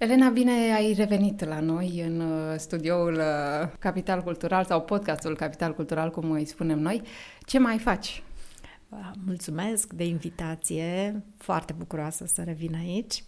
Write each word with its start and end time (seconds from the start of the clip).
Elena, 0.00 0.28
bine 0.28 0.74
ai 0.74 0.92
revenit 0.92 1.44
la 1.44 1.60
noi 1.60 2.02
în 2.06 2.20
uh, 2.20 2.54
studioul 2.56 3.14
uh, 3.14 3.68
Capital 3.78 4.22
Cultural 4.22 4.64
sau 4.64 4.82
podcastul 4.82 5.36
Capital 5.36 5.74
Cultural, 5.74 6.10
cum 6.10 6.30
îi 6.30 6.44
spunem 6.44 6.78
noi. 6.78 7.02
Ce 7.40 7.58
mai 7.58 7.78
faci? 7.78 8.22
Mulțumesc 9.24 9.92
de 9.92 10.04
invitație, 10.04 11.22
foarte 11.36 11.72
bucuroasă 11.72 12.24
să 12.26 12.42
revin 12.42 12.74
aici 12.74 13.24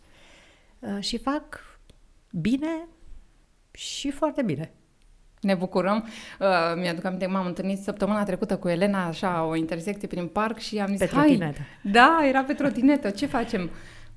uh, 0.79 0.97
și 1.01 1.19
fac 1.19 1.61
bine 2.31 2.89
și 3.71 4.11
foarte 4.11 4.43
bine. 4.43 4.73
Ne 5.41 5.55
bucurăm. 5.55 6.09
Uh, 6.41 6.49
mi-aduc 6.77 7.05
aminte 7.05 7.25
că 7.25 7.31
m-am 7.31 7.47
întâlnit 7.47 7.79
săptămâna 7.79 8.25
trecută 8.25 8.57
cu 8.57 8.69
Elena, 8.69 9.07
așa, 9.07 9.45
o 9.45 9.55
intersecție 9.57 10.09
prin 10.09 10.27
parc 10.27 10.59
și 10.59 10.79
am 10.79 10.89
zis, 10.89 10.99
pe 10.99 11.07
trotinetă. 11.07 11.59
Hai, 11.59 11.93
da, 11.93 12.21
era 12.29 12.43
pe 12.43 12.53
trotinetă, 12.53 13.11
ce 13.11 13.27
facem? 13.27 13.71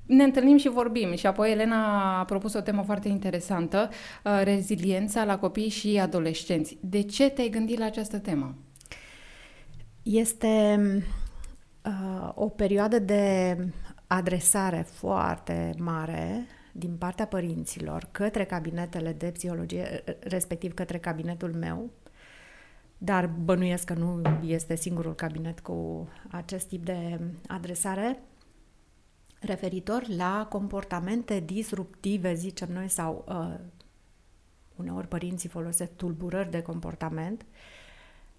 Ne 0.06 0.24
întâlnim 0.24 0.56
și 0.56 0.68
vorbim 0.68 1.14
și 1.14 1.26
apoi 1.26 1.50
Elena 1.50 2.18
a 2.18 2.24
propus 2.24 2.54
o 2.54 2.60
temă 2.60 2.82
foarte 2.82 3.08
interesantă, 3.08 3.88
uh, 4.24 4.40
reziliența 4.42 5.24
la 5.24 5.38
copii 5.38 5.68
și 5.68 5.98
adolescenți. 5.98 6.78
De 6.80 7.02
ce 7.02 7.30
te-ai 7.30 7.48
gândit 7.48 7.78
la 7.78 7.84
această 7.84 8.18
temă? 8.18 8.54
Este 10.02 10.78
uh, 11.84 12.30
o 12.34 12.48
perioadă 12.48 12.98
de 12.98 13.56
adresare 14.06 14.86
foarte 14.90 15.74
mare 15.78 16.46
din 16.72 16.96
partea 16.96 17.26
părinților 17.26 18.08
către 18.10 18.44
cabinetele 18.44 19.12
de 19.12 19.26
psihologie, 19.26 20.04
respectiv 20.20 20.74
către 20.74 20.98
cabinetul 20.98 21.52
meu, 21.52 21.90
dar 22.98 23.26
bănuiesc 23.26 23.84
că 23.84 23.94
nu 23.94 24.22
este 24.44 24.76
singurul 24.76 25.14
cabinet 25.14 25.60
cu 25.60 26.08
acest 26.30 26.66
tip 26.68 26.84
de 26.84 27.20
adresare, 27.46 28.18
referitor 29.46 30.08
la 30.08 30.46
comportamente 30.50 31.40
disruptive, 31.40 32.34
zicem 32.34 32.72
noi, 32.72 32.88
sau 32.88 33.24
uh, 33.28 33.54
uneori 34.76 35.08
părinții 35.08 35.48
folosesc 35.48 35.90
tulburări 35.96 36.50
de 36.50 36.62
comportament, 36.62 37.46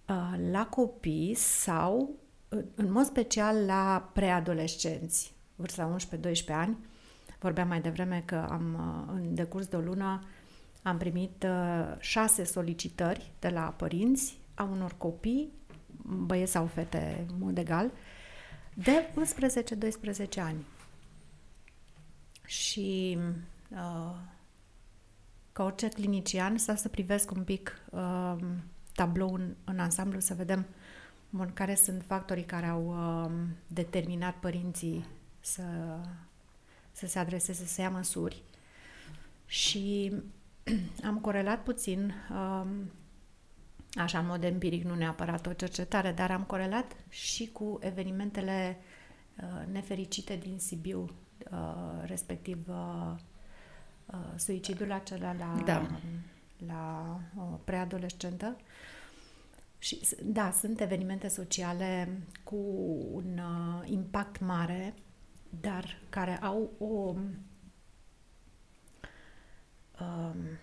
uh, 0.08 0.39
la 0.52 0.66
copii 0.66 1.33
sau, 1.33 2.09
uh, 2.50 2.63
în 2.75 2.91
mod 2.91 3.05
special, 3.05 3.66
la 3.66 4.09
preadolescenți, 4.13 5.33
vârsta 5.55 5.95
11-12 6.50 6.53
ani. 6.53 6.78
Vorbeam 7.39 7.67
mai 7.67 7.81
devreme 7.81 8.23
că 8.25 8.47
am, 8.50 8.73
uh, 8.73 9.13
în 9.16 9.35
decurs 9.35 9.66
de 9.67 9.75
o 9.75 9.80
lună, 9.80 10.23
am 10.83 10.97
primit 10.97 11.44
uh, 11.44 11.95
șase 12.00 12.44
solicitări 12.44 13.31
de 13.39 13.50
la 13.50 13.73
părinți 13.78 14.38
a 14.53 14.63
unor 14.63 14.95
copii, 14.97 15.52
băieți 16.02 16.52
sau 16.52 16.66
fete, 16.66 17.25
în 17.30 17.35
mod 17.39 17.58
egal, 17.58 17.91
de 18.73 19.09
11-12 20.38 20.39
ani. 20.39 20.66
Și 22.48 23.17
uh, 23.70 24.16
ca 25.52 25.64
orice 25.64 25.88
clinician, 25.88 26.58
să 26.58 26.73
să 26.78 26.90
privesc 26.90 27.31
un 27.31 27.44
pic 27.44 27.81
uh, 27.90 28.36
tablou 28.94 29.34
în, 29.34 29.56
în 29.64 29.80
ansamblu, 29.80 30.20
să 30.20 30.34
vedem 30.34 30.66
bun, 31.30 31.52
care 31.53 31.75
sunt 31.75 32.03
factorii 32.03 32.44
care 32.44 32.66
au 32.66 32.88
uh, 32.88 33.31
determinat 33.68 34.36
părinții 34.36 35.06
să, 35.40 35.64
să 36.92 37.08
se 37.08 37.20
adreseze, 37.20 37.66
să 37.66 37.81
ia 37.81 37.90
măsuri. 37.90 38.44
Și 39.45 40.14
am 41.09 41.20
corelat 41.20 41.64
puțin, 41.64 42.14
uh, 42.31 42.68
așa 43.94 44.20
în 44.20 44.25
mod 44.25 44.44
empiric, 44.44 44.84
nu 44.84 44.95
neapărat 44.95 45.45
o 45.48 45.53
cercetare, 45.53 46.12
dar 46.12 46.31
am 46.31 46.44
corelat 46.44 46.95
și 47.09 47.50
cu 47.52 47.78
evenimentele 47.81 48.78
uh, 49.36 49.68
nefericite 49.72 50.36
din 50.36 50.59
Sibiu 50.59 51.09
Uh, 51.52 52.03
respectiv 52.05 52.67
uh, 52.67 53.16
uh, 54.05 54.33
suicidul 54.35 54.91
acela 54.91 55.33
la, 55.33 55.61
da. 55.66 55.88
la 56.67 57.19
o 57.38 57.41
preadolescentă. 57.41 58.55
Și, 59.77 60.07
da, 60.23 60.52
sunt 60.52 60.79
evenimente 60.79 61.27
sociale 61.27 62.22
cu 62.44 62.56
un 63.12 63.38
uh, 63.38 63.89
impact 63.89 64.39
mare, 64.39 64.94
dar 65.50 66.00
care 66.09 66.38
au 66.38 66.72
o 66.78 67.16
um, 70.00 70.59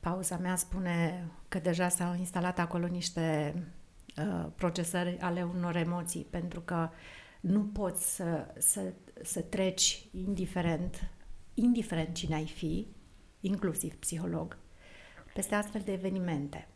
pauza 0.00 0.36
mea 0.36 0.56
spune 0.56 1.26
că 1.48 1.58
deja 1.58 1.88
s-au 1.88 2.14
instalat 2.14 2.58
acolo 2.58 2.86
niște 2.86 3.54
Uh, 4.18 4.46
procesări 4.54 5.18
ale 5.20 5.42
unor 5.42 5.76
emoții, 5.76 6.26
pentru 6.30 6.60
că 6.60 6.88
nu 7.40 7.60
poți 7.60 8.14
să, 8.14 8.54
să, 8.58 8.92
să 9.22 9.40
treci 9.40 10.06
indiferent, 10.12 11.10
indiferent 11.54 12.14
cine 12.14 12.34
ai 12.34 12.46
fi, 12.46 12.86
inclusiv 13.40 13.94
psiholog, 13.94 14.58
peste 15.34 15.54
astfel 15.54 15.80
de 15.84 15.92
evenimente. 15.92 16.68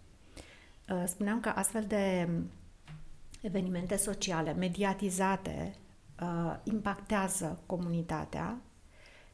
Uh, 0.88 1.02
spuneam 1.06 1.40
că 1.40 1.48
astfel 1.48 1.84
de 1.84 2.28
evenimente 3.40 3.96
sociale, 3.96 4.52
mediatizate, 4.52 5.74
uh, 6.22 6.56
impactează 6.64 7.62
comunitatea 7.66 8.60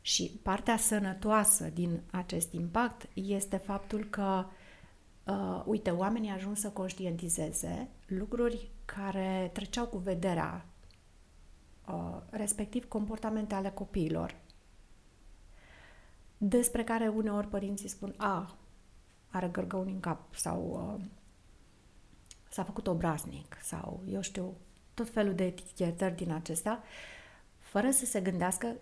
și 0.00 0.40
partea 0.42 0.76
sănătoasă 0.76 1.64
din 1.74 2.00
acest 2.10 2.52
impact 2.52 3.08
este 3.14 3.56
faptul 3.56 4.04
că 4.04 4.44
uh, 4.46 4.52
uh, 5.26 5.62
uite, 5.64 5.90
oamenii 5.90 6.30
ajuns 6.30 6.60
să 6.60 6.70
conștientizeze 6.70 7.88
lucruri 8.06 8.70
care 8.84 9.50
treceau 9.52 9.86
cu 9.86 9.98
vederea, 9.98 10.66
uh, 11.88 12.20
respectiv 12.30 12.88
comportamente 12.88 13.54
ale 13.54 13.70
copiilor, 13.70 14.36
despre 16.38 16.84
care 16.84 17.08
uneori 17.08 17.46
părinții 17.46 17.88
spun, 17.88 18.14
a, 18.16 18.56
are 19.30 19.48
gărgăuni 19.48 19.92
în 19.92 20.00
cap 20.00 20.34
sau 20.34 20.94
uh, 20.96 21.04
s-a 22.50 22.64
făcut 22.64 22.86
obraznic 22.86 23.56
sau, 23.62 24.02
eu 24.08 24.20
știu, 24.20 24.54
tot 24.94 25.10
felul 25.10 25.34
de 25.34 25.44
etichetări 25.44 26.16
din 26.16 26.30
acestea, 26.30 26.82
fără 27.58 27.90
să 27.90 28.04
se 28.04 28.20
gândească 28.20 28.76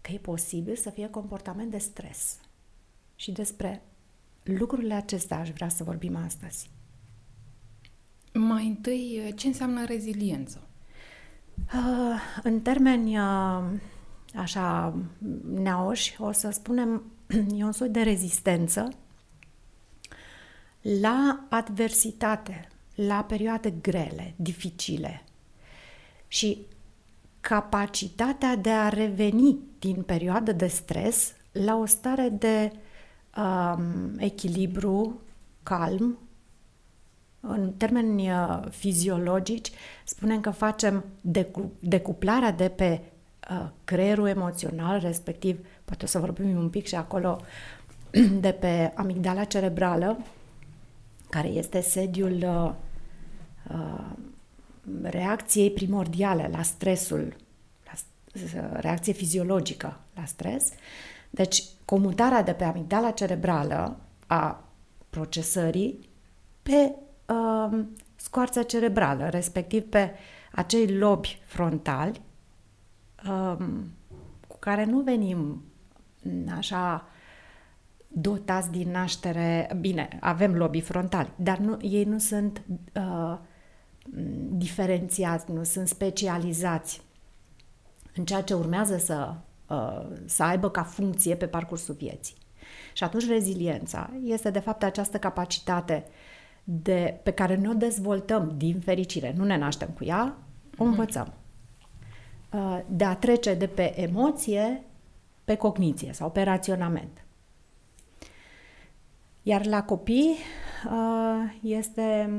că 0.00 0.12
e 0.12 0.18
posibil 0.18 0.76
să 0.76 0.90
fie 0.90 1.10
comportament 1.10 1.70
de 1.70 1.78
stres 1.78 2.40
și 3.14 3.32
despre 3.32 3.82
lucrurile 4.42 4.94
acestea 4.94 5.38
aș 5.38 5.50
vrea 5.50 5.68
să 5.68 5.84
vorbim 5.84 6.16
astăzi. 6.16 6.70
Mai 8.32 8.66
întâi, 8.66 9.32
ce 9.36 9.46
înseamnă 9.46 9.84
reziliență? 9.84 10.68
Uh, 11.74 12.20
în 12.42 12.60
termeni 12.60 13.18
uh, 13.18 13.64
așa 14.34 14.94
neoși, 15.54 16.16
o 16.18 16.32
să 16.32 16.50
spunem, 16.50 17.02
e 17.58 17.64
un 17.64 17.72
soi 17.72 17.88
de 17.88 18.02
rezistență 18.02 18.88
la 20.80 21.46
adversitate, 21.48 22.68
la 22.94 23.24
perioade 23.24 23.70
grele, 23.70 24.34
dificile 24.36 25.24
și 26.28 26.66
capacitatea 27.40 28.56
de 28.56 28.70
a 28.70 28.88
reveni 28.88 29.58
din 29.78 30.02
perioadă 30.02 30.52
de 30.52 30.66
stres 30.66 31.32
la 31.52 31.76
o 31.76 31.84
stare 31.84 32.28
de 32.28 32.72
um, 33.36 34.12
echilibru, 34.18 35.20
calm. 35.62 36.18
În 37.40 37.72
termeni 37.72 38.30
uh, 38.30 38.60
fiziologici, 38.70 39.70
spunem 40.04 40.40
că 40.40 40.50
facem 40.50 41.04
decu- 41.20 41.72
decuplarea 41.78 42.52
de 42.52 42.68
pe 42.68 43.00
uh, 43.50 43.68
creierul 43.84 44.26
emoțional, 44.26 44.98
respectiv, 44.98 45.66
poate 45.84 46.04
o 46.04 46.08
să 46.08 46.18
vorbim 46.18 46.56
un 46.56 46.68
pic 46.68 46.86
și 46.86 46.94
acolo, 46.94 47.40
de 48.40 48.52
pe 48.52 48.92
amigdala 48.94 49.44
cerebrală, 49.44 50.18
care 51.30 51.48
este 51.48 51.80
sediul 51.80 52.32
uh, 52.42 52.72
uh, 53.74 54.10
reacției 55.02 55.70
primordiale 55.70 56.48
la 56.52 56.62
stresul, 56.62 57.36
la 57.84 58.80
reacție 58.80 59.12
fiziologică 59.12 60.00
la 60.14 60.24
stres. 60.24 60.72
Deci, 61.30 61.64
comutarea 61.84 62.42
de 62.42 62.52
pe 62.52 62.64
amigdala 62.64 63.10
cerebrală 63.10 64.00
a 64.26 64.64
procesării 65.10 66.08
pe 66.62 66.94
uh, 67.32 67.84
scoarța 68.16 68.62
cerebrală, 68.62 69.28
respectiv 69.28 69.82
pe 69.82 70.10
acei 70.52 70.96
lobi 70.96 71.38
frontali 71.44 72.20
uh, 73.28 73.56
cu 74.48 74.56
care 74.58 74.84
nu 74.84 75.00
venim 75.00 75.62
așa 76.56 77.06
dotați 78.08 78.70
din 78.70 78.90
naștere. 78.90 79.70
Bine, 79.80 80.18
avem 80.20 80.54
lobii 80.54 80.80
frontali, 80.80 81.32
dar 81.36 81.58
nu, 81.58 81.76
ei 81.80 82.04
nu 82.04 82.18
sunt 82.18 82.62
uh, 82.94 83.38
diferențiați, 84.50 85.52
nu 85.52 85.64
sunt 85.64 85.88
specializați 85.88 87.02
în 88.14 88.24
ceea 88.24 88.42
ce 88.42 88.54
urmează 88.54 88.96
să 88.96 89.34
Uh, 89.34 89.49
să 90.24 90.42
aibă 90.42 90.70
ca 90.70 90.82
funcție 90.82 91.34
pe 91.34 91.46
parcursul 91.46 91.94
vieții. 91.94 92.36
Și 92.92 93.04
atunci 93.04 93.26
reziliența 93.26 94.10
este 94.24 94.50
de 94.50 94.58
fapt 94.58 94.82
această 94.82 95.18
capacitate 95.18 96.04
de, 96.64 97.20
pe 97.22 97.30
care 97.30 97.56
ne 97.56 97.68
o 97.68 97.72
dezvoltăm 97.72 98.54
din 98.56 98.80
fericire. 98.80 99.34
Nu 99.36 99.44
ne 99.44 99.56
naștem 99.56 99.88
cu 99.88 100.04
ea, 100.04 100.36
o 100.78 100.84
mhm. 100.84 100.90
învățăm. 100.90 101.32
uh, 102.52 102.80
de 102.86 103.04
a 103.04 103.14
trece 103.14 103.54
de 103.54 103.66
pe 103.66 104.00
emoție 104.00 104.84
pe 105.44 105.54
cogniție 105.54 106.12
sau 106.12 106.30
pe 106.30 106.42
raționament. 106.42 107.24
Iar 109.42 109.66
la 109.66 109.82
copii 109.82 110.36
uh, 110.86 111.54
este 111.62 112.30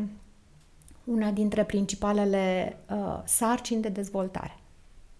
una 1.04 1.32
dintre 1.32 1.64
principalele 1.64 2.78
uh, 2.90 3.22
sarcini 3.24 3.82
de 3.82 3.90
dezvoltare 3.90 4.58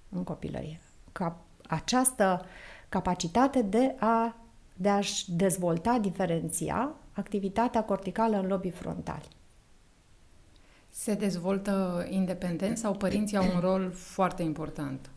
în 0.10 0.24
copilărie. 0.24 0.80
Ca 1.12 1.38
această 1.72 2.46
capacitate 2.90 3.62
de 3.62 3.96
a 4.00 4.36
de 4.74 4.90
a-și 4.90 5.32
dezvolta, 5.32 5.98
diferenția 6.02 6.92
activitatea 7.12 7.84
corticală 7.84 8.38
în 8.38 8.48
lobii 8.48 8.72
frontali. 8.72 9.28
Se 10.90 11.14
dezvoltă 11.14 12.06
independent 12.10 12.78
sau 12.78 12.94
părinții 12.94 13.38
au 13.38 13.46
un 13.54 13.60
rol 13.60 13.92
foarte 13.92 14.44
important? 14.44 15.10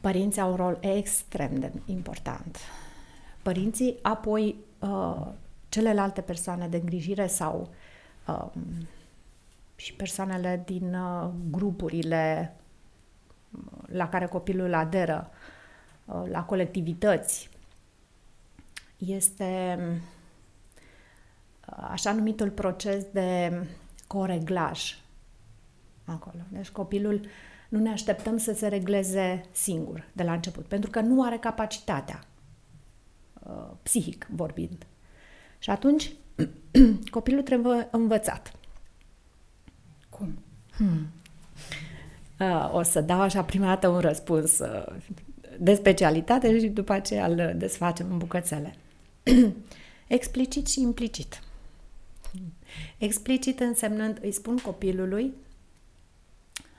Părinții 0.00 0.40
au 0.40 0.50
un 0.50 0.56
rol 0.56 0.78
extrem 0.80 1.58
de 1.58 1.72
important. 1.84 2.58
Părinții, 3.42 3.98
apoi 4.02 4.56
uh, 4.78 5.26
celelalte 5.68 6.20
persoane 6.20 6.68
de 6.68 6.76
îngrijire 6.76 7.26
sau 7.26 7.68
uh, 8.26 8.46
și 9.76 9.94
persoanele 9.94 10.62
din 10.66 10.94
uh, 10.94 11.30
grupurile 11.50 12.56
la 13.86 14.08
care 14.08 14.26
copilul 14.26 14.74
aderă, 14.74 15.30
uh, 15.30 15.54
la 16.06 16.44
colectivități, 16.44 17.50
este 18.96 19.78
uh, 21.68 21.88
așa 21.90 22.12
numitul 22.12 22.50
proces 22.50 23.04
de 23.12 23.60
coreglaj 24.06 24.98
acolo. 26.04 26.42
Deci 26.48 26.68
copilul 26.68 27.20
nu 27.68 27.78
ne 27.78 27.90
așteptăm 27.90 28.36
să 28.36 28.52
se 28.52 28.68
regleze 28.68 29.44
singur 29.52 30.08
de 30.12 30.22
la 30.22 30.32
început, 30.32 30.66
pentru 30.66 30.90
că 30.90 31.00
nu 31.00 31.24
are 31.24 31.38
capacitatea, 31.38 32.24
uh, 33.42 33.70
psihic 33.82 34.26
vorbind. 34.30 34.86
Și 35.58 35.70
atunci 35.70 36.12
copilul 37.10 37.42
trebuie 37.42 37.88
învățat. 37.90 38.52
Cum? 40.08 40.38
Hmm. 40.70 41.06
Uh, 42.40 42.70
o 42.72 42.82
să 42.82 43.00
dau 43.00 43.20
așa 43.20 43.44
prima 43.44 43.66
dată 43.66 43.88
un 43.88 43.98
răspuns 43.98 44.60
de 45.58 45.74
specialitate 45.74 46.58
și 46.58 46.66
după 46.66 46.92
aceea 46.92 47.26
îl 47.26 47.54
desfacem 47.56 48.06
în 48.10 48.18
bucățele. 48.18 48.74
Explicit 50.06 50.66
și 50.66 50.80
implicit. 50.80 51.40
Explicit 52.98 53.60
însemnând, 53.60 54.18
îi 54.22 54.32
spun 54.32 54.56
copilului 54.56 55.34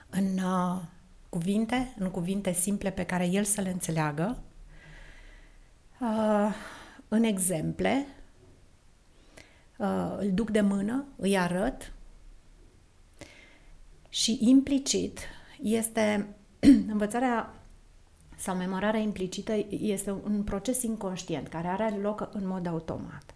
în 0.09 0.37
uh, 0.37 0.81
cuvinte, 1.29 1.93
în 1.97 2.09
cuvinte 2.09 2.51
simple 2.51 2.91
pe 2.91 3.03
care 3.03 3.25
el 3.25 3.43
să 3.43 3.61
le 3.61 3.69
înțeleagă, 3.69 4.41
uh, 5.99 6.53
în 7.07 7.23
exemple, 7.23 8.05
uh, 9.77 10.15
îl 10.17 10.31
duc 10.33 10.49
de 10.49 10.61
mână, 10.61 11.05
îi 11.15 11.37
arăt 11.37 11.93
și 14.09 14.37
implicit 14.41 15.19
este 15.61 16.27
învățarea 16.93 17.56
sau 18.37 18.55
memorarea 18.55 18.99
implicită 18.99 19.53
este 19.69 20.11
un 20.11 20.43
proces 20.43 20.83
inconștient 20.83 21.47
care 21.47 21.67
are 21.67 21.97
loc 22.01 22.29
în 22.33 22.47
mod 22.47 22.67
automat. 22.67 23.35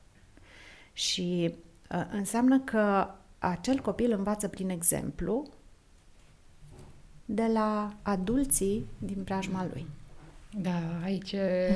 Și 0.94 1.56
uh, 1.92 2.06
înseamnă 2.12 2.60
că 2.60 3.08
acel 3.40 3.80
copil 3.80 4.12
învață 4.12 4.48
prin 4.48 4.70
exemplu 4.70 5.48
de 7.26 7.46
la 7.54 7.94
adulții 8.02 8.86
din 8.98 9.24
preajma 9.24 9.68
lui. 9.74 9.86
Da, 10.58 11.02
aici 11.04 11.32
e... 11.32 11.76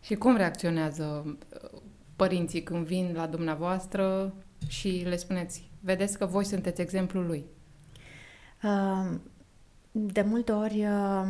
Și 0.00 0.14
cum 0.14 0.36
reacționează 0.36 1.24
uh, 1.26 1.80
părinții 2.16 2.62
când 2.62 2.86
vin 2.86 3.12
la 3.14 3.26
dumneavoastră 3.26 4.34
și 4.68 5.02
le 5.06 5.16
spuneți, 5.16 5.70
vedeți 5.80 6.18
că 6.18 6.26
voi 6.26 6.44
sunteți 6.44 6.80
exemplul 6.80 7.26
lui? 7.26 7.44
Uh, 8.62 9.18
de 10.00 10.22
multe 10.22 10.52
ori 10.52 10.84
uh, 10.84 11.26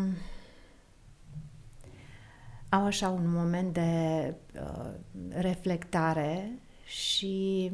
au 2.69 2.85
așa 2.85 3.09
un 3.09 3.31
moment 3.31 3.73
de 3.73 4.35
uh, 4.55 4.91
reflectare 5.29 6.59
și 6.85 7.71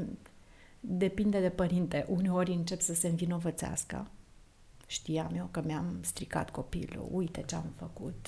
depinde 0.81 1.41
de 1.41 1.49
părinte. 1.49 2.07
Uneori 2.09 2.53
încep 2.53 2.81
să 2.81 2.95
se 2.95 3.09
învinovățească. 3.09 4.07
Știam 4.87 5.35
eu 5.37 5.49
că 5.51 5.63
mi-am 5.65 5.99
stricat 6.01 6.51
copilul, 6.51 7.09
uite 7.11 7.43
ce 7.47 7.55
am 7.55 7.73
făcut. 7.77 8.27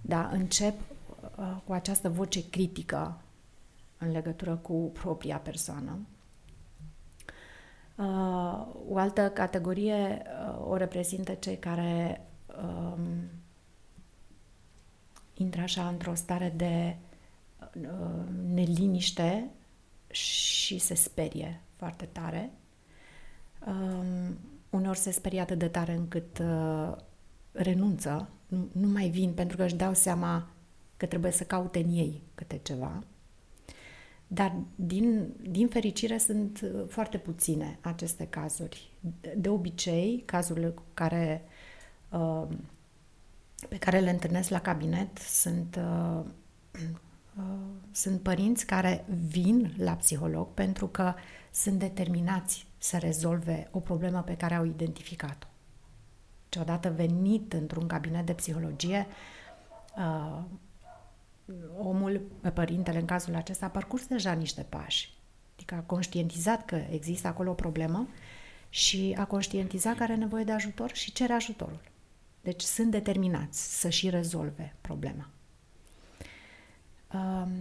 Dar 0.00 0.30
încep 0.32 0.80
uh, 1.38 1.56
cu 1.64 1.72
această 1.72 2.08
voce 2.08 2.48
critică 2.48 3.20
în 3.98 4.10
legătură 4.10 4.56
cu 4.56 4.90
propria 4.92 5.36
persoană 5.36 5.98
Uh, 5.98 6.13
o 8.88 8.96
altă 8.96 9.30
categorie 9.30 10.22
uh, 10.48 10.66
o 10.68 10.76
reprezintă 10.76 11.32
cei 11.32 11.58
care 11.58 12.26
um, 12.62 13.00
intră 15.34 15.60
așa 15.60 15.88
într-o 15.88 16.14
stare 16.14 16.52
de 16.56 16.96
uh, 17.80 18.24
neliniște 18.52 19.50
și 20.10 20.78
se 20.78 20.94
sperie 20.94 21.60
foarte 21.76 22.04
tare. 22.04 22.50
Um, 23.66 24.38
uneori 24.70 24.98
se 24.98 25.10
sperie 25.10 25.40
atât 25.40 25.58
de 25.58 25.68
tare 25.68 25.92
încât 25.92 26.38
uh, 26.38 26.92
renunță, 27.52 28.28
nu, 28.46 28.68
nu 28.72 28.88
mai 28.88 29.08
vin 29.08 29.32
pentru 29.32 29.56
că 29.56 29.64
își 29.64 29.74
dau 29.74 29.94
seama 29.94 30.48
că 30.96 31.06
trebuie 31.06 31.32
să 31.32 31.44
caute 31.44 31.78
în 31.78 31.90
ei 31.90 32.22
câte 32.34 32.60
ceva. 32.62 33.04
Dar, 34.34 34.54
din, 34.74 35.32
din 35.40 35.68
fericire, 35.68 36.18
sunt 36.18 36.60
uh, 36.60 36.84
foarte 36.88 37.18
puține 37.18 37.78
aceste 37.80 38.26
cazuri. 38.26 38.90
De 39.36 39.48
obicei, 39.48 40.22
cazurile 40.26 40.68
cu 40.68 40.82
care, 40.94 41.44
uh, 42.08 42.42
pe 43.68 43.78
care 43.78 43.98
le 43.98 44.10
întâlnesc 44.10 44.48
la 44.48 44.60
cabinet 44.60 45.18
sunt, 45.18 45.76
uh, 45.76 46.24
sunt 47.92 48.20
părinți 48.20 48.66
care 48.66 49.04
vin 49.28 49.74
la 49.78 49.92
psiholog 49.92 50.48
pentru 50.54 50.86
că 50.86 51.14
sunt 51.50 51.78
determinați 51.78 52.66
să 52.78 52.98
rezolve 52.98 53.68
o 53.70 53.80
problemă 53.80 54.22
pe 54.22 54.36
care 54.36 54.54
au 54.54 54.64
identificat-o. 54.64 55.46
Și 56.48 56.58
odată 56.60 56.90
venit 56.90 57.52
într-un 57.52 57.86
cabinet 57.86 58.26
de 58.26 58.32
psihologie, 58.32 59.06
omul, 61.78 62.20
părintele 62.54 62.98
în 62.98 63.04
cazul 63.04 63.34
acesta, 63.34 63.66
a 63.66 63.68
parcurs 63.68 64.06
deja 64.06 64.32
niște 64.32 64.66
pași. 64.68 65.12
Adică 65.54 65.74
a 65.74 65.80
conștientizat 65.80 66.64
că 66.64 66.76
există 66.90 67.28
acolo 67.28 67.50
o 67.50 67.54
problemă 67.54 68.08
și 68.68 69.14
a 69.18 69.24
conștientizat 69.24 69.96
că 69.96 70.02
are 70.02 70.14
nevoie 70.14 70.44
de 70.44 70.52
ajutor 70.52 70.94
și 70.94 71.12
cere 71.12 71.32
ajutorul. 71.32 71.80
Deci 72.40 72.62
sunt 72.62 72.90
determinați 72.90 73.80
să 73.80 73.88
și 73.88 74.10
rezolve 74.10 74.74
problema. 74.80 75.28
Um, 77.12 77.52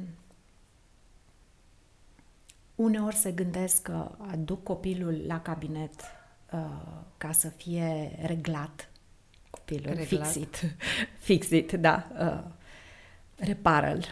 uneori 2.75 3.15
se 3.15 3.31
gândesc 3.31 3.81
că 3.81 4.11
aduc 4.17 4.63
copilul 4.63 5.23
la 5.27 5.41
cabinet 5.41 6.01
uh, 6.51 6.59
ca 7.17 7.31
să 7.31 7.49
fie 7.49 8.19
reglat. 8.25 8.89
Copilul 9.49 9.93
reglat. 9.93 10.27
fixit. 10.31 10.75
fixit, 11.27 11.71
da. 11.71 12.07
Uh, 12.19 12.51
repară-l. 13.35 14.05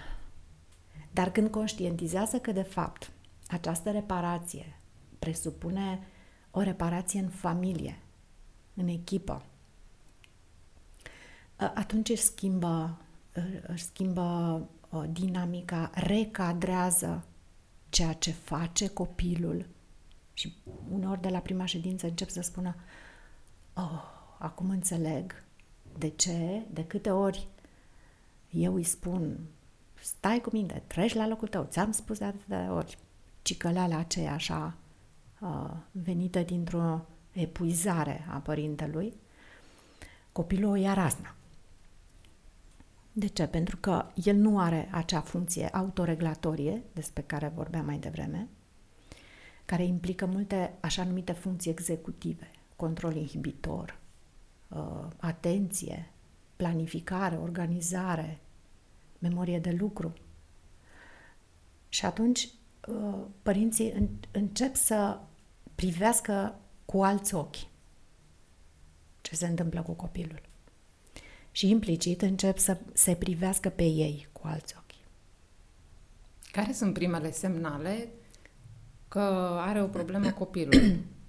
Dar 1.12 1.32
când 1.32 1.50
conștientizează 1.50 2.40
că, 2.40 2.52
de 2.52 2.62
fapt, 2.62 3.12
această 3.48 3.92
reparație 3.92 4.76
presupune 5.20 6.08
o 6.52 6.62
reparație 6.62 7.20
în 7.20 7.30
familie, 7.30 8.00
în 8.74 8.88
echipă, 8.88 9.46
atunci 11.56 12.10
își 12.10 12.22
schimbă, 12.22 12.98
își 13.68 13.84
schimbă 13.84 14.70
dinamica, 15.12 15.92
recadrează 15.94 17.26
ceea 17.90 18.14
ce 18.14 18.32
face 18.32 18.88
copilul 18.88 19.66
și 20.34 20.54
uneori 20.92 21.22
de 21.22 21.30
la 21.30 21.40
prima 21.40 21.66
ședință 21.66 22.08
încep 22.08 22.30
să 22.30 22.42
spună 22.42 22.76
oh, 23.74 24.04
acum 24.38 24.70
înțeleg 24.70 25.44
de 25.98 26.10
ce, 26.10 26.66
de 26.72 26.86
câte 26.86 27.12
ori 27.12 27.48
eu 28.52 28.74
îi 28.74 28.84
spun, 28.84 29.40
stai 30.02 30.42
cu 30.42 30.50
mine, 30.54 30.84
treci 30.88 31.14
la 31.14 31.28
locul 31.28 31.48
tău, 31.48 31.68
ți-am 31.70 31.92
spus 31.92 32.18
de 32.18 32.26
atâtea 32.26 32.74
ori, 32.74 32.98
cicăleala 33.42 33.98
aceea 33.98 34.34
așa 34.34 34.78
uh, 35.40 35.72
venită 35.92 36.40
dintr-o 36.40 37.06
epuizare 37.32 38.26
a 38.30 38.38
părintelui, 38.38 39.14
copilul 40.32 40.72
o 40.72 40.76
ia 40.76 40.94
razna. 40.94 41.36
De 43.12 43.28
ce? 43.28 43.48
Pentru 43.48 43.78
că 43.78 44.06
el 44.24 44.36
nu 44.36 44.60
are 44.60 44.90
acea 44.92 45.22
funcție 45.22 45.68
autoreglatorie 45.68 46.84
despre 46.94 47.22
care 47.22 47.52
vorbeam 47.56 47.86
mai 47.86 47.98
devreme, 47.98 48.48
care 49.66 49.84
implică 49.84 50.26
multe 50.26 50.74
așa 50.80 51.04
numite 51.04 51.32
funcții 51.32 51.72
executive. 51.72 52.52
control 52.76 53.16
inhibitor, 53.16 54.00
uh, 54.68 55.08
atenție, 55.18 56.12
planificare, 56.62 57.36
organizare, 57.36 58.40
memorie 59.20 59.60
de 59.60 59.72
lucru. 59.72 60.14
Și 61.90 62.06
atunci 62.06 62.50
uh, 62.88 63.20
părinții 63.42 64.20
încep 64.32 64.76
să 64.76 65.20
privească 65.76 66.60
cu 66.86 67.04
alți 67.04 67.36
ochi 67.36 67.56
ce 69.22 69.36
se 69.36 69.48
întâmplă 69.48 69.82
cu 69.82 69.92
copilul. 69.92 70.42
Și 71.52 71.70
implicit 71.70 72.22
încep 72.22 72.58
să 72.58 72.78
se 72.94 73.16
privească 73.16 73.70
pe 73.70 73.84
ei 73.84 74.28
cu 74.32 74.42
alți 74.44 74.76
ochi. 74.78 75.08
Care 76.52 76.74
sunt 76.74 76.94
primele 76.94 77.32
semnale 77.32 78.08
că 79.08 79.20
are 79.60 79.82
o 79.82 79.88
problemă 79.88 80.32
copilul? 80.32 80.74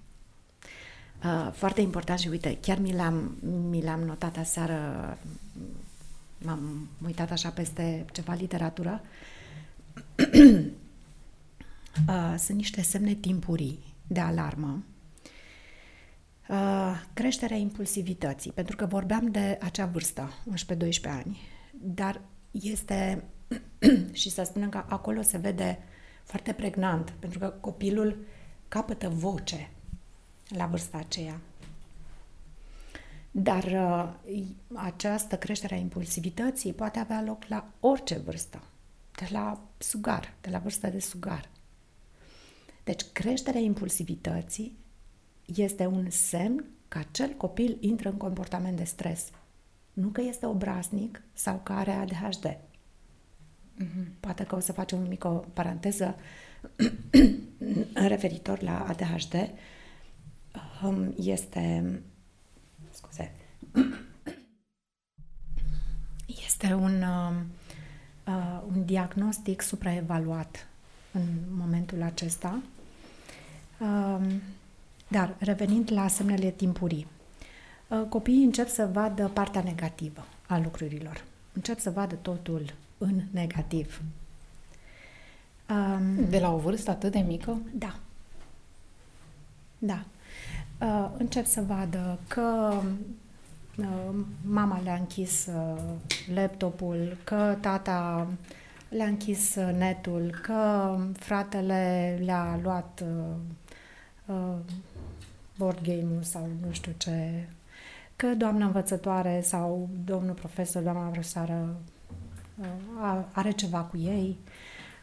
Uh, 1.25 1.52
foarte 1.52 1.81
important 1.81 2.19
și 2.19 2.29
uite, 2.29 2.59
chiar 2.61 2.79
mi 2.79 2.93
l-am, 2.93 3.37
mi 3.71 3.83
l-am 3.83 4.00
notat 4.00 4.37
aseară, 4.37 5.19
m-am 6.38 6.88
uitat 7.07 7.31
așa 7.31 7.49
peste 7.49 8.05
ceva 8.12 8.35
literatură. 8.35 9.00
uh, 12.09 12.35
sunt 12.45 12.57
niște 12.57 12.83
semne 12.83 13.14
timpurii 13.14 13.95
de 14.07 14.21
alarmă. 14.21 14.83
Uh, 16.49 17.02
creșterea 17.12 17.57
impulsivității, 17.57 18.50
pentru 18.50 18.76
că 18.76 18.87
vorbeam 18.87 19.31
de 19.31 19.59
acea 19.61 19.87
vârstă, 19.87 20.33
11-12 20.50 20.85
ani, 21.02 21.41
dar 21.71 22.21
este 22.50 23.25
și 24.12 24.31
să 24.31 24.43
spunem 24.43 24.69
că 24.69 24.85
acolo 24.88 25.23
se 25.23 25.38
vede 25.38 25.79
foarte 26.25 26.52
pregnant, 26.52 27.14
pentru 27.19 27.38
că 27.38 27.47
copilul 27.47 28.17
capătă 28.69 29.09
voce 29.09 29.71
la 30.56 30.66
vârsta 30.66 30.99
aceea. 30.99 31.40
Dar 33.30 33.64
uh, 33.64 34.44
această 34.75 35.37
creștere 35.37 35.75
a 35.75 35.78
impulsivității 35.78 36.73
poate 36.73 36.99
avea 36.99 37.23
loc 37.23 37.44
la 37.47 37.68
orice 37.80 38.18
vârstă, 38.18 38.62
de 39.16 39.28
la 39.30 39.61
sugar, 39.78 40.35
de 40.40 40.50
la 40.50 40.59
vârsta 40.59 40.88
de 40.88 41.00
sugar. 41.00 41.49
Deci 42.85 43.02
creșterea 43.12 43.61
impulsivității 43.61 44.76
este 45.44 45.87
un 45.87 46.11
semn 46.11 46.64
că 46.88 46.99
acel 46.99 47.28
copil 47.28 47.76
intră 47.80 48.09
în 48.09 48.16
comportament 48.16 48.76
de 48.76 48.85
stres. 48.85 49.30
Nu 49.92 50.09
că 50.09 50.21
este 50.21 50.47
obraznic 50.47 51.23
sau 51.32 51.61
că 51.62 51.73
are 51.73 51.90
ADHD. 51.90 52.56
Mm-hmm. 53.78 54.21
Poate 54.21 54.44
că 54.44 54.54
o 54.54 54.61
să 54.61 54.73
facem 54.73 54.99
o 54.99 55.09
mică 55.09 55.44
paranteză 55.52 56.16
referitor 57.94 58.62
la 58.62 58.85
ADHD. 58.88 59.50
Um, 60.82 61.14
este 61.16 62.02
scuze 62.90 63.32
este 66.44 66.75
un, 66.75 67.02
um, 67.02 67.47
uh, 68.26 68.62
un 68.73 68.85
diagnostic 68.85 69.61
supraevaluat 69.61 70.66
în 71.12 71.23
momentul 71.56 72.02
acesta. 72.02 72.62
Um, 73.80 74.40
dar, 75.09 75.35
revenind 75.38 75.92
la 75.92 76.09
semnele 76.09 76.50
timpurii, 76.50 77.06
uh, 77.88 78.02
copiii 78.09 78.44
încep 78.44 78.68
să 78.68 78.88
vadă 78.92 79.28
partea 79.28 79.62
negativă 79.62 80.26
a 80.47 80.59
lucrurilor. 80.59 81.25
Încep 81.52 81.78
să 81.78 81.90
vadă 81.90 82.14
totul 82.14 82.75
în 82.99 83.21
negativ. 83.30 84.02
Um, 85.71 86.28
de 86.28 86.38
la 86.38 86.52
o 86.52 86.59
vârstă 86.59 86.90
atât 86.90 87.12
de 87.12 87.18
mică? 87.18 87.61
Da. 87.73 87.99
Da. 89.78 90.04
Uh, 90.82 91.08
încep 91.18 91.46
să 91.46 91.62
vadă 91.66 92.18
că 92.28 92.72
uh, 93.76 94.14
mama 94.44 94.80
le-a 94.84 94.94
închis 94.94 95.46
uh, 95.46 95.82
laptopul, 96.34 97.16
că 97.24 97.56
tata 97.60 98.26
le-a 98.88 99.06
închis 99.06 99.54
uh, 99.54 99.74
netul, 99.78 100.38
că 100.42 100.96
fratele 101.12 102.18
le-a 102.24 102.58
luat 102.62 103.02
uh, 103.04 103.34
uh, 104.26 104.58
board 105.58 105.82
game-ul 105.82 106.22
sau 106.22 106.48
nu 106.66 106.72
știu 106.72 106.92
ce, 106.96 107.48
că 108.16 108.26
doamna 108.26 108.64
învățătoare 108.64 109.40
sau 109.42 109.88
domnul 110.04 110.34
profesor, 110.34 110.82
doamna 110.82 111.08
profesoară 111.08 111.76
uh, 112.60 113.22
are 113.32 113.50
ceva 113.50 113.80
cu 113.80 113.96
ei, 113.96 114.38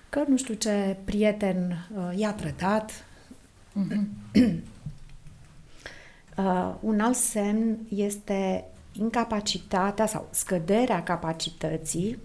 că 0.09 0.23
nu 0.27 0.37
știu 0.37 0.53
ce 0.53 0.97
prieten 1.03 1.87
uh, 1.95 2.17
i-a 2.17 2.33
trădat. 2.33 2.91
Uh-huh. 3.75 4.07
Uh, 6.39 6.75
un 6.79 6.99
alt 6.99 7.15
semn 7.15 7.77
este 7.89 8.65
incapacitatea 8.91 10.05
sau 10.05 10.27
scăderea 10.31 11.03
capacității 11.03 12.19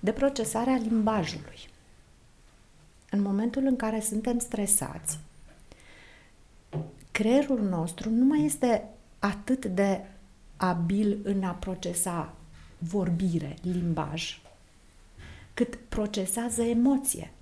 de 0.00 0.12
procesare 0.12 0.70
a 0.70 0.76
limbajului. 0.76 1.68
În 3.10 3.22
momentul 3.22 3.62
în 3.66 3.76
care 3.76 4.00
suntem 4.00 4.38
stresați, 4.38 5.18
creierul 7.10 7.60
nostru 7.60 8.10
nu 8.10 8.24
mai 8.24 8.44
este 8.44 8.88
atât 9.18 9.64
de 9.64 10.00
abil 10.56 11.18
în 11.22 11.42
a 11.42 11.52
procesa 11.52 12.34
vorbire, 12.78 13.56
limbaj, 13.62 14.40
cât 15.54 15.78
procesează 15.88 16.62
emoție. 16.62 17.32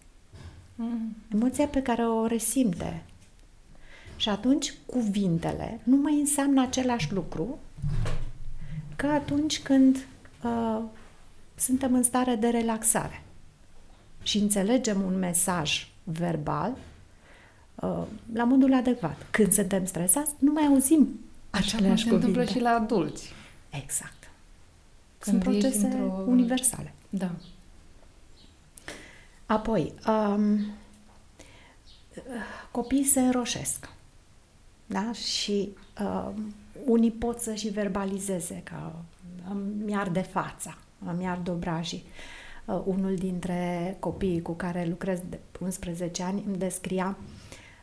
Mm. 0.75 1.17
Emoția 1.33 1.67
pe 1.67 1.83
care 1.83 2.07
o 2.07 2.27
resimte. 2.27 3.05
Și 4.21 4.29
atunci 4.29 4.75
cuvintele 4.87 5.81
nu 5.83 5.97
mai 5.97 6.19
înseamnă 6.19 6.61
același 6.61 7.13
lucru 7.13 7.59
ca 8.97 9.13
atunci 9.13 9.63
când 9.63 10.07
uh, 10.45 10.81
suntem 11.55 11.95
în 11.95 12.03
stare 12.03 12.35
de 12.35 12.49
relaxare 12.49 13.23
și 14.23 14.39
înțelegem 14.39 15.01
un 15.01 15.19
mesaj 15.19 15.89
verbal 16.05 16.77
uh, 17.75 18.03
la 18.33 18.45
modul 18.45 18.75
adecvat. 18.75 19.27
Când 19.31 19.53
suntem 19.53 19.85
stresați, 19.85 20.33
nu 20.39 20.53
mai 20.53 20.65
auzim 20.65 21.21
aceleași 21.51 22.05
cuvinte. 22.05 22.09
se 22.09 22.15
întâmplă 22.15 22.45
și 22.45 22.61
la 22.61 22.71
adulți. 22.71 23.33
Exact. 23.71 24.31
Când 25.19 25.43
Sunt 25.43 25.55
procese 25.55 25.87
universale. 26.27 26.95
Da. 27.09 27.31
Apoi, 29.47 29.93
um, 30.07 30.61
copiii 32.71 33.05
se 33.05 33.21
înroșesc. 33.21 33.99
Da? 34.91 35.13
Și 35.13 35.69
um, 36.05 36.55
unii 36.85 37.11
pot 37.11 37.41
să 37.41 37.55
și 37.55 37.69
verbalizeze 37.69 38.61
că 38.65 38.93
mi 39.85 39.95
de 40.09 40.21
fața, 40.21 40.79
mi 41.17 41.27
ar 41.27 41.41
obrajii. 41.49 42.05
Uh, 42.65 42.83
unul 42.85 43.15
dintre 43.15 43.97
copiii 43.99 44.43
cu 44.43 44.53
care 44.53 44.87
lucrez 44.89 45.21
de 45.29 45.39
11 45.61 46.23
ani 46.23 46.45
îmi 46.47 46.57
descria 46.57 47.17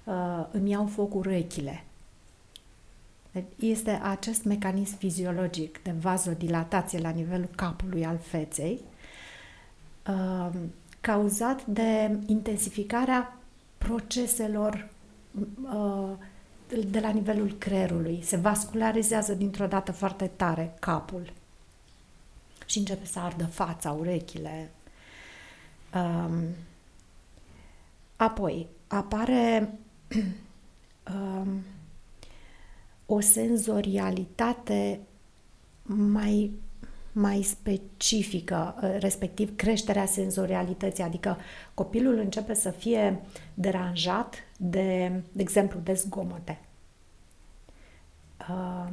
uh, 0.03 0.45
îmi 0.51 0.69
iau 0.69 0.85
foc 0.85 1.15
urechile. 1.15 1.83
Deci 3.31 3.71
este 3.71 3.99
acest 4.03 4.43
mecanism 4.43 4.97
fiziologic 4.97 5.83
de 5.83 5.91
vazodilatație 5.91 6.99
la 6.99 7.09
nivelul 7.09 7.49
capului 7.55 8.05
al 8.05 8.17
feței, 8.17 8.79
uh, 10.07 10.49
cauzat 11.01 11.65
de 11.65 12.19
intensificarea 12.25 13.37
proceselor 13.77 14.89
uh, 15.63 16.11
de 16.87 16.99
la 16.99 17.09
nivelul 17.09 17.55
creierului. 17.57 18.21
Se 18.23 18.35
vascularizează 18.35 19.33
dintr-o 19.33 19.67
dată 19.67 19.91
foarte 19.91 20.31
tare 20.35 20.75
capul 20.79 21.33
și 22.65 22.77
începe 22.77 23.05
să 23.05 23.19
ardă 23.19 23.45
fața, 23.45 23.91
urechile. 23.91 24.71
Um, 25.93 26.43
apoi, 28.15 28.67
apare 28.87 29.73
um, 31.13 31.63
o 33.05 33.19
senzorialitate 33.19 34.99
mai 35.83 36.51
mai 37.19 37.41
specifică, 37.41 38.75
uh, 38.81 38.95
respectiv 38.99 39.55
creșterea 39.55 40.05
senzorialității, 40.05 41.03
adică 41.03 41.37
copilul 41.73 42.17
începe 42.17 42.53
să 42.53 42.69
fie 42.69 43.21
deranjat 43.53 44.35
de, 44.57 45.21
de 45.31 45.41
exemplu, 45.41 45.79
de 45.79 45.93
zgomote. 45.93 46.59
Uh, 48.49 48.87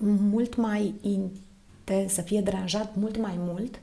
mult 0.00 0.56
mai 0.56 0.94
intens, 1.00 2.12
să 2.12 2.22
fie 2.22 2.40
deranjat 2.40 2.94
mult 2.94 3.16
mai 3.16 3.34
mult 3.36 3.80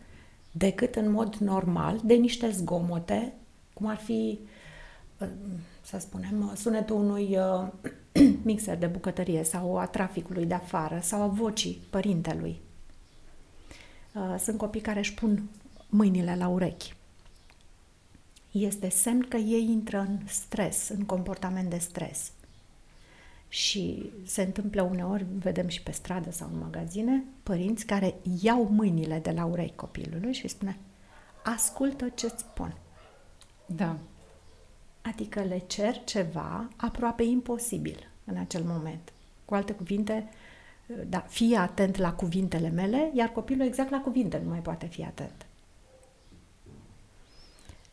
decât 0.52 0.96
în 0.96 1.12
mod 1.12 1.36
normal 1.36 2.00
de 2.04 2.14
niște 2.14 2.50
zgomote, 2.50 3.34
cum 3.74 3.88
ar 3.88 3.98
fi, 3.98 4.40
uh, 5.18 5.28
să 5.82 5.98
spunem, 6.00 6.54
sunetul 6.56 6.96
unui 6.96 7.38
uh, 7.38 7.68
mixer 8.44 8.78
de 8.78 8.86
bucătărie 8.86 9.44
sau 9.44 9.78
a 9.78 9.86
traficului 9.86 10.46
de 10.46 10.54
afară 10.54 11.00
sau 11.02 11.22
a 11.22 11.28
vocii 11.28 11.82
părintelui. 11.90 12.60
Uh, 14.14 14.36
sunt 14.40 14.58
copii 14.58 14.82
care 14.82 15.00
își 15.00 15.14
pun 15.14 15.50
mâinile 15.90 16.36
la 16.36 16.48
urechi. 16.48 16.94
Este 18.52 18.90
semn 18.90 19.22
că 19.22 19.38
ei 19.38 19.64
intră 19.64 20.00
în 20.00 20.20
stres, 20.28 20.90
în 20.90 21.04
comportament 21.04 21.70
de 21.70 21.78
stres. 21.78 22.32
Și 23.48 24.12
se 24.26 24.42
întâmplă 24.42 24.82
uneori, 24.82 25.26
vedem 25.40 25.68
și 25.68 25.84
pe 25.84 25.92
stradă 25.92 26.32
sau 26.32 26.50
în 26.54 26.60
magazine, 26.60 27.24
părinți 27.44 27.86
care 27.86 28.16
iau 28.42 28.64
mâinile 28.64 29.20
de 29.20 29.32
la 29.32 29.46
urei 29.46 29.74
copilului 29.76 30.34
și 30.34 30.48
spune 30.48 30.78
ascultă 31.44 32.10
ce-ți 32.10 32.40
spun. 32.40 32.76
Da. 33.66 33.98
Adică 35.02 35.42
le 35.42 35.64
cer 35.68 36.04
ceva 36.04 36.70
aproape 36.76 37.24
imposibil 37.24 38.10
în 38.26 38.38
acel 38.38 38.64
moment. 38.64 39.14
Cu 39.46 39.54
alte 39.54 39.74
cuvinte, 39.74 40.30
da, 41.10 41.20
fii 41.20 41.56
atent 41.56 41.98
la 41.98 42.14
cuvintele 42.14 42.70
mele, 42.70 43.12
iar 43.14 43.30
copilul 43.30 43.66
exact 43.66 43.90
la 43.90 44.02
cuvinte 44.02 44.42
nu 44.44 44.50
mai 44.50 44.60
poate 44.60 44.86
fi 44.86 45.04
atent. 45.04 45.46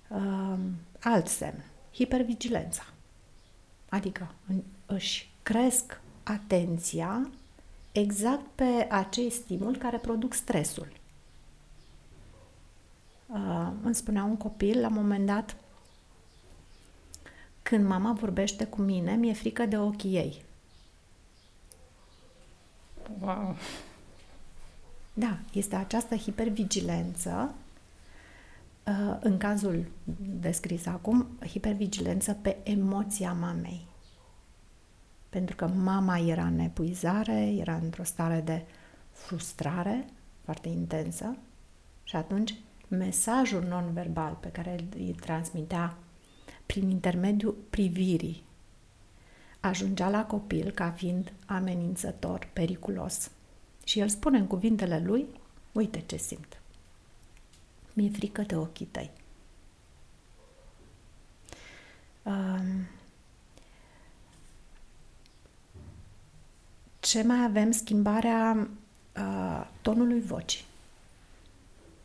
Um, 0.09 0.75
alt 1.01 1.27
semn, 1.27 1.65
hipervigilența. 1.93 2.83
Adică 3.89 4.35
își 4.87 5.31
cresc 5.43 6.01
atenția 6.23 7.31
exact 7.93 8.47
pe 8.55 8.87
acei 8.91 9.31
stimuli 9.31 9.79
care 9.79 9.97
produc 9.97 10.35
stresul. 10.35 10.93
Uh, 13.27 13.71
îmi 13.83 13.95
spunea 13.95 14.25
un 14.25 14.37
copil 14.37 14.81
la 14.81 14.89
un 14.89 14.95
moment 14.95 15.27
dat, 15.27 15.57
când 17.69 17.87
mama 17.87 18.13
vorbește 18.13 18.65
cu 18.65 18.81
mine, 18.81 19.15
mi-e 19.15 19.33
frică 19.33 19.67
de 19.67 19.79
ochii 19.79 20.17
ei. 20.17 20.45
Wow! 23.21 23.57
Da, 25.15 25.39
este 25.53 25.77
această 25.77 26.17
hipervigilență, 26.17 27.55
uh, 28.87 29.17
în 29.21 29.39
cazul 29.39 29.87
descris 30.41 30.87
acum, 30.87 31.27
hipervigilență 31.47 32.33
pe 32.43 32.57
emoția 32.63 33.33
mamei. 33.33 33.87
Pentru 35.29 35.57
că 35.57 35.67
mama 35.67 36.19
era 36.19 36.45
în 36.45 36.59
epuizare, 36.59 37.55
era 37.55 37.75
într-o 37.75 38.05
stare 38.05 38.41
de 38.41 38.65
frustrare 39.13 40.05
foarte 40.45 40.69
intensă 40.69 41.37
și 42.05 42.17
atunci 42.17 42.55
mesajul 42.89 43.63
non-verbal 43.63 44.37
pe 44.41 44.49
care 44.49 44.77
îl 44.97 45.15
transmitea 45.15 45.97
prin 46.69 46.91
intermediul 46.91 47.57
privirii 47.71 48.43
ajungea 49.61 50.09
la 50.09 50.25
copil 50.25 50.71
ca 50.71 50.91
fiind 50.91 51.33
amenințător, 51.47 52.49
periculos. 52.53 53.31
Și 53.85 53.99
el 53.99 54.09
spune 54.09 54.39
în 54.39 54.47
cuvintele 54.47 55.01
lui, 55.01 55.27
uite 55.73 56.01
ce 56.07 56.17
simt. 56.17 56.61
Mi-e 57.93 58.11
frică 58.11 58.43
de 58.43 58.57
ochii 58.57 58.87
tăi. 58.87 59.11
Um, 62.23 62.87
ce 67.01 67.23
mai 67.23 67.45
avem? 67.45 67.71
Schimbarea 67.71 68.69
uh, 69.17 69.71
tonului 69.83 70.21
vocii. 70.21 70.65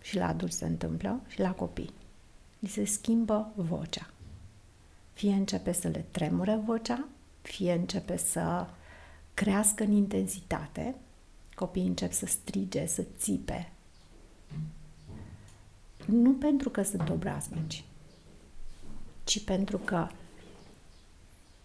Și 0.01 0.15
la 0.15 0.27
adulți 0.27 0.57
se 0.57 0.65
întâmplă, 0.65 1.21
și 1.27 1.39
la 1.39 1.51
copii. 1.53 1.93
Li 2.59 2.67
se 2.67 2.85
schimbă 2.85 3.51
vocea. 3.55 4.13
Fie 5.13 5.33
începe 5.33 5.71
să 5.71 5.87
le 5.87 6.05
tremure 6.11 6.55
vocea, 6.55 7.07
fie 7.41 7.73
începe 7.73 8.17
să 8.17 8.67
crească 9.33 9.83
în 9.83 9.91
intensitate, 9.91 10.95
copiii 11.55 11.87
încep 11.87 12.11
să 12.11 12.25
strige, 12.25 12.85
să 12.85 13.03
țipe. 13.17 13.71
Nu 16.05 16.31
pentru 16.33 16.69
că 16.69 16.83
sunt 16.83 17.09
obraznici, 17.09 17.83
ci 19.23 19.43
pentru 19.43 19.77
că 19.77 20.07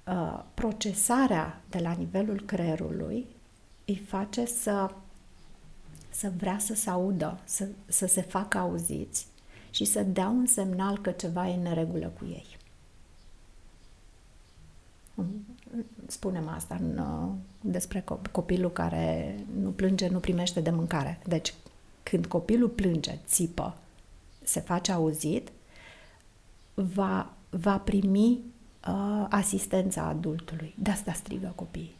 uh, 0.07 0.45
procesarea 0.55 1.61
de 1.71 1.79
la 1.79 1.93
nivelul 1.93 2.41
creierului 2.41 3.27
îi 3.85 3.97
face 3.97 4.45
să, 4.45 4.91
să 6.11 6.33
vrea 6.37 6.59
să 6.59 6.75
se 6.75 6.91
audă, 6.91 7.41
să, 7.45 7.69
să 7.87 8.07
se 8.07 8.21
facă 8.21 8.59
auziți 8.59 9.27
și 9.71 9.85
să 9.85 10.03
dea 10.03 10.29
un 10.29 10.47
semnal 10.47 10.99
că 10.99 11.11
ceva 11.11 11.49
e 11.49 11.55
în 11.55 11.63
neregulă 11.63 12.13
cu 12.19 12.25
ei 12.25 12.58
spunem 16.07 16.49
asta 16.49 16.75
în, 16.81 16.99
uh, 16.99 17.29
despre 17.61 18.05
copilul 18.33 18.71
care 18.71 19.37
nu 19.61 19.71
plânge, 19.71 20.09
nu 20.09 20.19
primește 20.19 20.61
de 20.61 20.71
mâncare. 20.71 21.21
Deci, 21.27 21.55
când 22.03 22.27
copilul 22.27 22.69
plânge, 22.69 23.19
țipă, 23.27 23.77
se 24.43 24.61
face 24.61 24.93
auzit, 24.93 25.49
va, 26.75 27.33
va 27.51 27.79
primi 27.79 28.41
uh, 28.89 29.27
asistența 29.29 30.03
adultului. 30.03 30.75
De 30.79 30.91
asta 30.91 31.13
strigă 31.13 31.53
copiii. 31.55 31.97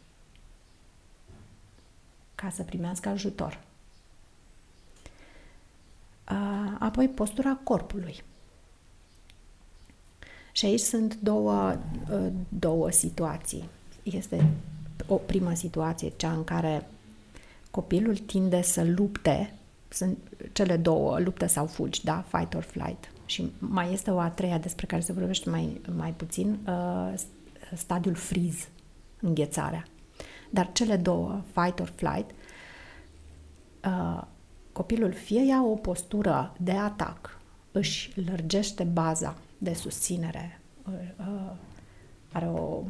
Ca 2.35 2.49
să 2.49 2.63
primească 2.63 3.09
ajutor. 3.09 3.61
Uh, 6.31 6.75
apoi, 6.79 7.07
postura 7.07 7.59
corpului. 7.63 8.23
Și 10.59 10.65
aici 10.65 10.79
sunt 10.79 11.15
două, 11.15 11.77
uh, 12.11 12.27
două 12.49 12.91
situații. 12.91 13.69
Este 14.03 14.49
o 15.07 15.15
primă 15.15 15.53
situație, 15.53 16.13
cea 16.15 16.31
în 16.31 16.43
care 16.43 16.87
copilul 17.71 18.17
tinde 18.17 18.61
să 18.61 18.83
lupte, 18.83 19.53
sunt 19.87 20.17
cele 20.51 20.77
două, 20.77 21.19
luptă 21.19 21.47
sau 21.47 21.65
fugi, 21.65 22.03
da? 22.03 22.25
Fight 22.27 22.53
or 22.53 22.63
flight. 22.63 23.11
Și 23.25 23.51
mai 23.59 23.93
este 23.93 24.11
o 24.11 24.19
a 24.19 24.29
treia 24.29 24.57
despre 24.57 24.85
care 24.85 25.01
se 25.01 25.13
vorbește 25.13 25.49
mai, 25.49 25.81
mai 25.95 26.11
puțin, 26.11 26.59
uh, 26.67 27.13
stadiul 27.75 28.15
freeze, 28.15 28.67
înghețarea. 29.21 29.85
Dar 30.49 30.71
cele 30.71 30.95
două, 30.95 31.41
fight 31.53 31.79
or 31.79 31.93
flight, 31.95 32.29
uh, 33.85 34.23
copilul 34.71 35.13
fie 35.13 35.45
ia 35.45 35.63
o 35.63 35.75
postură 35.75 36.53
de 36.57 36.71
atac, 36.71 37.39
își 37.71 38.11
lărgește 38.25 38.83
baza 38.83 39.35
de 39.59 39.73
susținere, 39.73 40.59
uh, 40.87 41.51
are 42.31 42.47
o 42.47 42.83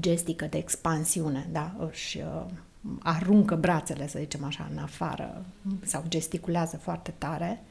gestică 0.00 0.46
de 0.46 0.58
expansiune, 0.58 1.48
da? 1.52 1.74
își 1.90 2.18
uh, 2.18 2.44
aruncă 3.02 3.56
brațele, 3.56 4.08
să 4.08 4.18
zicem 4.18 4.44
așa, 4.44 4.68
în 4.70 4.78
afară 4.78 5.44
sau 5.82 6.04
gesticulează 6.08 6.76
foarte 6.76 7.14
tare 7.18 7.62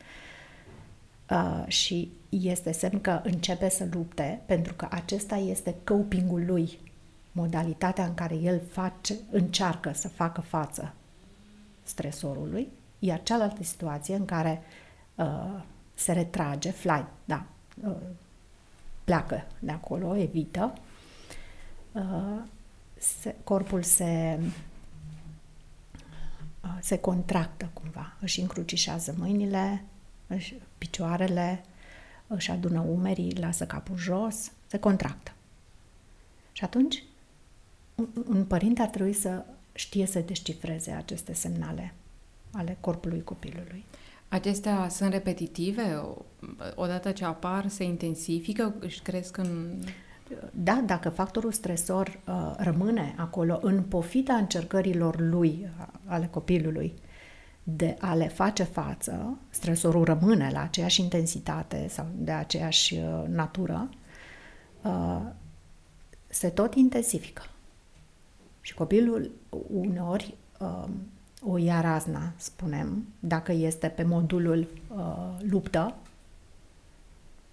uh, 1.29 1.63
și 1.67 2.11
este 2.29 2.71
semn 2.71 3.01
că 3.01 3.21
începe 3.23 3.69
să 3.69 3.87
lupte 3.91 4.41
pentru 4.45 4.73
că 4.73 4.87
acesta 4.89 5.35
este 5.35 5.75
coping-ul 5.83 6.45
lui, 6.45 6.79
modalitatea 7.31 8.05
în 8.05 8.13
care 8.13 8.35
el 8.35 8.61
face, 8.71 9.15
încearcă 9.31 9.91
să 9.93 10.07
facă 10.07 10.41
față 10.41 10.93
stresorului, 11.83 12.67
iar 12.99 13.23
cealaltă 13.23 13.63
situație 13.63 14.15
în 14.15 14.25
care 14.25 14.61
uh, 15.15 15.63
se 15.93 16.11
retrage, 16.11 16.71
flight, 16.71 17.07
da, 17.25 17.45
uh, 17.45 17.58
pleacă 19.03 19.47
de 19.59 19.71
acolo, 19.71 20.15
evită, 20.15 20.73
uh, 21.91 22.41
se, 22.97 23.35
corpul 23.43 23.83
se, 23.83 24.39
uh, 26.63 26.77
se 26.81 26.99
contractă 26.99 27.69
cumva, 27.73 28.17
își 28.21 28.41
încrucișează 28.41 29.15
mâinile, 29.17 29.83
își, 30.27 30.55
picioarele, 30.77 31.63
își 32.27 32.51
adună 32.51 32.79
umerii, 32.79 33.35
lasă 33.35 33.65
capul 33.65 33.97
jos, 33.97 34.51
se 34.67 34.79
contractă. 34.79 35.31
Și 36.51 36.63
atunci, 36.63 37.03
un, 37.95 38.07
un 38.27 38.45
părinte 38.45 38.81
ar 38.81 38.87
trebui 38.87 39.13
să 39.13 39.45
știe 39.73 40.05
să 40.05 40.19
descifreze 40.19 40.91
aceste 40.91 41.33
semnale 41.33 41.93
ale 42.51 42.77
corpului 42.79 43.23
copilului. 43.23 43.85
Acestea 44.29 44.87
sunt 44.89 45.11
repetitive? 45.11 46.01
Odată 46.75 47.11
ce 47.11 47.25
apar, 47.25 47.67
se 47.67 47.83
intensifică, 47.83 48.75
își 48.79 49.01
cresc 49.01 49.37
în... 49.37 49.81
Da, 50.51 50.83
dacă 50.85 51.09
factorul 51.09 51.51
stresor 51.51 52.19
uh, 52.27 52.53
rămâne 52.57 53.15
acolo 53.17 53.59
în 53.61 53.83
pofita 53.83 54.33
încercărilor 54.33 55.19
lui, 55.19 55.69
ale 56.05 56.27
copilului, 56.31 56.93
de 57.63 57.95
a 57.99 58.13
le 58.13 58.27
face 58.27 58.63
față, 58.63 59.37
stresorul 59.49 60.03
rămâne 60.03 60.49
la 60.53 60.61
aceeași 60.61 61.01
intensitate 61.01 61.87
sau 61.87 62.05
de 62.15 62.31
aceeași 62.31 62.95
uh, 62.95 63.23
natură, 63.27 63.89
uh, 64.81 65.21
se 66.27 66.49
tot 66.49 66.75
intensifică. 66.75 67.41
Și 68.61 68.73
copilul 68.73 69.31
uneori 69.67 70.37
uh, 70.59 70.85
o 71.41 71.57
ia 71.57 71.81
razna, 71.81 72.33
spunem, 72.37 73.07
dacă 73.19 73.51
este 73.51 73.87
pe 73.87 74.03
modulul 74.03 74.67
uh, 74.87 75.37
luptă, 75.39 75.95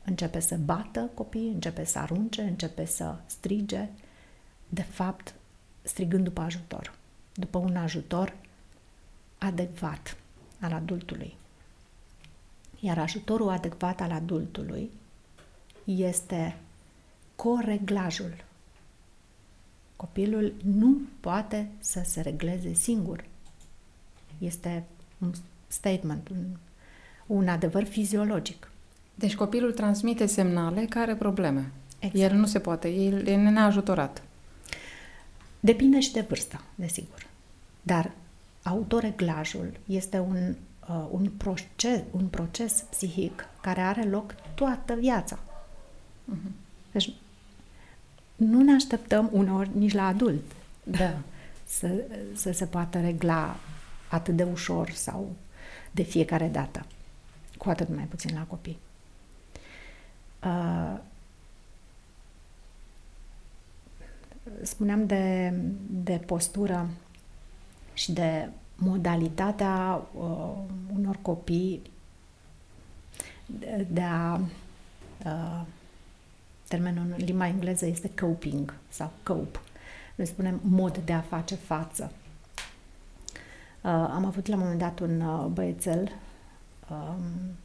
începe 0.04 0.40
să 0.40 0.56
bată 0.56 1.10
copii, 1.14 1.48
începe 1.48 1.84
să 1.84 1.98
arunce, 1.98 2.42
începe 2.42 2.84
să 2.84 3.16
strige, 3.26 3.88
de 4.68 4.82
fapt, 4.82 5.34
strigând 5.82 6.24
după 6.24 6.40
ajutor, 6.40 6.94
după 7.34 7.58
un 7.58 7.76
ajutor 7.76 8.34
adecvat 9.38 10.16
al 10.60 10.72
adultului. 10.72 11.36
Iar 12.80 12.98
ajutorul 12.98 13.48
adecvat 13.48 14.00
al 14.00 14.10
adultului 14.10 14.90
este 15.84 16.56
coreglajul 17.36 18.44
Copilul 19.96 20.54
nu 20.64 21.00
poate 21.20 21.70
să 21.78 22.02
se 22.04 22.20
regleze 22.20 22.72
singur. 22.72 23.24
Este 24.38 24.84
un 25.18 25.32
statement, 25.66 26.28
un, 26.28 26.44
un 27.26 27.48
adevăr 27.48 27.84
fiziologic. 27.84 28.70
Deci 29.14 29.34
copilul 29.34 29.72
transmite 29.72 30.26
semnale 30.26 30.84
care 30.84 31.10
are 31.10 31.18
probleme. 31.18 31.70
Exact. 31.98 32.32
El 32.32 32.38
nu 32.38 32.46
se 32.46 32.58
poate, 32.58 32.88
el 32.88 33.26
e 33.26 33.36
neajutorat. 33.36 34.22
Depinde 35.60 36.00
și 36.00 36.12
de 36.12 36.20
vârstă, 36.20 36.60
desigur. 36.74 37.26
Dar 37.82 38.10
autoreglajul 38.62 39.72
este 39.86 40.18
un, 40.18 40.54
uh, 40.88 41.06
un, 41.10 41.30
proces, 41.36 42.00
un 42.10 42.26
proces 42.26 42.84
psihic 42.90 43.48
care 43.60 43.80
are 43.80 44.02
loc 44.02 44.34
toată 44.54 44.94
viața. 44.94 45.38
Uh-huh. 45.38 46.50
Deci 46.92 47.12
nu 48.36 48.62
ne 48.62 48.72
așteptăm 48.72 49.28
uneori 49.32 49.70
nici 49.78 49.94
la 49.94 50.06
adult 50.06 50.42
da. 50.82 51.18
să, 51.78 52.04
să 52.34 52.52
se 52.52 52.64
poată 52.64 53.00
regla 53.00 53.56
atât 54.08 54.36
de 54.36 54.42
ușor 54.42 54.90
sau 54.90 55.34
de 55.90 56.02
fiecare 56.02 56.48
dată. 56.48 56.86
Cu 57.58 57.68
atât 57.68 57.88
mai 57.88 58.04
puțin 58.04 58.34
la 58.34 58.42
copii. 58.42 58.78
Uh, 60.44 60.98
spuneam 64.62 65.06
de, 65.06 65.54
de 65.88 66.20
postură 66.26 66.88
și 67.94 68.12
de 68.12 68.48
modalitatea 68.76 70.02
uh, 70.14 70.52
unor 70.94 71.18
copii 71.22 71.82
de, 73.46 73.86
de 73.90 74.02
a 74.02 74.40
uh, 75.24 75.62
termenul 76.68 77.06
în 77.18 77.24
limba 77.24 77.46
engleză 77.46 77.86
este 77.86 78.10
coping 78.20 78.74
sau 78.88 79.12
cope. 79.22 79.58
Noi 80.14 80.26
spunem 80.26 80.60
mod 80.62 80.98
de 80.98 81.12
a 81.12 81.20
face 81.20 81.54
față. 81.54 82.12
Uh, 83.86 83.92
am 83.92 84.24
avut 84.24 84.46
la 84.46 84.54
un 84.54 84.60
moment 84.60 84.78
dat 84.78 85.00
un 85.00 85.20
uh, 85.20 85.46
băiețel, 85.46 86.10
uh, 86.90 87.14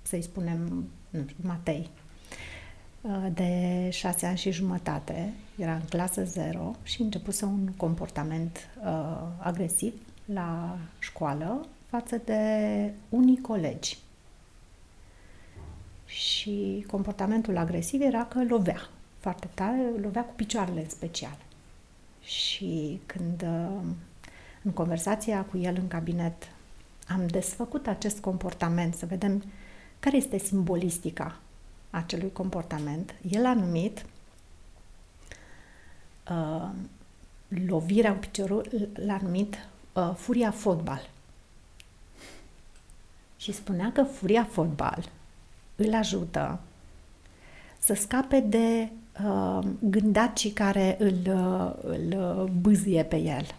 să-i 0.02 0.22
spunem, 0.22 0.88
nu 1.10 1.24
știu, 1.28 1.44
Matei, 1.48 1.90
uh, 3.02 3.28
de 3.34 3.90
șase 3.92 4.26
ani 4.26 4.38
și 4.38 4.52
jumătate, 4.52 5.34
era 5.56 5.74
în 5.74 5.82
clasă 5.90 6.24
0 6.24 6.76
și 6.84 7.02
începuse 7.02 7.46
un 7.46 7.72
comportament 7.78 8.70
uh, 8.84 9.22
agresiv 9.38 9.94
la 10.26 10.78
școală 11.00 11.66
față 11.90 12.22
de 12.26 12.44
unii 13.10 13.42
colegi. 13.42 13.98
Și 16.06 16.86
comportamentul 16.92 17.58
agresiv 17.58 18.02
era 18.02 18.26
că 18.26 18.44
lovea 18.44 18.90
foarte 19.20 19.50
tare, 19.54 19.92
lovea 20.02 20.24
cu 20.24 20.34
picioarele 20.36 20.82
în 20.82 20.90
special. 20.90 21.38
Și 22.24 23.00
când 23.06 23.42
uh, 23.42 23.84
în 24.63 24.71
conversația 24.71 25.41
cu 25.41 25.58
el 25.58 25.76
în 25.78 25.88
cabinet 25.88 26.47
am 27.08 27.28
desfăcut 27.28 27.88
acest 27.88 28.19
comportament, 28.19 28.95
să 28.95 29.06
vedem 29.06 29.43
care 30.00 30.17
este 30.17 30.38
simbolistica 30.38 31.38
acelui 31.89 32.32
comportament, 32.32 33.15
el 33.30 33.45
a 33.45 33.54
numit 33.54 34.06
uh, 36.30 36.69
lovirea 37.67 38.13
cu 38.13 38.19
piciorul, 38.19 38.89
l-a 38.93 39.19
numit 39.21 39.67
uh, 39.93 40.12
furia 40.15 40.52
fotbal. 40.52 41.10
Și 43.38 43.52
spunea 43.52 43.91
că 43.91 44.04
furia 44.04 44.43
fotbal 44.43 45.10
îl 45.76 45.93
ajută 45.93 46.60
să 47.80 47.93
scape 47.93 48.39
de 48.39 48.89
uh, 49.26 49.60
gândacii 49.80 50.52
care 50.52 50.95
îl, 51.00 51.17
uh, 51.28 51.74
îl 51.82 52.39
uh, 52.43 52.52
bâzie 52.62 53.04
pe 53.04 53.17
el. 53.17 53.56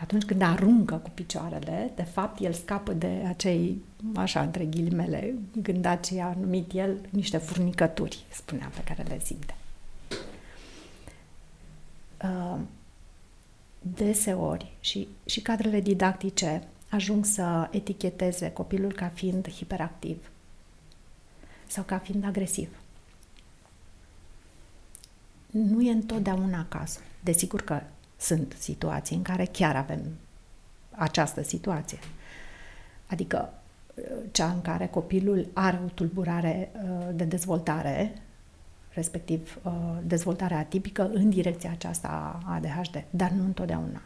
Atunci 0.00 0.24
când 0.24 0.42
aruncă 0.42 0.94
cu 0.94 1.10
picioarele, 1.10 1.92
de 1.94 2.02
fapt, 2.02 2.40
el 2.40 2.52
scapă 2.52 2.92
de 2.92 3.24
acei, 3.28 3.82
așa, 4.14 4.40
între 4.40 4.64
ghilimele, 4.64 5.34
gândacii 5.62 6.20
a 6.20 6.36
numit 6.40 6.72
el 6.72 6.98
niște 7.10 7.38
furnicături, 7.38 8.24
spunea, 8.32 8.70
pe 8.74 8.82
care 8.84 9.02
le 9.08 9.20
simte. 9.24 9.54
Uh, 12.22 12.58
deseori 13.96 14.72
și, 14.80 15.08
și 15.26 15.40
cadrele 15.40 15.80
didactice 15.80 16.62
ajung 16.90 17.24
să 17.24 17.68
eticheteze 17.70 18.50
copilul 18.50 18.92
ca 18.92 19.08
fiind 19.08 19.50
hiperactiv 19.50 20.30
sau 21.66 21.84
ca 21.84 21.98
fiind 21.98 22.24
agresiv. 22.24 22.68
Nu 25.50 25.82
e 25.82 25.90
întotdeauna 25.90 26.66
cazul. 26.68 27.02
Desigur 27.20 27.62
că 27.62 27.80
sunt 28.18 28.56
situații 28.58 29.16
în 29.16 29.22
care 29.22 29.44
chiar 29.44 29.76
avem 29.76 30.00
această 30.90 31.42
situație. 31.42 31.98
Adică 33.06 33.52
cea 34.30 34.50
în 34.50 34.62
care 34.62 34.86
copilul 34.86 35.48
are 35.52 35.80
o 35.84 35.88
tulburare 35.88 36.70
uh, 36.72 37.08
de 37.14 37.24
dezvoltare, 37.24 38.12
respectiv 38.88 39.58
uh, 39.62 39.72
dezvoltarea 40.02 40.58
atipică 40.58 41.10
în 41.12 41.30
direcția 41.30 41.70
aceasta 41.70 42.40
a 42.44 42.54
ADHD, 42.54 43.04
dar 43.10 43.30
nu 43.30 43.44
întotdeauna. 43.44 44.02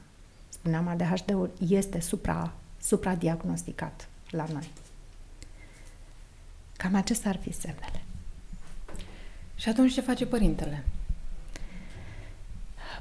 Spuneam, 0.48 0.88
ADHD-ul 0.88 1.50
este 1.68 2.00
supra, 2.00 2.52
supradiagnosticat 2.80 4.08
la 4.30 4.46
noi. 4.52 4.70
Cam 6.76 6.94
acestea 6.94 7.30
ar 7.30 7.36
fi 7.36 7.52
semnele. 7.52 8.02
Și 9.54 9.68
atunci 9.68 9.92
ce 9.92 10.00
face 10.00 10.26
părintele? 10.26 10.84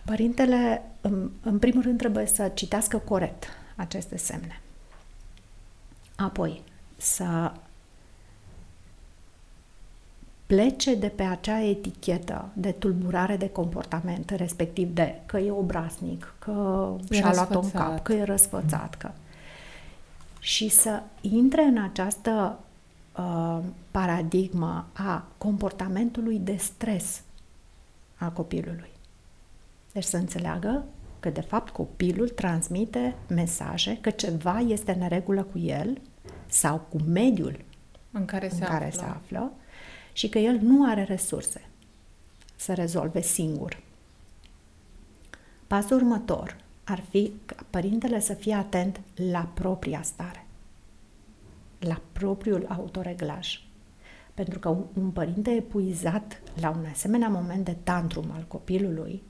Părintele, 0.05 0.81
în, 1.01 1.29
în 1.43 1.59
primul 1.59 1.83
rând, 1.83 1.97
trebuie 1.97 2.25
să 2.25 2.51
citească 2.53 2.97
corect 2.97 3.45
aceste 3.75 4.17
semne. 4.17 4.61
Apoi, 6.15 6.61
să 6.97 7.51
plece 10.45 10.95
de 10.95 11.07
pe 11.07 11.23
acea 11.23 11.61
etichetă 11.61 12.49
de 12.53 12.71
tulburare 12.71 13.37
de 13.37 13.49
comportament, 13.49 14.29
respectiv 14.29 14.93
de 14.93 15.21
că 15.25 15.37
e 15.37 15.51
obraznic, 15.51 16.33
că 16.39 16.89
e 17.09 17.15
și-a 17.15 17.33
luat 17.33 17.55
în 17.55 17.71
cap, 17.71 18.03
că 18.03 18.13
e 18.13 18.23
răsfățat, 18.23 18.95
că... 18.95 19.11
și 20.39 20.69
să 20.69 21.01
intre 21.21 21.61
în 21.61 21.77
această 21.77 22.59
uh, 23.17 23.59
paradigmă 23.91 24.85
a 24.93 25.25
comportamentului 25.37 26.39
de 26.39 26.55
stres 26.55 27.21
a 28.17 28.29
copilului. 28.29 28.89
Deci 29.93 30.03
să 30.03 30.17
înțeleagă 30.17 30.85
că, 31.19 31.29
de 31.29 31.41
fapt, 31.41 31.69
copilul 31.69 32.29
transmite 32.29 33.15
mesaje 33.27 33.97
că 34.01 34.09
ceva 34.09 34.59
este 34.59 34.97
în 34.99 35.07
regulă 35.07 35.43
cu 35.43 35.57
el 35.57 36.01
sau 36.47 36.85
cu 36.89 36.97
mediul 36.97 37.59
în 38.11 38.25
care, 38.25 38.49
se, 38.49 38.55
în 38.55 38.67
care 38.67 38.85
află. 38.85 38.99
se 38.99 39.05
află 39.05 39.51
și 40.13 40.29
că 40.29 40.37
el 40.37 40.59
nu 40.61 40.89
are 40.89 41.03
resurse 41.03 41.61
să 42.55 42.73
rezolve 42.73 43.21
singur. 43.21 43.79
Pasul 45.67 45.97
următor 45.97 46.57
ar 46.83 47.03
fi 47.09 47.31
ca 47.45 47.55
părintele 47.69 48.19
să 48.19 48.33
fie 48.33 48.53
atent 48.53 48.99
la 49.15 49.49
propria 49.53 50.01
stare, 50.01 50.45
la 51.79 52.01
propriul 52.11 52.65
autoreglaj. 52.69 53.63
Pentru 54.33 54.59
că 54.59 54.69
un, 54.69 54.85
un 54.93 55.11
părinte 55.11 55.51
epuizat 55.51 56.41
la 56.61 56.69
un 56.69 56.85
asemenea 56.91 57.27
moment 57.27 57.65
de 57.65 57.75
tantrum 57.83 58.31
al 58.31 58.45
copilului 58.47 59.21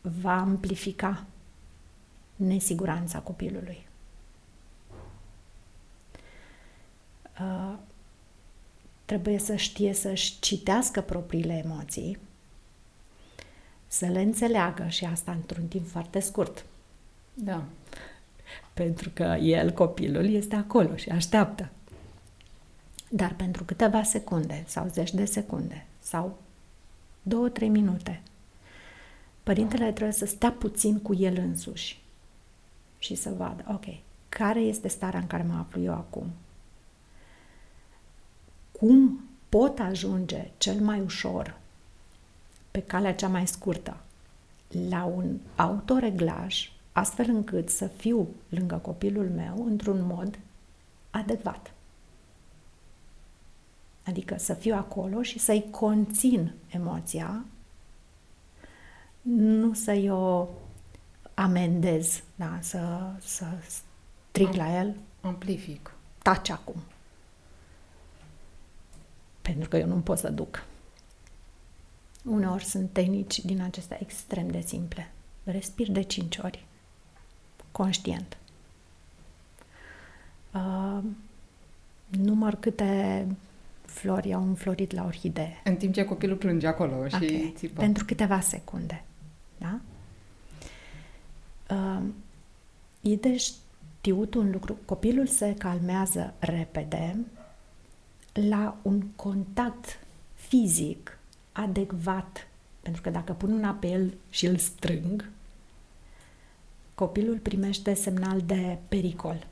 va 0.00 0.36
amplifica 0.36 1.26
nesiguranța 2.36 3.18
copilului. 3.18 3.86
Uh, 7.40 7.74
trebuie 9.04 9.38
să 9.38 9.56
știe 9.56 9.92
să-și 9.92 10.40
citească 10.40 11.00
propriile 11.00 11.62
emoții, 11.64 12.18
să 13.86 14.06
le 14.06 14.20
înțeleagă 14.20 14.86
și 14.88 15.04
asta 15.04 15.32
într-un 15.32 15.66
timp 15.66 15.88
foarte 15.88 16.20
scurt. 16.20 16.64
Da. 17.34 17.64
Pentru 18.74 19.10
că 19.10 19.22
el, 19.40 19.70
copilul, 19.70 20.30
este 20.30 20.54
acolo 20.54 20.96
și 20.96 21.08
așteaptă. 21.08 21.68
Dar 23.10 23.34
pentru 23.34 23.64
câteva 23.64 24.02
secunde 24.02 24.64
sau 24.66 24.88
zeci 24.88 25.12
de 25.12 25.24
secunde 25.24 25.86
sau 25.98 26.38
două, 27.22 27.48
trei 27.48 27.68
minute, 27.68 28.22
părintele 29.48 29.92
trebuie 29.92 30.12
să 30.12 30.26
stea 30.26 30.52
puțin 30.52 31.00
cu 31.00 31.14
el 31.14 31.36
însuși 31.36 32.02
și 32.98 33.14
să 33.14 33.30
vadă, 33.30 33.64
ok, 33.68 33.84
care 34.28 34.60
este 34.60 34.88
starea 34.88 35.20
în 35.20 35.26
care 35.26 35.42
mă 35.42 35.54
aflu 35.54 35.82
eu 35.82 35.92
acum? 35.92 36.26
Cum 38.72 39.20
pot 39.48 39.78
ajunge 39.78 40.50
cel 40.58 40.80
mai 40.80 41.00
ușor 41.00 41.58
pe 42.70 42.82
calea 42.82 43.14
cea 43.14 43.28
mai 43.28 43.46
scurtă 43.46 43.96
la 44.88 45.04
un 45.04 45.38
autoreglaj 45.56 46.70
astfel 46.92 47.28
încât 47.28 47.68
să 47.68 47.86
fiu 47.86 48.28
lângă 48.48 48.76
copilul 48.76 49.28
meu 49.28 49.66
într-un 49.66 50.06
mod 50.06 50.38
adecvat. 51.10 51.72
Adică 54.04 54.36
să 54.38 54.54
fiu 54.54 54.74
acolo 54.74 55.22
și 55.22 55.38
să-i 55.38 55.66
conțin 55.70 56.52
emoția 56.68 57.44
nu 59.22 59.74
să-i 59.74 60.10
o 60.10 60.48
amendez, 61.34 62.22
da, 62.34 62.58
să, 62.60 63.10
să 63.20 63.44
strig 63.66 64.52
la 64.52 64.78
el. 64.78 64.96
Amplific. 65.20 65.94
Taci 66.22 66.48
acum. 66.48 66.76
Pentru 69.42 69.68
că 69.68 69.76
eu 69.76 69.86
nu 69.86 69.94
pot 69.94 70.18
să 70.18 70.30
duc. 70.30 70.64
Uneori 72.24 72.64
sunt 72.64 72.90
tehnici 72.92 73.44
din 73.44 73.62
acestea 73.62 73.98
extrem 74.00 74.48
de 74.48 74.60
simple. 74.60 75.10
Respir 75.44 75.90
de 75.90 76.02
5 76.02 76.38
ori. 76.38 76.66
Conștient. 77.72 78.36
Uh, 80.54 80.98
număr 82.08 82.54
câte 82.54 83.26
flori 83.82 84.34
au 84.34 84.42
înflorit 84.42 84.92
la 84.92 85.04
orhidee. 85.04 85.60
În 85.64 85.76
timp 85.76 85.94
ce 85.94 86.04
copilul 86.04 86.36
plânge 86.36 86.66
acolo 86.66 87.08
și 87.08 87.14
okay. 87.14 87.52
țipă. 87.56 87.80
Pentru 87.80 88.04
câteva 88.04 88.40
secunde. 88.40 89.04
Da? 89.58 89.80
Uh, 91.70 92.02
e 93.00 93.14
de 93.14 93.36
știut 93.36 94.34
un 94.34 94.50
lucru. 94.50 94.78
Copilul 94.84 95.26
se 95.26 95.54
calmează 95.54 96.34
repede 96.38 97.16
la 98.32 98.76
un 98.82 99.02
contact 99.16 99.98
fizic 100.34 101.18
adecvat. 101.52 102.46
Pentru 102.80 103.02
că 103.02 103.10
dacă 103.10 103.32
pun 103.32 103.52
una 103.52 103.70
pe 103.70 103.86
el 103.86 104.14
și 104.30 104.46
îl 104.46 104.56
strâng, 104.56 105.30
copilul 106.94 107.38
primește 107.38 107.94
semnal 107.94 108.40
de 108.40 108.78
pericol. 108.88 109.46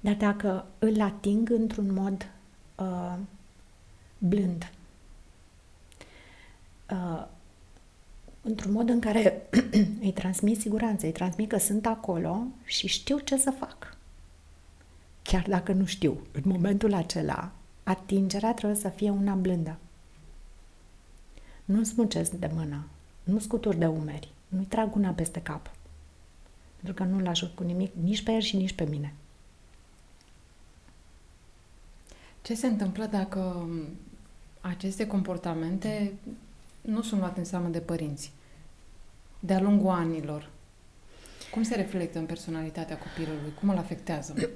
Dar 0.00 0.14
dacă 0.14 0.66
îl 0.78 1.00
ating 1.00 1.50
într-un 1.50 1.92
mod 1.92 2.30
uh, 2.76 3.16
blând, 4.18 4.72
uh, 6.90 7.26
într-un 8.42 8.72
mod 8.72 8.88
în 8.88 9.00
care 9.00 9.48
îi 10.00 10.12
transmit 10.12 10.60
siguranță, 10.60 11.06
îi 11.06 11.12
transmit 11.12 11.48
că 11.48 11.58
sunt 11.58 11.86
acolo 11.86 12.46
și 12.64 12.86
știu 12.86 13.18
ce 13.18 13.36
să 13.36 13.50
fac. 13.50 13.96
Chiar 15.22 15.46
dacă 15.48 15.72
nu 15.72 15.84
știu, 15.84 16.20
în 16.32 16.42
momentul 16.44 16.94
acela, 16.94 17.52
atingerea 17.82 18.54
trebuie 18.54 18.78
să 18.78 18.88
fie 18.88 19.10
una 19.10 19.34
blândă. 19.34 19.76
Nu 21.64 21.84
smucesc 21.84 22.30
de 22.30 22.50
mână, 22.54 22.84
nu 23.24 23.38
scutur 23.38 23.74
de 23.74 23.86
umeri, 23.86 24.28
nu-i 24.48 24.64
trag 24.64 24.94
una 24.94 25.10
peste 25.10 25.42
cap. 25.42 25.70
Pentru 26.76 27.04
că 27.04 27.10
nu-l 27.10 27.26
ajut 27.26 27.54
cu 27.54 27.62
nimic, 27.62 27.92
nici 28.02 28.22
pe 28.22 28.32
el 28.32 28.40
și 28.40 28.56
nici 28.56 28.72
pe 28.72 28.84
mine. 28.84 29.14
Ce 32.42 32.54
se 32.54 32.66
întâmplă 32.66 33.06
dacă 33.06 33.68
aceste 34.60 35.06
comportamente 35.06 36.12
nu 36.88 37.02
sunt 37.02 37.20
luate 37.20 37.38
în 37.38 37.44
seamă 37.44 37.68
de 37.68 37.80
părinți? 37.80 38.32
De-a 39.40 39.60
lungul 39.60 39.90
anilor. 39.90 40.50
Cum 41.52 41.62
se 41.62 41.74
reflectă 41.74 42.18
în 42.18 42.26
personalitatea 42.26 42.98
copilului? 42.98 43.54
Cum 43.60 43.68
îl 43.68 43.76
afectează? 43.76 44.34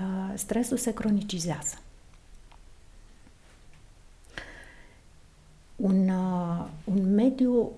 Uh, 0.00 0.32
stresul 0.34 0.76
se 0.76 0.94
cronicizează. 0.94 1.78
Un, 5.76 6.08
uh, 6.08 6.66
un 6.84 7.14
mediu 7.14 7.72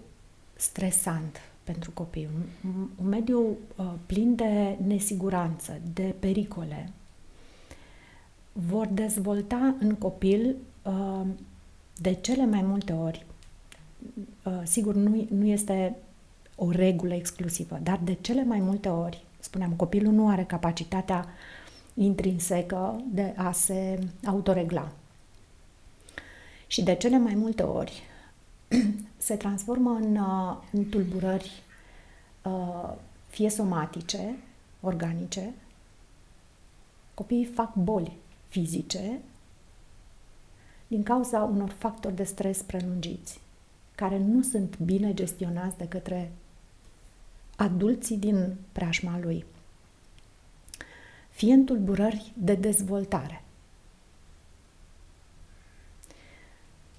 stresant 0.56 1.40
pentru 1.62 1.90
copii, 1.90 2.28
un, 2.64 2.88
un 3.02 3.08
mediu 3.08 3.56
uh, 3.76 3.92
plin 4.06 4.34
de 4.34 4.78
nesiguranță, 4.86 5.80
de 5.94 6.14
pericole, 6.18 6.92
vor 8.52 8.86
dezvolta 8.86 9.74
în 9.78 9.94
copil 9.94 10.56
uh, 10.82 11.26
de 11.96 12.14
cele 12.14 12.46
mai 12.46 12.62
multe 12.62 12.92
ori, 12.92 13.26
uh, 13.28 13.33
sigur 14.62 14.94
nu, 14.94 15.26
nu 15.30 15.46
este 15.46 15.96
o 16.56 16.70
regulă 16.70 17.14
exclusivă, 17.14 17.78
dar 17.82 18.00
de 18.04 18.14
cele 18.14 18.44
mai 18.44 18.60
multe 18.60 18.88
ori, 18.88 19.24
spuneam, 19.40 19.72
copilul 19.72 20.12
nu 20.12 20.28
are 20.28 20.44
capacitatea 20.44 21.26
intrinsecă 21.94 23.02
de 23.12 23.34
a 23.36 23.52
se 23.52 23.98
autoregla. 24.24 24.92
Și 26.66 26.82
de 26.82 26.94
cele 26.94 27.18
mai 27.18 27.34
multe 27.34 27.62
ori 27.62 28.02
se 29.16 29.36
transformă 29.36 29.90
în, 29.90 30.16
uh, 30.16 30.56
în 30.72 30.88
tulburări 30.88 31.62
fie 33.28 33.48
somatice, 33.48 34.36
organice, 34.80 35.52
copiii 37.14 37.44
fac 37.44 37.74
boli 37.74 38.16
fizice 38.48 39.20
din 40.86 41.02
cauza 41.02 41.42
unor 41.42 41.70
factori 41.70 42.14
de 42.14 42.24
stres 42.24 42.62
prelungiți, 42.62 43.40
care 43.94 44.18
nu 44.18 44.42
sunt 44.42 44.78
bine 44.78 45.14
gestionați 45.14 45.76
de 45.76 45.88
către 45.88 46.32
adulții 47.56 48.16
din 48.16 48.56
preajma 48.72 49.18
lui. 49.18 49.44
Fie 51.30 51.52
în 51.52 51.64
tulburări 51.64 52.32
de 52.36 52.54
dezvoltare. 52.54 53.42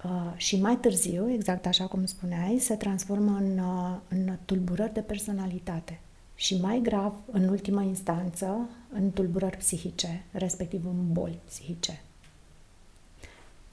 Uh, 0.04 0.32
și 0.36 0.60
mai 0.60 0.76
târziu, 0.76 1.30
exact 1.32 1.66
așa 1.66 1.86
cum 1.86 2.04
spuneai, 2.04 2.58
se 2.58 2.74
transformă 2.74 3.36
în, 3.40 3.58
uh, 3.58 3.96
în 4.08 4.36
tulburări 4.44 4.92
de 4.92 5.00
personalitate 5.00 6.00
și 6.34 6.60
mai 6.60 6.80
grav, 6.82 7.14
în 7.30 7.48
ultima 7.48 7.82
instanță, 7.82 8.68
în 8.92 9.10
tulburări 9.10 9.56
psihice, 9.56 10.24
respectiv 10.30 10.86
în 10.86 11.12
boli 11.12 11.38
psihice. 11.44 12.02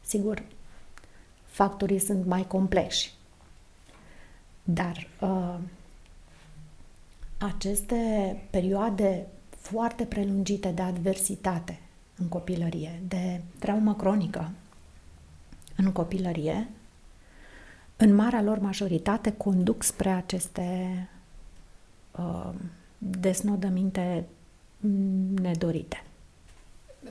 Sigur, 0.01 0.43
factorii 1.53 1.99
sunt 1.99 2.25
mai 2.25 2.47
complexi, 2.47 3.13
dar 4.63 5.07
uh, 5.19 5.55
aceste 7.37 7.95
perioade 8.49 9.27
foarte 9.49 10.03
prelungite 10.03 10.69
de 10.69 10.81
adversitate 10.81 11.79
în 12.17 12.27
copilărie, 12.27 13.01
de 13.07 13.41
traumă 13.59 13.95
cronică 13.95 14.51
în 15.75 15.91
copilărie, 15.91 16.67
în 17.97 18.15
marea 18.15 18.41
lor 18.41 18.59
majoritate 18.59 19.31
conduc 19.31 19.83
spre 19.83 20.09
aceste 20.09 21.09
uh, 22.11 22.49
desnodăminte 22.97 24.25
nedorite. 25.41 26.03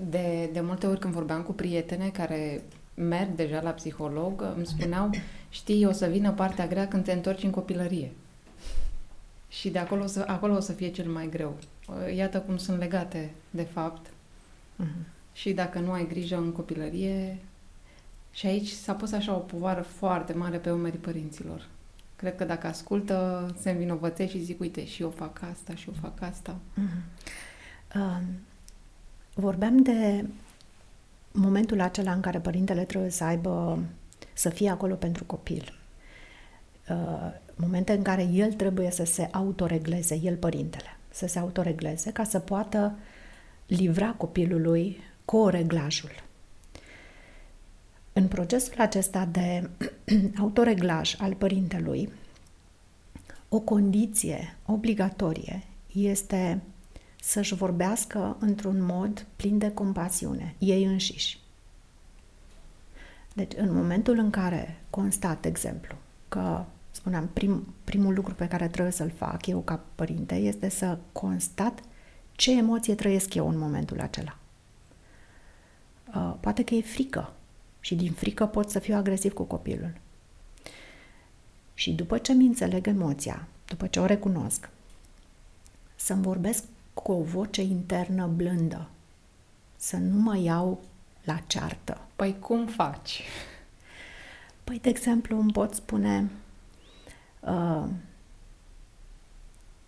De, 0.08 0.50
de 0.52 0.60
multe 0.60 0.86
ori 0.86 1.00
când 1.00 1.12
vorbeam 1.12 1.42
cu 1.42 1.52
prietene 1.52 2.08
care 2.08 2.62
merg 2.94 3.34
deja 3.34 3.60
la 3.60 3.70
psiholog, 3.70 4.52
îmi 4.56 4.66
spuneau, 4.66 5.10
știi, 5.48 5.84
o 5.84 5.92
să 5.92 6.06
vină 6.06 6.32
partea 6.32 6.66
grea 6.66 6.88
când 6.88 7.04
te 7.04 7.12
întorci 7.12 7.42
în 7.42 7.50
copilărie. 7.50 8.12
Și 9.48 9.70
de 9.70 9.78
acolo, 9.78 10.06
să, 10.06 10.24
acolo 10.26 10.54
o 10.54 10.60
să 10.60 10.72
fie 10.72 10.90
cel 10.90 11.10
mai 11.10 11.28
greu. 11.28 11.56
Iată 12.14 12.40
cum 12.40 12.56
sunt 12.56 12.78
legate, 12.78 13.30
de 13.50 13.62
fapt. 13.62 14.06
Uh-huh. 14.06 15.06
Și 15.32 15.52
dacă 15.52 15.78
nu 15.78 15.92
ai 15.92 16.06
grijă 16.06 16.36
în 16.36 16.52
copilărie... 16.52 17.38
Și 18.34 18.46
aici 18.46 18.68
s-a 18.68 18.92
pus 18.92 19.12
așa 19.12 19.34
o 19.34 19.38
povară 19.38 19.80
foarte 19.80 20.32
mare 20.32 20.56
pe 20.56 20.70
umerii 20.70 20.98
părinților. 20.98 21.68
Cred 22.16 22.36
că 22.36 22.44
dacă 22.44 22.66
ascultă, 22.66 23.46
se 23.60 23.70
învinovățește 23.70 24.38
și 24.38 24.44
zic, 24.44 24.60
uite, 24.60 24.86
și 24.86 25.02
eu 25.02 25.10
fac 25.10 25.40
asta, 25.52 25.74
și 25.74 25.88
eu 25.88 25.94
fac 26.00 26.30
asta. 26.30 26.56
Mm-hmm. 26.56 27.26
Uh, 27.94 28.20
vorbeam 29.34 29.82
de 29.82 30.26
momentul 31.32 31.80
acela 31.80 32.12
în 32.12 32.20
care 32.20 32.38
părintele 32.38 32.84
trebuie 32.84 33.10
să 33.10 33.24
aibă, 33.24 33.78
să 34.32 34.48
fie 34.48 34.70
acolo 34.70 34.94
pentru 34.94 35.24
copil. 35.24 35.72
Uh, 36.88 37.32
momente 37.56 37.92
în 37.92 38.02
care 38.02 38.22
el 38.22 38.52
trebuie 38.52 38.90
să 38.90 39.04
se 39.04 39.28
autoregleze, 39.32 40.20
el 40.22 40.36
părintele, 40.36 40.96
să 41.10 41.26
se 41.26 41.38
autoregleze 41.38 42.10
ca 42.12 42.24
să 42.24 42.38
poată 42.38 42.94
livra 43.66 44.14
copilului 44.16 44.98
co-reglajul. 45.24 46.22
În 48.12 48.28
procesul 48.28 48.74
acesta 48.78 49.24
de 49.24 49.70
autoreglaj 50.40 51.14
al 51.18 51.34
părintelui, 51.34 52.12
o 53.48 53.58
condiție 53.58 54.56
obligatorie 54.66 55.62
este 55.92 56.62
să-și 57.24 57.54
vorbească 57.54 58.36
într-un 58.40 58.82
mod 58.82 59.26
plin 59.36 59.58
de 59.58 59.70
compasiune, 59.70 60.54
ei 60.58 60.84
înșiși. 60.84 61.40
Deci, 63.34 63.52
în 63.56 63.74
momentul 63.74 64.18
în 64.18 64.30
care 64.30 64.80
constat, 64.90 65.44
exemplu, 65.44 65.94
că, 66.28 66.64
spuneam, 66.90 67.28
prim, 67.32 67.74
primul 67.84 68.14
lucru 68.14 68.34
pe 68.34 68.48
care 68.48 68.68
trebuie 68.68 68.92
să-l 68.92 69.10
fac 69.10 69.46
eu 69.46 69.60
ca 69.60 69.80
părinte 69.94 70.34
este 70.34 70.68
să 70.68 70.98
constat 71.12 71.80
ce 72.32 72.56
emoție 72.56 72.94
trăiesc 72.94 73.34
eu 73.34 73.48
în 73.48 73.58
momentul 73.58 74.00
acela. 74.00 74.36
Uh, 76.14 76.34
poate 76.40 76.64
că 76.64 76.74
e 76.74 76.82
frică, 76.82 77.32
și 77.80 77.94
din 77.94 78.12
frică 78.12 78.46
pot 78.46 78.70
să 78.70 78.78
fiu 78.78 78.94
agresiv 78.94 79.32
cu 79.32 79.42
copilul. 79.42 79.92
Și 81.74 81.92
după 81.92 82.18
ce 82.18 82.32
mi 82.32 82.46
înțeleg 82.46 82.86
emoția, 82.86 83.46
după 83.66 83.86
ce 83.86 84.00
o 84.00 84.06
recunosc, 84.06 84.68
să-mi 85.94 86.22
vorbesc 86.22 86.64
cu 86.94 87.12
o 87.12 87.22
voce 87.22 87.62
internă 87.62 88.26
blândă, 88.26 88.88
să 89.76 89.96
nu 89.96 90.20
mă 90.20 90.36
iau 90.38 90.80
la 91.24 91.40
ceartă. 91.46 92.00
Păi 92.16 92.38
cum 92.38 92.66
faci? 92.66 93.22
Păi, 94.64 94.78
de 94.78 94.88
exemplu, 94.88 95.38
îmi 95.38 95.52
pot 95.52 95.74
spune, 95.74 96.30
Uh, 97.42 97.88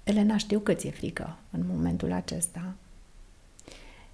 Elena, 0.04 0.36
știu 0.36 0.60
că 0.60 0.74
ți-e 0.74 0.90
frică 0.90 1.36
în 1.50 1.66
momentul 1.66 2.12
acesta 2.12 2.74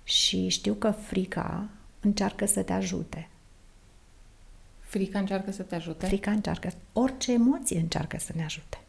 și 0.05 0.48
știu 0.48 0.74
că 0.74 0.90
frica 0.90 1.68
încearcă 2.00 2.46
să 2.46 2.62
te 2.62 2.72
ajute. 2.72 3.29
Frica 4.81 5.18
încearcă 5.18 5.50
să 5.50 5.62
te 5.62 5.74
ajute? 5.74 6.07
Frica 6.07 6.31
încearcă, 6.31 6.72
orice 6.92 7.33
emoție 7.33 7.79
încearcă 7.79 8.18
să 8.18 8.33
ne 8.37 8.44
ajute. 8.44 8.81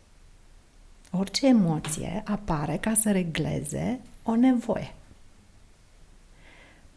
Orice 1.11 1.47
emoție 1.47 2.23
apare 2.25 2.77
ca 2.77 2.93
să 2.93 3.11
regleze 3.11 3.99
o 4.23 4.35
nevoie. 4.35 4.93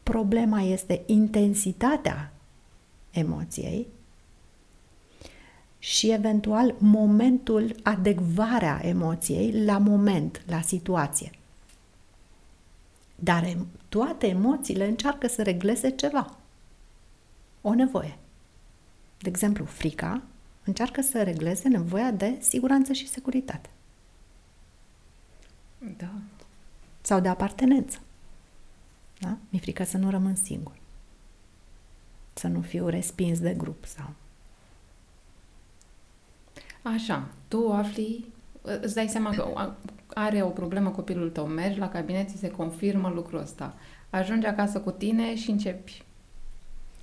Problema 0.02 0.60
este 0.60 1.02
intensitatea 1.06 2.32
emoției 3.10 3.86
și 5.78 6.10
eventual 6.10 6.74
momentul, 6.78 7.76
adecvarea 7.82 8.80
emoției 8.82 9.64
la 9.64 9.78
moment, 9.78 10.42
la 10.46 10.60
situație. 10.60 11.30
Dar 13.14 13.56
toate 13.88 14.26
emoțiile 14.26 14.88
încearcă 14.88 15.26
să 15.26 15.42
regleze 15.42 15.90
ceva. 15.90 16.36
O 17.60 17.74
nevoie. 17.74 18.18
De 19.18 19.28
exemplu, 19.28 19.64
frica 19.64 20.22
încearcă 20.64 21.00
să 21.00 21.22
regleze 21.22 21.68
nevoia 21.68 22.10
de 22.10 22.36
siguranță 22.40 22.92
și 22.92 23.08
securitate. 23.08 23.68
Da. 25.96 26.12
Sau 27.00 27.20
de 27.20 27.28
apartenență. 27.28 27.98
Da? 29.18 29.36
Mi-e 29.48 29.60
frică 29.60 29.84
să 29.84 29.96
nu 29.96 30.10
rămân 30.10 30.34
singur. 30.34 30.72
Să 32.32 32.46
nu 32.46 32.60
fiu 32.60 32.88
respins 32.88 33.40
de 33.40 33.54
grup 33.54 33.84
sau... 33.84 34.12
Așa, 36.82 37.28
tu 37.48 37.72
afli, 37.72 38.24
îți 38.62 38.94
dai 38.94 39.08
seama 39.08 39.30
că 39.30 39.74
are 40.14 40.42
o 40.42 40.48
problemă 40.48 40.90
copilul 40.90 41.30
tău, 41.30 41.46
mergi 41.46 41.78
la 41.78 41.88
cabinet, 41.88 42.28
ți 42.28 42.36
se 42.36 42.50
confirmă 42.50 43.08
lucrul 43.08 43.40
ăsta. 43.40 43.74
Ajungi 44.10 44.46
acasă 44.46 44.80
cu 44.80 44.90
tine 44.90 45.36
și 45.36 45.50
începi. 45.50 46.02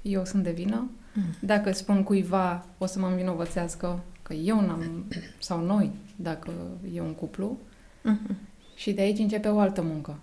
Eu 0.01 0.25
sunt 0.25 0.43
de 0.43 0.51
vină? 0.51 0.89
Mm. 1.13 1.23
Dacă 1.39 1.71
spun 1.71 2.03
cuiva, 2.03 2.65
o 2.77 2.85
să 2.85 2.99
mă 2.99 3.07
învinovățească 3.07 4.03
că 4.21 4.33
eu 4.33 4.61
n-am, 4.61 5.05
sau 5.39 5.61
noi, 5.61 5.91
dacă 6.15 6.51
e 6.93 7.01
un 7.01 7.13
cuplu. 7.13 7.57
Mm-hmm. 7.99 8.50
Și 8.81 8.91
de 8.91 9.01
aici 9.01 9.17
începe 9.17 9.47
o 9.47 9.59
altă 9.59 9.81
muncă. 9.81 10.19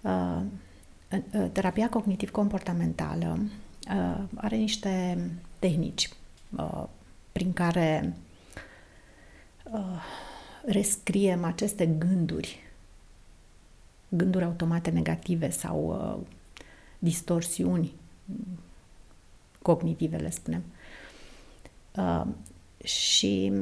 Uh, 0.00 0.40
uh, 1.10 1.46
terapia 1.52 1.88
cognitiv-comportamentală 1.88 3.38
uh, 3.88 4.22
are 4.34 4.56
niște 4.56 5.18
tehnici 5.58 6.08
uh, 6.56 6.84
prin 7.32 7.52
care 7.52 8.16
uh, 9.64 10.02
rescriem 10.64 11.44
aceste 11.44 11.86
gânduri, 11.86 12.58
gânduri 14.08 14.44
automate 14.44 14.90
negative 14.90 15.50
sau 15.50 15.86
uh, 15.86 16.26
distorsiuni 16.98 17.92
cognitive, 19.62 20.16
le 20.16 20.30
spunem. 20.30 20.62
Uh, 21.96 22.24
și 22.84 23.52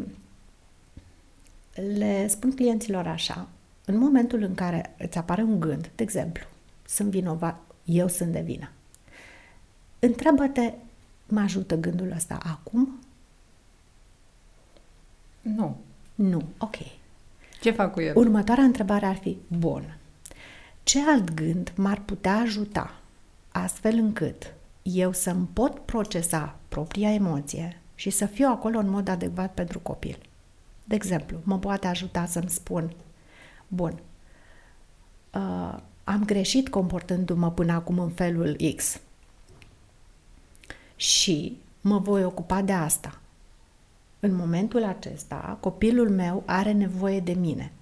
le 1.74 2.26
spun 2.26 2.54
clienților 2.54 3.06
așa, 3.06 3.48
în 3.84 3.98
momentul 3.98 4.42
în 4.42 4.54
care 4.54 4.94
îți 4.98 5.18
apare 5.18 5.42
un 5.42 5.60
gând, 5.60 5.90
de 5.94 6.02
exemplu, 6.02 6.44
sunt 6.86 7.10
vinovat, 7.10 7.60
eu 7.84 8.08
sunt 8.08 8.32
de 8.32 8.40
vină, 8.40 8.70
întreabă-te, 9.98 10.72
mă 11.26 11.40
ajută 11.40 11.76
gândul 11.76 12.12
ăsta 12.16 12.38
acum? 12.42 12.98
Nu. 15.40 15.76
Nu, 16.14 16.42
ok. 16.58 16.76
Ce 17.60 17.70
fac 17.70 17.92
cu 17.92 18.00
el? 18.00 18.16
Următoarea 18.16 18.64
întrebare 18.64 19.06
ar 19.06 19.16
fi, 19.16 19.38
bun, 19.58 19.96
ce 20.82 21.00
alt 21.08 21.34
gând 21.34 21.72
m-ar 21.76 22.00
putea 22.04 22.36
ajuta 22.36 22.94
astfel 23.52 23.98
încât 23.98 24.54
eu 24.82 25.12
să-mi 25.12 25.48
pot 25.52 25.78
procesa 25.78 26.58
propria 26.68 27.12
emoție 27.12 27.80
și 27.94 28.10
să 28.10 28.26
fiu 28.26 28.46
acolo 28.48 28.78
în 28.78 28.88
mod 28.88 29.08
adecvat 29.08 29.54
pentru 29.54 29.78
copil? 29.78 30.18
De 30.92 30.98
exemplu, 30.98 31.38
mă 31.42 31.58
poate 31.58 31.86
ajuta 31.86 32.26
să-mi 32.26 32.50
spun, 32.50 32.92
bun, 33.68 34.00
uh, 35.34 35.78
am 36.04 36.24
greșit 36.24 36.68
comportându-mă 36.68 37.50
până 37.50 37.72
acum 37.72 37.98
în 37.98 38.10
felul 38.10 38.56
X 38.76 39.00
și 40.96 41.58
mă 41.80 41.98
voi 41.98 42.24
ocupa 42.24 42.62
de 42.62 42.72
asta. 42.72 43.20
În 44.20 44.34
momentul 44.34 44.84
acesta, 44.84 45.56
copilul 45.60 46.10
meu 46.10 46.42
are 46.46 46.72
nevoie 46.72 47.20
de 47.20 47.32
mine. 47.32 47.72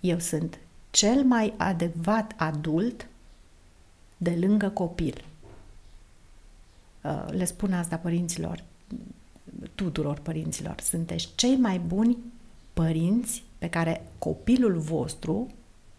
Eu 0.00 0.18
sunt 0.18 0.58
cel 0.90 1.24
mai 1.24 1.54
adecvat 1.56 2.32
adult 2.36 3.06
de 4.16 4.36
lângă 4.40 4.68
copil. 4.68 5.24
Uh, 7.02 7.26
le 7.30 7.44
spun 7.44 7.72
asta 7.72 7.96
părinților, 7.96 8.64
tuturor 9.74 10.18
părinților. 10.18 10.80
Sunteți 10.80 11.28
cei 11.34 11.56
mai 11.56 11.78
buni 11.78 12.18
părinți 12.72 13.42
pe 13.58 13.68
care 13.68 14.06
copilul 14.18 14.78
vostru 14.78 15.50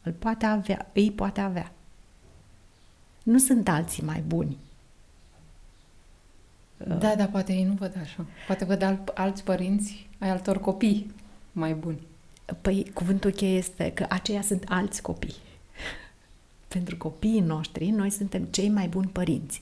îl 0.04 0.12
poate 0.12 0.46
avea, 0.46 0.90
îi 0.94 1.12
poate 1.12 1.42
avea. 1.42 1.72
Nu 3.24 3.38
sunt 3.38 3.68
alții 3.68 4.04
mai 4.04 4.24
buni. 4.28 4.58
Da, 6.88 7.16
dar 7.16 7.28
poate 7.28 7.54
ei 7.54 7.64
nu 7.64 7.74
văd 7.74 7.98
așa. 8.02 8.26
Poate 8.48 8.66
văd 8.66 8.82
al, 8.82 9.00
alți 9.14 9.44
părinți 9.44 10.10
ai 10.20 10.30
altor 10.30 10.60
copii 10.60 11.12
mai 11.52 11.74
buni. 11.74 12.00
Păi 12.62 12.92
cuvântul 12.94 13.32
cheie 13.32 13.58
este 13.58 13.92
că 13.92 14.06
aceia 14.10 14.42
sunt 14.42 14.66
alți 14.68 15.02
copii. 15.02 15.36
Pentru 16.74 16.98
copiii 16.98 17.40
noștri, 17.40 17.90
noi 17.90 18.10
suntem 18.10 18.44
cei 18.44 18.70
mai 18.70 18.88
buni 18.88 19.08
părinți. 19.08 19.62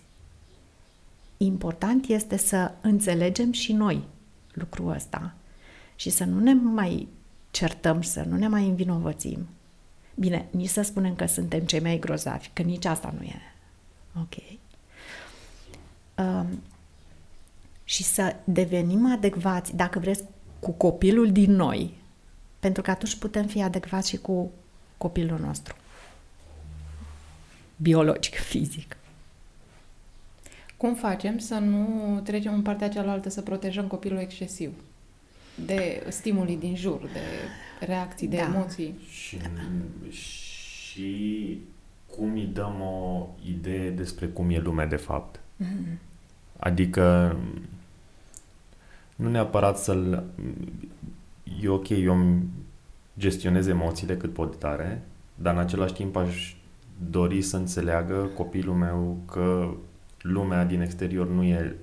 Important 1.37 2.05
este 2.05 2.37
să 2.37 2.71
înțelegem 2.81 3.51
și 3.51 3.73
noi 3.73 4.03
lucrul 4.53 4.91
ăsta 4.91 5.33
și 6.01 6.09
să 6.09 6.23
nu 6.23 6.39
ne 6.39 6.53
mai 6.53 7.07
certăm, 7.51 8.01
să 8.01 8.23
nu 8.27 8.37
ne 8.37 8.47
mai 8.47 8.67
învinovățim. 8.67 9.47
Bine, 10.15 10.47
nici 10.51 10.69
să 10.69 10.81
spunem 10.81 11.15
că 11.15 11.25
suntem 11.25 11.59
cei 11.59 11.79
mai 11.79 11.99
grozavi, 11.99 12.49
că 12.53 12.61
nici 12.61 12.85
asta 12.85 13.13
nu 13.17 13.23
e. 13.23 13.41
Ok. 14.19 14.59
Um, 16.17 16.61
și 17.83 18.03
să 18.03 18.35
devenim 18.43 19.11
adecvați, 19.11 19.75
dacă 19.75 19.99
vreți, 19.99 20.23
cu 20.59 20.71
copilul 20.71 21.31
din 21.31 21.51
noi, 21.51 21.93
pentru 22.59 22.81
că 22.81 22.91
atunci 22.91 23.15
putem 23.15 23.47
fi 23.47 23.61
adecvați 23.61 24.09
și 24.09 24.17
cu 24.17 24.51
copilul 24.97 25.39
nostru. 25.39 25.75
Biologic, 27.75 28.35
fizic. 28.35 28.97
Cum 30.77 30.95
facem 30.95 31.37
să 31.37 31.55
nu 31.55 32.19
trecem 32.23 32.53
în 32.53 32.61
partea 32.61 32.89
cealaltă, 32.89 33.29
să 33.29 33.41
protejăm 33.41 33.87
copilul 33.87 34.19
excesiv? 34.19 34.73
De 35.55 36.03
stimuli 36.09 36.55
din 36.55 36.75
jur, 36.75 36.99
de 36.99 37.19
reacții, 37.85 38.27
de 38.27 38.37
da. 38.37 38.43
emoții. 38.43 38.95
Și, 39.09 39.37
și 40.09 41.59
cum 42.15 42.31
îi 42.33 42.49
dăm 42.53 42.81
o 42.81 43.27
idee 43.49 43.89
despre 43.89 44.25
cum 44.25 44.49
e 44.49 44.59
lumea 44.59 44.85
de 44.85 44.95
fapt. 44.95 45.39
Mm-hmm. 45.39 45.97
Adică 46.59 47.35
nu 49.15 49.29
neapărat 49.29 49.77
să-l... 49.77 50.23
E 51.61 51.69
ok, 51.69 51.89
eu 51.89 52.13
îmi 52.13 52.43
gestionez 53.17 53.67
emoțiile 53.67 54.17
cât 54.17 54.33
pot 54.33 54.59
tare, 54.59 55.01
dar 55.35 55.53
în 55.53 55.59
același 55.59 55.93
timp 55.93 56.15
aș 56.15 56.55
dori 57.09 57.41
să 57.41 57.57
înțeleagă 57.57 58.29
copilul 58.35 58.75
meu 58.75 59.17
că 59.25 59.73
lumea 60.21 60.65
din 60.65 60.81
exterior 60.81 61.29
nu 61.29 61.43
e 61.43 61.75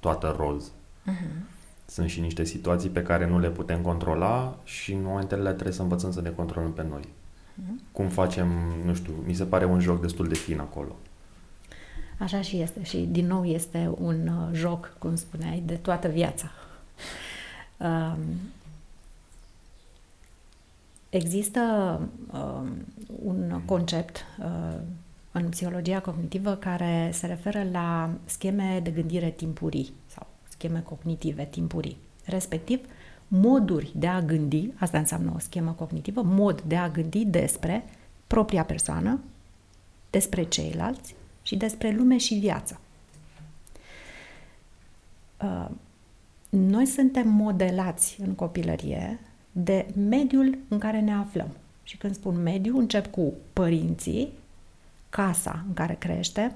toată 0.00 0.36
roz. 0.38 0.70
Uh-huh. 0.70 1.51
Sunt 1.92 2.08
și 2.08 2.20
niște 2.20 2.44
situații 2.44 2.88
pe 2.88 3.02
care 3.02 3.26
nu 3.26 3.38
le 3.38 3.50
putem 3.50 3.80
controla 3.80 4.58
și 4.64 4.92
în 4.92 5.02
momentele 5.02 5.52
trebuie 5.52 5.72
să 5.72 5.82
învățăm 5.82 6.12
să 6.12 6.20
ne 6.20 6.30
controlăm 6.30 6.72
pe 6.72 6.86
noi. 6.88 7.02
Uh-huh. 7.02 7.92
Cum 7.92 8.08
facem, 8.08 8.48
nu 8.84 8.94
știu, 8.94 9.12
mi 9.26 9.34
se 9.34 9.44
pare 9.44 9.64
un 9.64 9.80
joc 9.80 10.00
destul 10.00 10.28
de 10.28 10.34
fin 10.34 10.58
acolo. 10.58 10.96
Așa 12.18 12.40
și 12.40 12.60
este. 12.60 12.82
Și 12.82 12.96
din 13.10 13.26
nou 13.26 13.44
este 13.44 13.90
un 13.98 14.28
uh, 14.28 14.48
joc, 14.52 14.94
cum 14.98 15.16
spuneai, 15.16 15.62
de 15.66 15.74
toată 15.74 16.08
viața. 16.08 16.50
Um, 17.76 18.18
există 21.08 21.60
um, 22.32 22.68
un 23.24 23.60
concept 23.64 24.24
uh, 24.38 24.78
în 25.32 25.48
psihologia 25.48 26.00
cognitivă 26.00 26.54
care 26.54 27.10
se 27.12 27.26
referă 27.26 27.66
la 27.72 28.10
scheme 28.24 28.80
de 28.82 28.90
gândire 28.90 29.30
timpurii 29.30 29.92
sau 30.01 30.01
scheme 30.62 30.80
cognitive 30.80 31.44
timpurii, 31.50 31.96
respectiv 32.24 32.80
moduri 33.28 33.92
de 33.94 34.06
a 34.06 34.20
gândi, 34.20 34.70
asta 34.78 34.98
înseamnă 34.98 35.32
o 35.34 35.38
schemă 35.38 35.72
cognitivă, 35.72 36.22
mod 36.22 36.60
de 36.60 36.76
a 36.76 36.88
gândi 36.88 37.24
despre 37.24 37.84
propria 38.26 38.64
persoană, 38.64 39.20
despre 40.10 40.42
ceilalți 40.42 41.14
și 41.42 41.56
despre 41.56 41.90
lume 41.90 42.16
și 42.16 42.34
viață. 42.34 42.80
Uh, 45.42 45.68
noi 46.48 46.86
suntem 46.86 47.28
modelați 47.28 48.16
în 48.20 48.34
copilărie 48.34 49.20
de 49.52 49.86
mediul 50.08 50.58
în 50.68 50.78
care 50.78 51.00
ne 51.00 51.12
aflăm. 51.12 51.48
Și 51.82 51.96
când 51.96 52.14
spun 52.14 52.42
mediu, 52.42 52.78
încep 52.78 53.10
cu 53.10 53.32
părinții, 53.52 54.32
casa 55.10 55.64
în 55.66 55.74
care 55.74 55.94
creștem, 55.94 56.52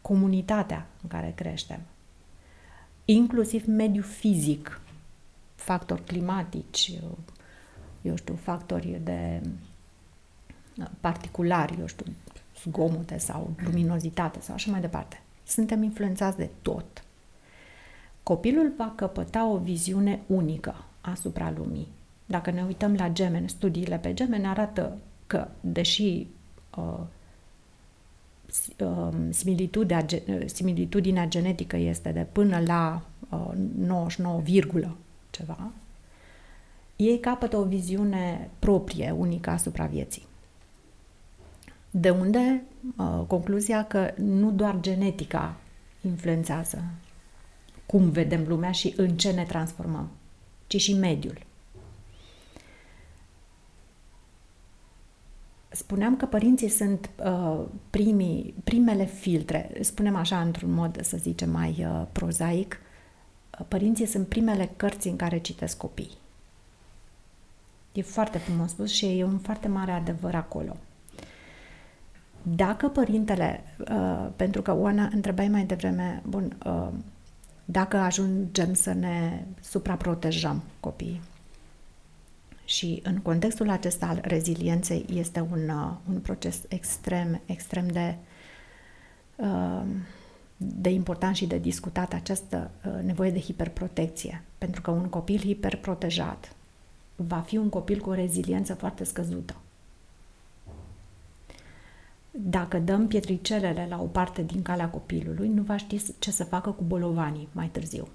comunitatea 0.00 0.86
în 1.02 1.08
care 1.08 1.32
creștem, 1.36 1.80
inclusiv 3.10 3.66
mediul 3.66 4.04
fizic, 4.04 4.80
factori 5.54 6.04
climatici, 6.04 6.92
eu 8.02 8.16
știu, 8.16 8.34
factori 8.34 9.00
de 9.04 9.40
particulari, 11.00 11.76
eu 11.80 11.86
știu, 11.86 12.06
zgomote 12.62 13.18
sau 13.18 13.50
luminozitate 13.64 14.40
sau 14.40 14.54
așa 14.54 14.70
mai 14.70 14.80
departe. 14.80 15.22
Suntem 15.46 15.82
influențați 15.82 16.36
de 16.36 16.48
tot. 16.62 17.04
Copilul 18.22 18.72
va 18.76 18.92
căpăta 18.96 19.46
o 19.46 19.58
viziune 19.58 20.20
unică 20.26 20.84
asupra 21.00 21.52
lumii. 21.56 21.88
Dacă 22.26 22.50
ne 22.50 22.62
uităm 22.62 22.94
la 22.94 23.08
gemeni, 23.08 23.48
studiile 23.48 23.98
pe 23.98 24.14
gemeni 24.14 24.46
arată 24.46 24.98
că, 25.26 25.48
deși 25.60 26.26
uh, 26.76 26.84
um, 26.84 27.06
similitudinea, 29.30 30.06
similitudinea 30.44 31.26
genetică 31.26 31.76
este 31.76 32.12
de 32.12 32.26
până 32.32 32.60
la 32.66 33.02
uh, 33.30 33.52
99, 33.76 34.42
ceva, 35.30 35.70
ei 36.96 37.20
capătă 37.20 37.56
o 37.56 37.64
viziune 37.64 38.50
proprie, 38.58 39.10
unică 39.10 39.50
asupra 39.50 39.84
vieții. 39.86 40.26
De 41.90 42.10
unde 42.10 42.62
uh, 42.96 43.24
concluzia 43.26 43.84
că 43.84 44.10
nu 44.16 44.50
doar 44.50 44.80
genetica 44.80 45.56
influențează 46.00 46.84
cum 47.86 48.10
vedem 48.10 48.44
lumea 48.46 48.70
și 48.70 48.94
în 48.96 49.16
ce 49.16 49.30
ne 49.30 49.44
transformăm, 49.44 50.10
ci 50.66 50.80
și 50.80 50.94
mediul. 50.94 51.46
Spuneam 55.70 56.16
că 56.16 56.26
părinții 56.26 56.68
sunt 56.68 57.10
uh, 57.24 57.64
primii, 57.90 58.54
primele 58.64 59.04
filtre, 59.04 59.70
spunem 59.80 60.16
așa 60.16 60.40
într-un 60.40 60.72
mod, 60.72 61.04
să 61.04 61.16
zicem, 61.16 61.50
mai 61.50 61.76
uh, 61.78 62.06
prozaic, 62.12 62.80
uh, 63.58 63.66
părinții 63.68 64.06
sunt 64.06 64.26
primele 64.26 64.70
cărți 64.76 65.08
în 65.08 65.16
care 65.16 65.38
citesc 65.38 65.76
copii. 65.76 66.10
E 67.92 68.02
foarte 68.02 68.38
frumos 68.38 68.70
spus 68.70 68.92
și 68.92 69.18
e 69.18 69.24
un 69.24 69.38
foarte 69.38 69.68
mare 69.68 69.92
adevăr 69.92 70.34
acolo. 70.34 70.76
Dacă 72.42 72.88
părintele, 72.88 73.64
uh, 73.90 74.28
pentru 74.36 74.62
că 74.62 74.72
Oana 74.76 75.10
întrebai 75.12 75.48
mai 75.48 75.64
devreme, 75.64 76.22
bun, 76.28 76.56
uh, 76.66 76.88
dacă 77.64 77.96
ajungem 77.96 78.74
să 78.74 78.92
ne 78.92 79.44
supraprotejăm 79.60 80.62
copiii, 80.80 81.20
și 82.68 83.00
în 83.02 83.18
contextul 83.18 83.70
acesta 83.70 84.06
al 84.06 84.18
rezilienței 84.22 85.04
este 85.14 85.40
un, 85.40 85.68
uh, 85.68 85.96
un 86.08 86.20
proces 86.20 86.60
extrem, 86.68 87.40
extrem 87.46 87.88
de, 87.88 88.14
uh, 89.36 89.82
de 90.56 90.90
important 90.90 91.36
și 91.36 91.46
de 91.46 91.58
discutat 91.58 92.12
această 92.12 92.70
uh, 92.86 93.02
nevoie 93.02 93.30
de 93.30 93.40
hiperprotecție. 93.40 94.42
Pentru 94.58 94.80
că 94.80 94.90
un 94.90 95.08
copil 95.08 95.38
hiperprotejat 95.38 96.52
va 97.16 97.40
fi 97.40 97.56
un 97.56 97.68
copil 97.68 98.00
cu 98.00 98.10
o 98.10 98.14
reziliență 98.14 98.74
foarte 98.74 99.04
scăzută. 99.04 99.56
Dacă 102.30 102.78
dăm 102.78 103.06
pietricelele 103.06 103.86
la 103.90 104.00
o 104.00 104.06
parte 104.06 104.42
din 104.42 104.62
calea 104.62 104.88
copilului, 104.88 105.48
nu 105.48 105.62
va 105.62 105.76
ști 105.76 106.02
ce 106.18 106.30
să 106.30 106.44
facă 106.44 106.70
cu 106.70 106.82
bolovanii 106.82 107.48
mai 107.52 107.68
târziu. 107.68 108.08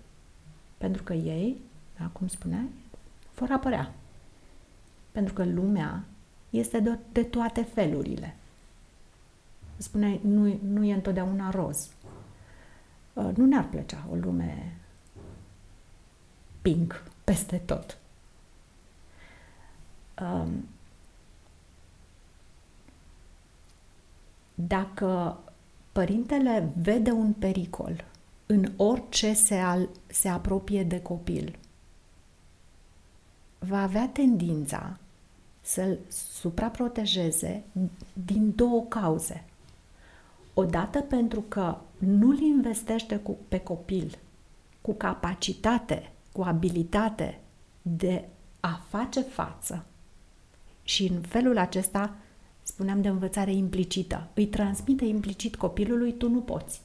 Pentru 0.78 1.04
că 1.04 1.14
ei, 1.14 1.58
da, 1.99 2.06
cum 2.06 2.28
spuneai, 2.28 2.68
vor 3.36 3.51
apărea. 3.51 3.93
Pentru 5.14 5.34
că 5.34 5.45
lumea 5.45 6.03
este 6.49 6.80
de, 6.80 6.97
de 7.11 7.24
toate 7.24 7.61
felurile. 7.61 8.36
Spune, 9.78 10.20
nu, 10.24 10.59
nu 10.64 10.84
e 10.84 10.93
întotdeauna 10.93 11.49
roz. 11.49 11.91
Uh, 13.14 13.30
nu 13.36 13.45
ne-ar 13.45 13.70
plăcea 13.70 14.07
o 14.11 14.16
lume 14.16 14.78
pink 16.61 17.03
peste 17.24 17.57
tot. 17.57 17.97
Um, 20.22 20.68
dacă 24.55 25.39
părintele 25.91 26.72
vede 26.82 27.11
un 27.11 27.34
pericol 27.34 28.03
în 28.45 28.72
orice 28.76 29.34
se, 29.34 29.55
al, 29.55 29.89
se 30.07 30.30
apropie 30.30 30.84
de 30.84 31.01
copil, 31.01 31.59
va 33.59 33.82
avea 33.82 34.09
tendința 34.09 34.97
să-l 35.66 35.97
supraprotejeze 36.07 37.64
din 38.26 38.53
două 38.55 38.86
cauze. 38.88 39.45
Odată 40.53 40.99
pentru 40.99 41.41
că 41.41 41.78
nu-l 41.97 42.39
investește 42.39 43.18
cu, 43.18 43.38
pe 43.47 43.59
copil 43.59 44.18
cu 44.82 44.93
capacitate, 44.93 46.11
cu 46.32 46.41
abilitate 46.41 47.39
de 47.82 48.24
a 48.59 48.82
face 48.89 49.22
față 49.22 49.86
și 50.84 51.07
în 51.07 51.22
felul 51.22 51.57
acesta 51.57 52.16
spuneam 52.64 53.01
de 53.01 53.07
învățare 53.07 53.53
implicită. 53.53 54.28
Îi 54.34 54.47
transmite 54.47 55.05
implicit 55.05 55.55
copilului, 55.55 56.14
tu 56.14 56.30
nu 56.30 56.41
poți. 56.41 56.82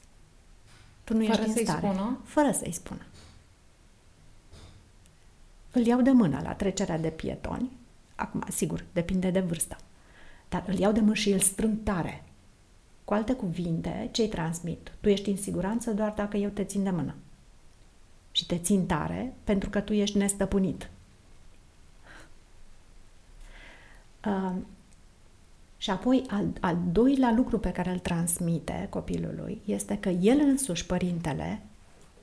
Tu 1.04 1.14
nu 1.16 1.24
Fără 1.24 1.40
ești 1.40 1.52
să-i 1.52 1.60
în 1.60 1.66
stare. 1.66 1.86
spună? 1.86 2.20
Fără 2.24 2.52
să-i 2.52 2.72
spună. 2.72 3.02
Îl 5.72 5.86
iau 5.86 6.00
de 6.00 6.10
mână 6.10 6.40
la 6.42 6.54
trecerea 6.54 6.98
de 6.98 7.08
pietoni. 7.08 7.70
Acum, 8.18 8.44
sigur, 8.50 8.84
depinde 8.92 9.30
de 9.30 9.40
vârstă. 9.40 9.76
Dar 10.48 10.64
îl 10.66 10.78
iau 10.78 10.92
de 10.92 11.00
mână 11.00 11.14
și 11.14 11.30
îl 11.30 11.38
strâng 11.38 11.78
tare. 11.82 12.24
Cu 13.04 13.14
alte 13.14 13.32
cuvinte, 13.32 14.08
ce-i 14.12 14.28
transmit? 14.28 14.92
Tu 15.00 15.08
ești 15.08 15.30
în 15.30 15.36
siguranță 15.36 15.90
doar 15.90 16.12
dacă 16.16 16.36
eu 16.36 16.48
te 16.48 16.64
țin 16.64 16.82
de 16.82 16.90
mână. 16.90 17.14
Și 18.32 18.46
te 18.46 18.58
țin 18.58 18.86
tare 18.86 19.34
pentru 19.44 19.70
că 19.70 19.80
tu 19.80 19.92
ești 19.92 20.16
nestăpânit. 20.16 20.90
Uh, 24.26 24.52
și 25.76 25.90
apoi, 25.90 26.24
al, 26.28 26.46
al 26.60 26.78
doilea 26.92 27.32
lucru 27.32 27.58
pe 27.58 27.72
care 27.72 27.90
îl 27.90 27.98
transmite 27.98 28.86
copilului 28.90 29.60
este 29.64 29.98
că 29.98 30.08
el 30.08 30.38
însuși, 30.40 30.86
părintele, 30.86 31.62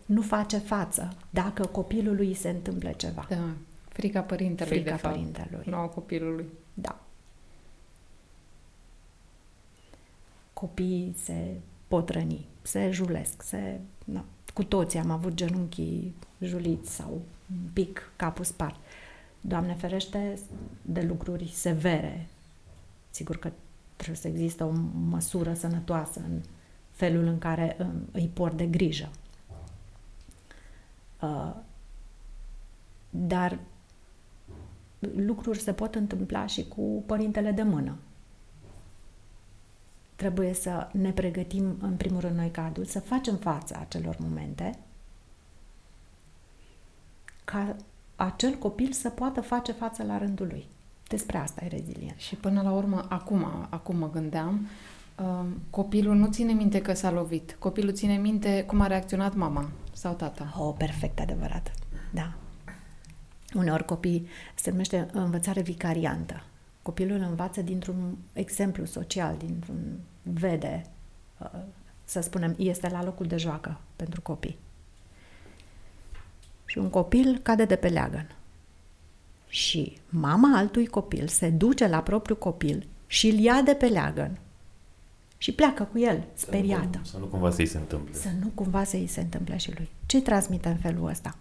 nu 0.05 0.21
face 0.21 0.57
față 0.57 1.17
dacă 1.29 1.65
copilului 1.65 2.33
se 2.33 2.49
întâmplă 2.49 2.91
ceva. 2.91 3.25
Da, 3.29 3.49
frica 3.95 4.21
părintelui, 4.21 4.71
Frica 4.73 4.91
de 4.95 5.01
fapt, 5.01 5.13
părintelui. 5.13 5.63
nu 5.65 5.75
a 5.75 5.87
copilului. 5.87 6.45
Da. 6.73 6.99
Copiii 10.53 11.13
se 11.17 11.55
pot 11.87 12.09
răni, 12.09 12.45
se 12.61 12.91
julesc, 12.91 13.41
se... 13.41 13.79
Na, 14.05 14.25
cu 14.53 14.63
toții 14.63 14.99
am 14.99 15.09
avut 15.09 15.33
genunchii 15.33 16.15
juliți 16.41 16.95
sau 16.95 17.11
un 17.51 17.69
pic 17.73 18.11
capul 18.15 18.45
spart. 18.45 18.75
Doamne 19.41 19.73
ferește 19.73 20.39
de 20.81 21.01
lucruri 21.01 21.47
severe. 21.53 22.27
Sigur 23.09 23.37
că 23.37 23.51
trebuie 23.95 24.17
să 24.17 24.27
există 24.27 24.63
o 24.63 24.71
măsură 25.09 25.53
sănătoasă 25.53 26.19
în 26.19 26.41
felul 26.91 27.25
în 27.25 27.37
care 27.39 27.77
um, 27.79 28.07
îi 28.11 28.29
port 28.33 28.57
de 28.57 28.65
grijă. 28.65 29.09
Uh, 31.21 31.55
dar 33.09 33.59
lucruri 34.99 35.59
se 35.59 35.73
pot 35.73 35.95
întâmpla 35.95 36.45
și 36.45 36.67
cu 36.67 37.03
părintele 37.05 37.51
de 37.51 37.63
mână. 37.63 37.97
Trebuie 40.15 40.53
să 40.53 40.89
ne 40.91 41.11
pregătim, 41.11 41.77
în 41.81 41.95
primul 41.95 42.19
rând, 42.19 42.35
noi 42.35 42.51
ca 42.51 42.65
adulți, 42.65 42.91
să 42.91 42.99
facem 42.99 43.35
față 43.35 43.77
acelor 43.79 44.15
momente 44.19 44.79
ca 47.43 47.75
acel 48.15 48.53
copil 48.53 48.91
să 48.91 49.09
poată 49.09 49.41
face 49.41 49.71
față 49.71 50.03
la 50.03 50.17
rândul 50.17 50.47
lui. 50.47 50.65
Despre 51.07 51.37
asta 51.37 51.65
e 51.65 51.67
rezilient. 51.67 52.17
Și 52.17 52.35
până 52.35 52.61
la 52.61 52.71
urmă, 52.71 53.05
acum, 53.09 53.45
acum 53.69 53.97
mă 53.97 54.09
gândeam, 54.09 54.67
uh, 55.19 55.45
copilul 55.69 56.15
nu 56.15 56.27
ține 56.27 56.53
minte 56.53 56.81
că 56.81 56.93
s-a 56.93 57.11
lovit. 57.11 57.55
Copilul 57.59 57.93
ține 57.93 58.15
minte 58.17 58.63
cum 58.67 58.81
a 58.81 58.87
reacționat 58.87 59.35
mama 59.35 59.69
sau 59.93 60.13
tata. 60.13 60.53
Oh, 60.59 60.75
perfect 60.77 61.19
adevărat. 61.19 61.73
Da. 62.13 62.33
Uneori 63.55 63.85
copii 63.85 64.27
se 64.55 64.69
numește 64.69 65.07
învățare 65.11 65.61
vicariantă. 65.61 66.43
Copilul 66.81 67.19
învață 67.19 67.61
dintr-un 67.61 68.17
exemplu 68.33 68.85
social, 68.85 69.37
dintr-un 69.37 69.99
vede, 70.23 70.85
uh, 71.39 71.49
să 72.03 72.21
spunem, 72.21 72.55
este 72.57 72.89
la 72.89 73.03
locul 73.03 73.25
de 73.25 73.37
joacă 73.37 73.79
pentru 73.95 74.21
copii. 74.21 74.57
Și 76.65 76.77
un 76.77 76.89
copil 76.89 77.37
cade 77.37 77.65
de 77.65 77.75
pe 77.75 77.87
leagăn. 77.87 78.35
Și 79.47 79.97
mama 80.09 80.57
altui 80.57 80.87
copil 80.87 81.27
se 81.27 81.49
duce 81.49 81.87
la 81.87 82.01
propriul 82.01 82.37
copil 82.37 82.87
și 83.07 83.27
îl 83.27 83.37
ia 83.37 83.61
de 83.61 83.73
pe 83.73 83.85
leagăn 83.85 84.39
și 85.37 85.51
pleacă 85.51 85.83
cu 85.91 85.99
el, 85.99 86.23
speriată. 86.33 87.01
Să 87.03 87.17
nu 87.17 87.25
cumva 87.25 87.51
să-i 87.51 87.65
se 87.65 87.77
întâmple. 87.77 88.13
Să 88.13 88.29
nu 88.39 88.47
cumva 88.47 88.83
să 88.83 88.95
îi 88.95 89.07
se 89.07 89.21
întâmple 89.21 89.57
și 89.57 89.73
lui. 89.75 89.89
Ce 90.05 90.21
transmite 90.21 90.69
în 90.69 90.77
felul 90.77 91.07
ăsta? 91.07 91.37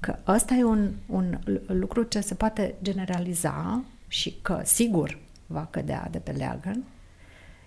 Că 0.00 0.18
ăsta 0.26 0.54
e 0.54 0.64
un, 0.64 0.92
un 1.06 1.38
lucru 1.66 2.02
ce 2.02 2.20
se 2.20 2.34
poate 2.34 2.74
generaliza 2.82 3.84
și 4.08 4.36
că 4.42 4.60
sigur 4.64 5.18
va 5.46 5.66
cădea 5.70 6.08
de 6.10 6.18
pe 6.18 6.30
leagăn 6.30 6.84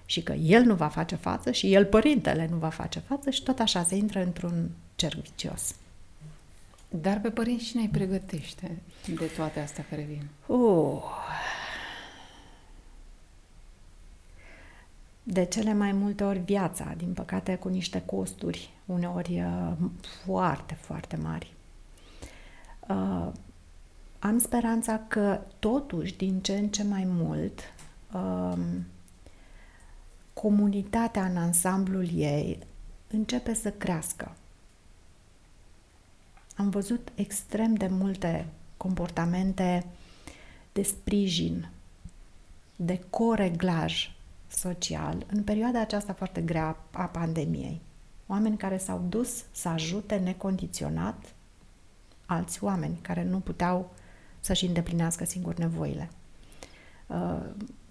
și 0.05 0.23
că 0.23 0.33
el 0.33 0.63
nu 0.63 0.75
va 0.75 0.87
face 0.87 1.15
față 1.15 1.51
și 1.51 1.73
el, 1.73 1.85
părintele, 1.85 2.47
nu 2.51 2.57
va 2.57 2.69
face 2.69 2.99
față 2.99 3.29
și 3.29 3.43
tot 3.43 3.59
așa 3.59 3.83
se 3.83 3.95
intră 3.95 4.23
într-un 4.23 4.69
cerc 4.95 5.21
vicios. 5.21 5.75
Dar 6.89 7.19
pe 7.19 7.29
părinți 7.29 7.63
cine 7.65 7.81
îi 7.81 7.89
pregătește 7.89 8.81
de 9.05 9.25
toate 9.25 9.59
astea 9.59 9.85
care 9.89 10.01
vin? 10.01 10.21
Uh. 10.45 11.03
De 15.23 15.45
cele 15.45 15.73
mai 15.73 15.91
multe 15.91 16.23
ori 16.23 16.39
viața, 16.39 16.93
din 16.97 17.13
păcate, 17.13 17.55
cu 17.55 17.67
niște 17.67 18.01
costuri, 18.05 18.69
uneori 18.85 19.41
uh, 19.41 19.71
foarte, 20.25 20.73
foarte 20.73 21.15
mari. 21.15 21.53
Uh, 22.89 23.27
am 24.19 24.39
speranța 24.39 25.01
că, 25.07 25.41
totuși, 25.59 26.17
din 26.17 26.39
ce 26.39 26.57
în 26.57 26.69
ce 26.69 26.83
mai 26.83 27.03
mult, 27.07 27.59
uh, 28.13 28.57
comunitatea 30.33 31.25
în 31.25 31.37
ansamblul 31.37 32.09
ei 32.13 32.59
începe 33.07 33.53
să 33.53 33.71
crească. 33.71 34.35
Am 36.55 36.69
văzut 36.69 37.11
extrem 37.15 37.73
de 37.73 37.87
multe 37.87 38.45
comportamente 38.77 39.85
de 40.71 40.81
sprijin, 40.81 41.69
de 42.75 43.01
coreglaj 43.09 44.11
social 44.47 45.25
în 45.31 45.43
perioada 45.43 45.79
aceasta 45.79 46.13
foarte 46.13 46.41
grea 46.41 46.77
a 46.91 47.03
pandemiei. 47.03 47.81
Oameni 48.27 48.57
care 48.57 48.77
s-au 48.77 49.05
dus 49.09 49.43
să 49.51 49.69
ajute 49.69 50.15
necondiționat 50.15 51.33
alți 52.29 52.63
oameni 52.63 52.97
care 53.01 53.23
nu 53.23 53.39
puteau 53.39 53.91
să-și 54.39 54.65
îndeplinească 54.65 55.25
singur 55.25 55.55
nevoile. 55.55 56.09
Uh, 57.07 57.39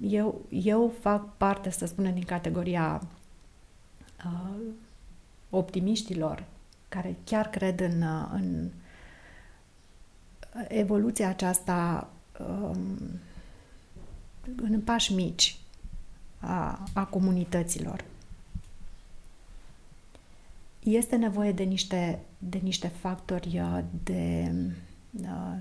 eu, 0.00 0.40
eu 0.48 0.92
fac 1.00 1.36
parte, 1.36 1.70
să 1.70 1.86
spunem, 1.86 2.14
din 2.14 2.24
categoria 2.24 3.02
uh, 4.24 4.60
optimiștilor 5.50 6.44
care 6.88 7.16
chiar 7.24 7.48
cred 7.48 7.80
în, 7.80 8.02
uh, 8.02 8.28
în 8.32 8.70
evoluția 10.68 11.28
aceasta 11.28 12.10
um, 12.38 12.98
în 14.56 14.80
pași 14.80 15.14
mici 15.14 15.58
a, 16.38 16.88
a 16.92 17.04
comunităților. 17.04 18.04
Este 20.90 21.16
nevoie 21.16 21.52
de 21.52 21.62
niște, 21.62 22.20
de 22.38 22.58
niște 22.62 22.88
factori 22.88 23.62
de, 24.04 24.52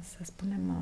să 0.02 0.18
spunem, 0.22 0.74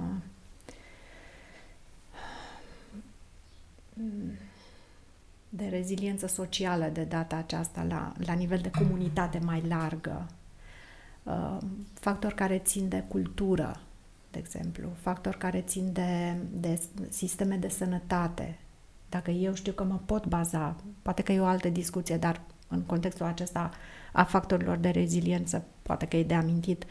de 5.49 5.67
reziliență 5.67 6.27
socială 6.27 6.89
de 6.93 7.03
data 7.03 7.35
aceasta 7.35 7.83
la, 7.83 8.13
la 8.25 8.33
nivel 8.33 8.59
de 8.59 8.71
comunitate 8.71 9.39
mai 9.43 9.61
largă, 9.67 10.27
uh, 11.23 11.57
factori 11.93 12.35
care 12.35 12.57
țin 12.57 12.87
de 12.87 13.03
cultură, 13.07 13.79
de 14.31 14.39
exemplu, 14.39 14.89
factori 15.01 15.37
care 15.37 15.61
țin 15.61 15.91
de, 15.93 16.35
de 16.51 16.81
sisteme 17.09 17.55
de 17.55 17.69
sănătate. 17.69 18.57
Dacă 19.09 19.31
eu 19.31 19.53
știu 19.53 19.71
că 19.71 19.83
mă 19.83 19.99
pot 20.05 20.25
baza, 20.25 20.75
poate 21.01 21.21
că 21.21 21.31
e 21.31 21.39
o 21.39 21.45
altă 21.45 21.69
discuție, 21.69 22.17
dar 22.17 22.41
în 22.67 22.81
contextul 22.81 23.25
acesta 23.25 23.71
a 24.15 24.23
factorilor 24.23 24.77
de 24.77 24.89
reziliență, 24.89 25.65
poate 25.81 26.05
că 26.05 26.15
e 26.15 26.23
de 26.23 26.33
amintit, 26.33 26.85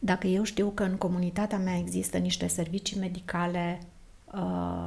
dacă 0.00 0.26
eu 0.26 0.42
știu 0.42 0.70
că 0.70 0.82
în 0.82 0.96
comunitatea 0.96 1.58
mea 1.58 1.78
există 1.78 2.18
niște 2.18 2.46
servicii 2.46 2.98
medicale 2.98 3.80
uh, 4.34 4.86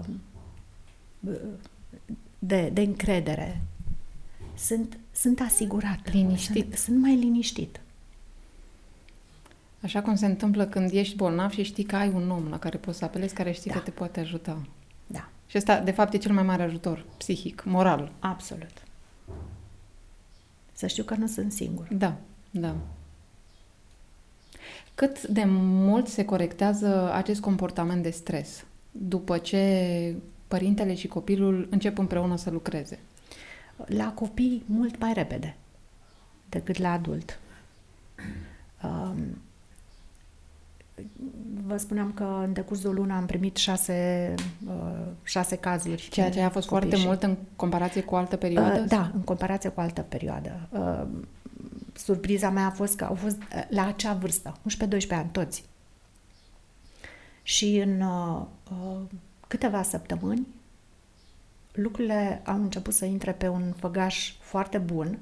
de, 2.39 2.69
de 2.73 2.81
încredere. 2.81 3.61
Sunt, 4.57 4.97
sunt 5.11 5.39
asigurat. 5.39 6.11
Liniștit. 6.11 6.63
Sunt, 6.63 6.73
sunt 6.73 6.97
mai 6.97 7.15
liniștit. 7.15 7.79
Așa 9.81 10.01
cum 10.01 10.15
se 10.15 10.25
întâmplă 10.25 10.65
când 10.65 10.91
ești 10.91 11.15
bolnav 11.15 11.51
și 11.51 11.63
știi 11.63 11.83
că 11.83 11.95
ai 11.95 12.09
un 12.09 12.29
om 12.29 12.47
la 12.49 12.59
care 12.59 12.77
poți 12.77 12.97
să 12.97 13.05
apelezi, 13.05 13.33
care 13.33 13.51
știi 13.51 13.71
da. 13.71 13.77
că 13.77 13.83
te 13.83 13.91
poate 13.91 14.19
ajuta. 14.19 14.61
Da. 15.07 15.29
Și 15.47 15.57
ăsta, 15.57 15.79
de 15.79 15.91
fapt, 15.91 16.13
e 16.13 16.17
cel 16.17 16.33
mai 16.33 16.43
mare 16.43 16.63
ajutor 16.63 17.05
psihic, 17.17 17.63
moral. 17.65 18.11
Absolut. 18.19 18.87
Să 20.79 20.87
știu 20.87 21.03
că 21.03 21.15
nu 21.15 21.27
sunt 21.27 21.51
singur. 21.51 21.87
Da, 21.91 22.17
da. 22.51 22.75
Cât 24.95 25.27
de 25.27 25.43
mult 25.47 26.07
se 26.07 26.25
corectează 26.25 27.13
acest 27.13 27.41
comportament 27.41 28.03
de 28.03 28.09
stres 28.09 28.65
după 28.91 29.37
ce 29.37 30.15
părintele 30.47 30.95
și 30.95 31.07
copilul 31.07 31.67
încep 31.69 31.97
împreună 31.97 32.35
să 32.35 32.49
lucreze? 32.49 32.99
La 33.85 34.11
copii 34.13 34.63
mult 34.65 34.99
mai 34.99 35.13
repede 35.13 35.55
decât 36.49 36.77
la 36.77 36.91
adult. 36.91 37.39
Um, 38.83 39.41
vă 41.65 41.77
spuneam 41.77 42.11
că 42.11 42.41
în 42.43 42.53
decursul 42.53 42.93
lună 42.93 43.13
am 43.13 43.25
primit 43.25 43.55
șase, 43.55 44.33
uh, 44.67 45.05
șase 45.23 45.55
cazuri. 45.55 46.07
Ceea 46.11 46.29
ce 46.29 46.41
a 46.41 46.49
fost 46.49 46.67
foarte 46.67 46.95
și... 46.95 47.05
mult 47.05 47.23
în 47.23 47.37
comparație 47.55 48.01
cu 48.01 48.15
altă 48.15 48.35
perioadă? 48.35 48.79
Uh, 48.79 48.87
da, 48.87 49.11
în 49.13 49.21
comparație 49.21 49.69
cu 49.69 49.79
altă 49.79 50.01
perioadă. 50.01 50.67
Uh, 50.69 51.07
surpriza 51.93 52.49
mea 52.49 52.65
a 52.65 52.71
fost 52.71 52.95
că 52.95 53.03
au 53.03 53.15
fost 53.15 53.37
uh, 53.37 53.63
la 53.69 53.87
acea 53.87 54.13
vârstă, 54.13 54.57
11-12 54.87 55.07
ani, 55.09 55.29
toți. 55.31 55.63
Și 57.43 57.75
în 57.85 58.01
uh, 58.01 58.45
uh 58.71 59.01
câteva 59.49 59.83
săptămâni, 59.83 60.47
lucrurile 61.71 62.41
au 62.45 62.55
început 62.55 62.93
să 62.93 63.05
intre 63.05 63.31
pe 63.31 63.47
un 63.47 63.73
făgaș 63.77 64.33
foarte 64.39 64.77
bun 64.77 65.19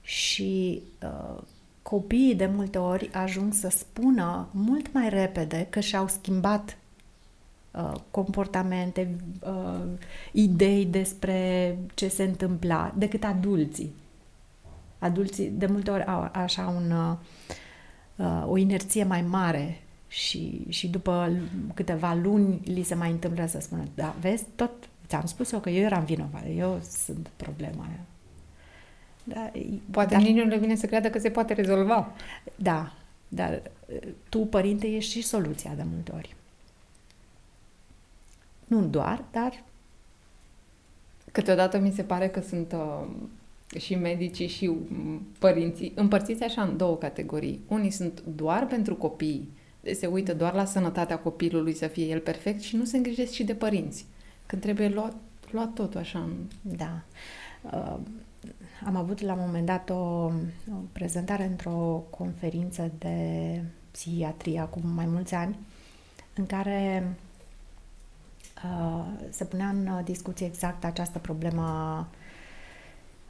și 0.00 0.82
uh, 1.02 1.42
copiii 1.82 2.34
de 2.34 2.46
multe 2.46 2.78
ori 2.78 3.10
ajung 3.12 3.52
să 3.52 3.68
spună 3.68 4.48
mult 4.50 4.92
mai 4.92 5.08
repede 5.08 5.66
că 5.70 5.80
și-au 5.80 6.08
schimbat 6.08 6.76
uh, 7.70 7.92
comportamente, 8.10 9.16
uh, 9.40 9.84
idei 10.32 10.84
despre 10.84 11.78
ce 11.94 12.08
se 12.08 12.22
întâmpla 12.22 12.94
decât 12.96 13.24
adulții. 13.24 13.92
Adulții 14.98 15.48
de 15.48 15.66
multe 15.66 15.90
ori 15.90 16.04
au 16.04 16.28
așa 16.32 16.74
un, 16.76 16.90
uh, 18.16 18.44
o 18.46 18.56
inerție 18.56 19.04
mai 19.04 19.22
mare 19.22 19.82
și, 20.08 20.64
și 20.68 20.88
după 20.88 21.32
câteva 21.74 22.14
luni 22.14 22.60
li 22.64 22.82
se 22.82 22.94
mai 22.94 23.10
întâmplă 23.10 23.46
să 23.46 23.60
spună, 23.60 23.82
da, 23.94 24.14
vezi, 24.20 24.44
tot 24.54 24.70
ți-am 25.06 25.26
spus 25.26 25.52
eu 25.52 25.60
că 25.60 25.70
eu 25.70 25.84
eram 25.84 26.04
vinovată, 26.04 26.48
eu 26.48 26.80
sunt 26.82 27.30
problema 27.36 27.84
aia. 27.84 28.09
Da, 29.32 29.50
Poate 29.90 30.14
dar, 30.14 30.22
nici 30.22 30.36
nu 30.36 30.44
le 30.44 30.58
vine 30.58 30.74
să 30.74 30.86
creadă 30.86 31.10
că 31.10 31.18
se 31.18 31.30
poate 31.30 31.52
rezolva. 31.52 32.12
Da, 32.56 32.92
dar 33.28 33.62
tu, 34.28 34.38
părinte, 34.38 34.86
ești 34.86 35.12
și 35.12 35.22
soluția 35.22 35.72
de 35.76 35.82
multe 35.92 36.12
ori. 36.14 36.36
Nu 38.66 38.82
doar, 38.82 39.24
dar... 39.32 39.62
Câteodată 41.32 41.78
mi 41.78 41.92
se 41.92 42.02
pare 42.02 42.28
că 42.28 42.40
sunt 42.40 42.72
uh, 42.72 43.06
și 43.80 43.94
medicii 43.94 44.46
și 44.46 44.70
părinții 45.38 45.92
împărțiți 45.94 46.42
așa 46.42 46.62
în 46.62 46.76
două 46.76 46.96
categorii. 46.96 47.60
Unii 47.68 47.90
sunt 47.90 48.22
doar 48.36 48.66
pentru 48.66 48.96
copii, 48.96 49.48
se 49.94 50.06
uită 50.06 50.34
doar 50.34 50.54
la 50.54 50.64
sănătatea 50.64 51.18
copilului 51.18 51.74
să 51.74 51.86
fie 51.86 52.04
el 52.04 52.20
perfect 52.20 52.60
și 52.60 52.76
nu 52.76 52.84
se 52.84 52.96
îngrijesc 52.96 53.32
și 53.32 53.44
de 53.44 53.54
părinți. 53.54 54.06
Când 54.46 54.62
trebuie 54.62 54.88
luat, 54.88 55.16
luat 55.50 55.72
totul 55.72 56.00
așa. 56.00 56.28
Da. 56.62 57.02
Uh, 57.62 57.96
am 58.84 58.96
avut 58.96 59.20
la 59.20 59.32
un 59.32 59.40
moment 59.40 59.66
dat 59.66 59.90
o, 59.90 59.94
o 59.94 60.80
prezentare 60.92 61.44
într-o 61.44 62.04
conferință 62.10 62.90
de 62.98 63.62
psihiatrie 63.90 64.60
acum 64.60 64.82
mai 64.94 65.06
mulți 65.06 65.34
ani, 65.34 65.58
în 66.34 66.46
care 66.46 67.14
uh, 68.64 69.04
se 69.30 69.44
punea 69.44 69.68
în 69.68 70.04
discuție 70.04 70.46
exact 70.46 70.84
această 70.84 71.18
problemă 71.18 71.62
a 71.62 72.08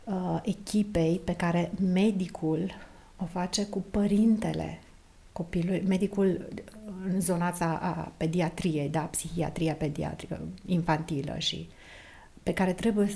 uh, 0.04 0.40
echipei 0.42 1.20
pe 1.24 1.34
care 1.36 1.70
medicul 1.92 2.70
o 3.16 3.24
face 3.24 3.66
cu 3.66 3.84
părintele 3.90 4.80
copilului, 5.32 5.82
medicul 5.86 6.48
în 7.12 7.20
zona 7.20 7.46
asta 7.46 7.78
a 7.82 8.12
pediatriei, 8.16 8.88
da, 8.88 9.00
psihiatria 9.00 9.74
pediatrică 9.74 10.40
infantilă 10.66 11.38
și 11.38 11.68
pe 12.42 12.52
care 12.52 12.72
trebuie, 12.72 13.10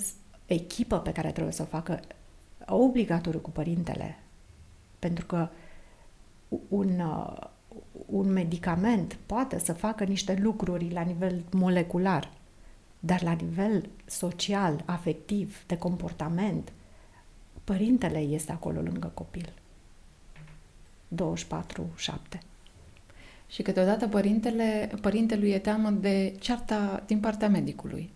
echipă 0.47 0.99
pe 0.99 1.13
care 1.13 1.31
trebuie 1.31 1.53
să 1.53 1.63
o 1.63 1.65
facă 1.65 2.01
obligatoriu 2.67 3.41
cu 3.41 3.51
părintele. 3.51 4.19
Pentru 4.99 5.27
că 5.27 5.49
un, 6.69 7.01
uh, 7.01 7.37
un 8.07 8.33
medicament 8.33 9.19
poate 9.27 9.59
să 9.59 9.73
facă 9.73 10.05
niște 10.05 10.39
lucruri 10.41 10.91
la 10.91 11.01
nivel 11.01 11.43
molecular, 11.51 12.31
dar 13.01 13.23
la 13.23 13.33
nivel 13.33 13.89
social, 14.05 14.83
afectiv, 14.85 15.65
de 15.67 15.79
comportament, 15.79 16.73
părintele 17.65 18.19
este 18.19 18.53
acolo 18.53 18.81
lângă 18.81 19.11
copil. 19.15 19.53
24-7. 21.15 22.39
Și 23.49 23.63
câteodată 23.63 24.09
părintele, 24.09 24.91
părintelui 25.01 25.51
e 25.51 25.59
teamă 25.59 25.91
de 25.91 26.37
cearta 26.41 27.03
din 27.07 27.21
partea 27.21 27.49
medicului. 27.49 28.11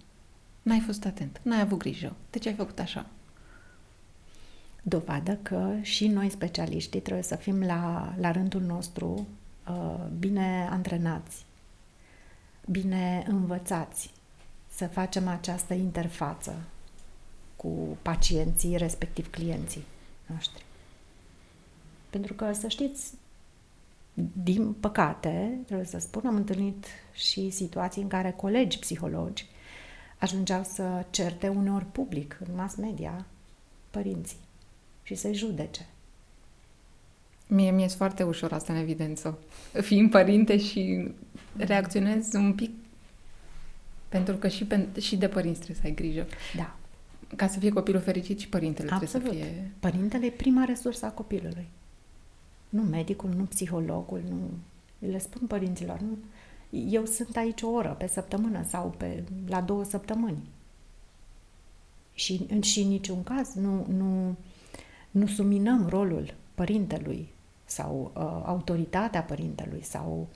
N-ai 0.62 0.80
fost 0.80 1.04
atent, 1.04 1.40
n-ai 1.42 1.60
avut 1.60 1.78
grijă. 1.78 2.16
De 2.30 2.38
ce 2.38 2.48
ai 2.48 2.54
făcut 2.54 2.78
așa? 2.78 3.06
Dovadă 4.82 5.38
că 5.42 5.76
și 5.80 6.06
noi, 6.06 6.30
specialiștii, 6.30 7.00
trebuie 7.00 7.24
să 7.24 7.36
fim 7.36 7.62
la, 7.62 8.14
la 8.18 8.30
rândul 8.30 8.60
nostru 8.60 9.26
uh, 9.68 10.04
bine 10.18 10.68
antrenați, 10.70 11.44
bine 12.66 13.24
învățați 13.28 14.10
să 14.68 14.86
facem 14.86 15.28
această 15.28 15.74
interfață 15.74 16.54
cu 17.56 17.96
pacienții, 18.02 18.76
respectiv 18.76 19.30
clienții 19.30 19.84
noștri. 20.26 20.64
Pentru 22.10 22.34
că, 22.34 22.52
să 22.52 22.68
știți, 22.68 23.12
din 24.42 24.72
păcate, 24.72 25.58
trebuie 25.64 25.86
să 25.86 25.98
spun, 25.98 26.26
am 26.26 26.34
întâlnit 26.34 26.86
și 27.12 27.50
situații 27.50 28.02
în 28.02 28.08
care 28.08 28.30
colegi 28.30 28.78
psihologi 28.78 29.46
ajungeau 30.18 30.62
să 30.64 31.04
certe 31.10 31.48
uneori 31.48 31.84
public, 31.84 32.38
în 32.46 32.54
mass 32.54 32.74
media, 32.74 33.26
părinții 33.90 34.46
și 35.08 35.14
să-i 35.14 35.34
judece. 35.34 35.86
Mie 37.46 37.70
mi-e 37.70 37.86
foarte 37.86 38.22
ușor 38.22 38.52
asta 38.52 38.72
în 38.72 38.78
evidență. 38.78 39.38
Fiind 39.80 40.10
părinte 40.10 40.58
și 40.58 41.08
reacționez 41.56 42.32
un 42.32 42.54
pic 42.54 42.70
pentru 44.08 44.36
că 44.36 44.48
și, 44.48 44.64
pe, 44.64 44.86
și 45.00 45.16
de 45.16 45.28
părinți 45.28 45.60
trebuie 45.60 45.80
să 45.80 45.86
ai 45.86 45.94
grijă. 45.94 46.26
Da. 46.56 46.76
Ca 47.36 47.46
să 47.46 47.58
fie 47.58 47.70
copilul 47.70 48.00
fericit 48.00 48.38
și 48.38 48.48
părintele 48.48 48.90
Absolut. 48.90 49.24
trebuie 49.24 49.42
să 49.42 49.50
fie... 49.50 49.70
Părintele 49.78 50.26
e 50.26 50.30
prima 50.30 50.64
resursă 50.64 51.06
a 51.06 51.10
copilului. 51.10 51.68
Nu 52.68 52.82
medicul, 52.82 53.30
nu 53.36 53.44
psihologul, 53.44 54.22
nu... 54.28 54.50
Le 55.10 55.18
spun 55.18 55.46
părinților, 55.46 56.00
nu... 56.00 56.18
Eu 56.90 57.04
sunt 57.04 57.36
aici 57.36 57.62
o 57.62 57.68
oră 57.68 57.94
pe 57.98 58.06
săptămână 58.06 58.64
sau 58.68 58.94
pe, 58.96 59.24
la 59.46 59.60
două 59.60 59.84
săptămâni. 59.84 60.48
Și, 62.14 62.46
și 62.62 62.80
în 62.80 62.88
niciun 62.88 63.22
caz 63.22 63.54
nu, 63.54 63.86
nu, 63.86 64.36
nu 65.10 65.26
suminăm 65.26 65.86
rolul 65.88 66.34
părintelui 66.54 67.28
sau 67.64 68.12
uh, 68.14 68.22
autoritatea 68.44 69.22
părintelui 69.22 69.82
sau 69.82 70.28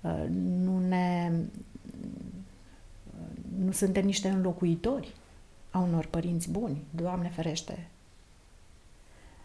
uh, 0.00 0.24
nu 0.64 0.78
ne 0.88 1.32
nu 3.64 3.72
suntem 3.72 4.04
niște 4.04 4.28
înlocuitori 4.28 5.14
a 5.70 5.78
unor 5.78 6.06
părinți 6.06 6.50
buni, 6.50 6.82
Doamne 6.90 7.28
ferește. 7.28 7.88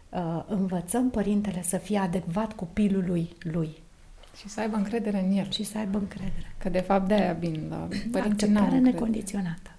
Uh, 0.08 0.44
învățăm 0.46 1.10
părintele 1.10 1.62
să 1.62 1.76
fie 1.76 1.98
adecvat 1.98 2.52
copilului 2.52 3.36
lui. 3.40 3.82
Și 4.36 4.48
să 4.48 4.60
aibă 4.60 4.76
încredere 4.76 5.20
în 5.20 5.30
el. 5.30 5.50
Și 5.50 5.62
să 5.64 5.78
aibă 5.78 5.98
încredere. 5.98 6.54
Că 6.58 6.68
de 6.68 6.80
fapt 6.80 7.08
de-aia 7.08 7.32
vin 7.32 7.66
la 7.70 7.88
părinții 8.10 8.46
Acceptare 8.46 8.78
necondiționată. 8.78 9.70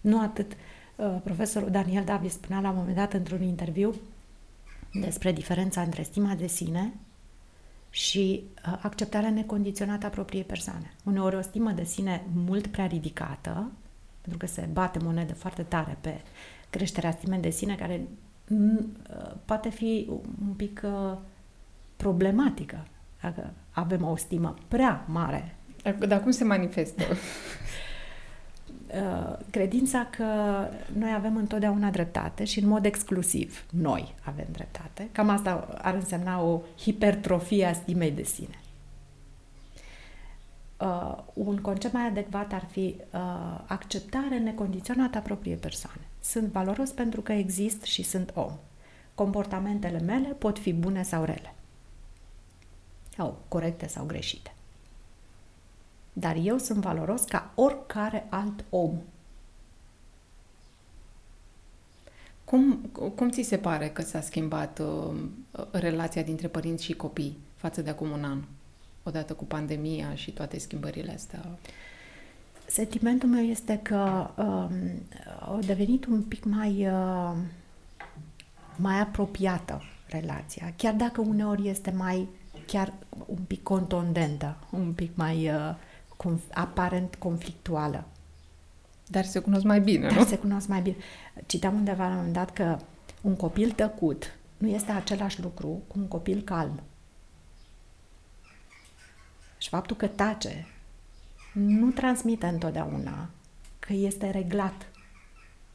Nu 0.00 0.20
atât. 0.20 0.52
Uh, 0.96 1.16
profesorul 1.24 1.70
Daniel 1.70 2.04
Davis 2.04 2.32
spunea 2.32 2.60
la 2.60 2.70
un 2.70 2.76
moment 2.76 2.96
dat 2.96 3.12
într-un 3.12 3.42
interviu 3.42 3.94
despre 5.00 5.32
diferența 5.32 5.80
între 5.80 6.02
stima 6.02 6.34
de 6.34 6.46
sine 6.46 6.92
și 7.90 8.44
uh, 8.66 8.78
acceptarea 8.82 9.30
necondiționată 9.30 10.06
a 10.06 10.08
propriei 10.08 10.44
persoane. 10.44 10.92
Uneori 11.04 11.36
o 11.36 11.40
stimă 11.40 11.70
de 11.70 11.84
sine 11.84 12.24
mult 12.46 12.66
prea 12.66 12.86
ridicată, 12.86 13.70
pentru 14.20 14.38
că 14.38 14.46
se 14.46 14.68
bate 14.72 14.98
monedă 14.98 15.34
foarte 15.34 15.62
tare 15.62 15.98
pe 16.00 16.20
creșterea 16.70 17.10
stimei 17.10 17.40
de 17.40 17.50
sine, 17.50 17.74
care 17.74 18.08
uh, 18.48 18.84
poate 19.44 19.68
fi 19.68 20.06
un 20.46 20.52
pic 20.56 20.82
uh, 20.84 21.16
problematică 21.96 22.86
dacă 23.20 23.52
avem 23.70 24.04
o 24.04 24.16
stimă 24.16 24.54
prea 24.68 25.04
mare. 25.08 25.56
Dar 26.08 26.22
cum 26.22 26.30
se 26.30 26.44
manifestă? 26.44 27.02
Uh, 28.94 29.36
credința 29.50 30.06
că 30.10 30.24
noi 30.92 31.12
avem 31.14 31.36
întotdeauna 31.36 31.90
dreptate 31.90 32.44
și 32.44 32.58
în 32.58 32.68
mod 32.68 32.84
exclusiv 32.84 33.64
noi 33.70 34.14
avem 34.24 34.46
dreptate. 34.52 35.08
Cam 35.12 35.28
asta 35.28 35.78
ar 35.82 35.94
însemna 35.94 36.42
o 36.42 36.60
hipertrofie 36.78 37.64
a 37.64 37.72
stimei 37.72 38.10
de 38.10 38.22
sine. 38.22 38.60
Uh, 40.80 41.16
un 41.32 41.56
concept 41.56 41.92
mai 41.92 42.06
adecvat 42.06 42.52
ar 42.52 42.64
fi 42.70 42.96
uh, 43.10 43.60
acceptare 43.66 44.38
necondiționată 44.38 45.18
a 45.18 45.20
propriei 45.20 45.56
persoane. 45.56 46.00
Sunt 46.20 46.52
valoros 46.52 46.90
pentru 46.90 47.20
că 47.20 47.32
exist 47.32 47.82
și 47.82 48.02
sunt 48.02 48.30
om. 48.34 48.52
Comportamentele 49.14 49.98
mele 49.98 50.28
pot 50.28 50.58
fi 50.58 50.72
bune 50.72 51.02
sau 51.02 51.24
rele. 51.24 51.54
Sau 53.16 53.38
corecte 53.48 53.86
sau 53.86 54.04
greșite. 54.04 54.53
Dar 56.16 56.36
eu 56.42 56.58
sunt 56.58 56.78
valoros 56.78 57.22
ca 57.22 57.50
oricare 57.54 58.26
alt 58.28 58.64
om. 58.70 58.98
Cum, 62.44 62.90
cum 63.14 63.30
ți 63.30 63.42
se 63.42 63.56
pare 63.56 63.88
că 63.88 64.02
s-a 64.02 64.20
schimbat 64.20 64.78
uh, 64.78 65.14
relația 65.70 66.22
dintre 66.22 66.48
părinți 66.48 66.84
și 66.84 66.92
copii 66.92 67.38
față 67.56 67.82
de 67.82 67.90
acum 67.90 68.10
un 68.10 68.24
an? 68.24 68.42
Odată 69.02 69.32
cu 69.32 69.44
pandemia 69.44 70.14
și 70.14 70.30
toate 70.30 70.58
schimbările 70.58 71.12
astea. 71.12 71.44
Sentimentul 72.66 73.28
meu 73.28 73.42
este 73.42 73.80
că 73.82 74.30
um, 74.36 74.72
a 75.40 75.58
devenit 75.66 76.06
un 76.06 76.22
pic 76.22 76.44
mai, 76.44 76.86
uh, 76.86 77.34
mai 78.76 79.00
apropiată 79.00 79.82
relația, 80.08 80.72
chiar 80.76 80.94
dacă 80.94 81.20
uneori 81.20 81.68
este 81.68 81.90
mai 81.90 82.28
chiar 82.66 82.92
un 83.26 83.42
pic 83.46 83.62
contondentă, 83.62 84.56
un 84.70 84.92
pic 84.92 85.10
mai 85.14 85.48
uh, 85.48 85.74
conf- 86.16 86.52
aparent 86.52 87.14
conflictuală. 87.14 88.04
Dar 89.06 89.24
se 89.24 89.38
cunosc 89.38 89.64
mai 89.64 89.80
bine, 89.80 90.08
Dar 90.08 90.16
nu? 90.16 90.24
se 90.24 90.38
cunosc 90.38 90.68
mai 90.68 90.80
bine. 90.80 90.96
Citeam 91.46 91.74
undeva 91.74 92.04
la 92.04 92.10
un 92.10 92.16
moment 92.16 92.34
dat 92.34 92.52
că 92.52 92.78
un 93.20 93.36
copil 93.36 93.70
tăcut 93.70 94.36
nu 94.56 94.68
este 94.68 94.92
același 94.92 95.42
lucru 95.42 95.68
cu 95.86 95.98
un 95.98 96.08
copil 96.08 96.42
calm. 96.42 96.80
Și 99.58 99.68
faptul 99.68 99.96
că 99.96 100.06
tace 100.06 100.66
nu 101.52 101.90
transmite 101.90 102.46
întotdeauna 102.46 103.28
că 103.78 103.92
este 103.92 104.30
reglat, 104.30 104.86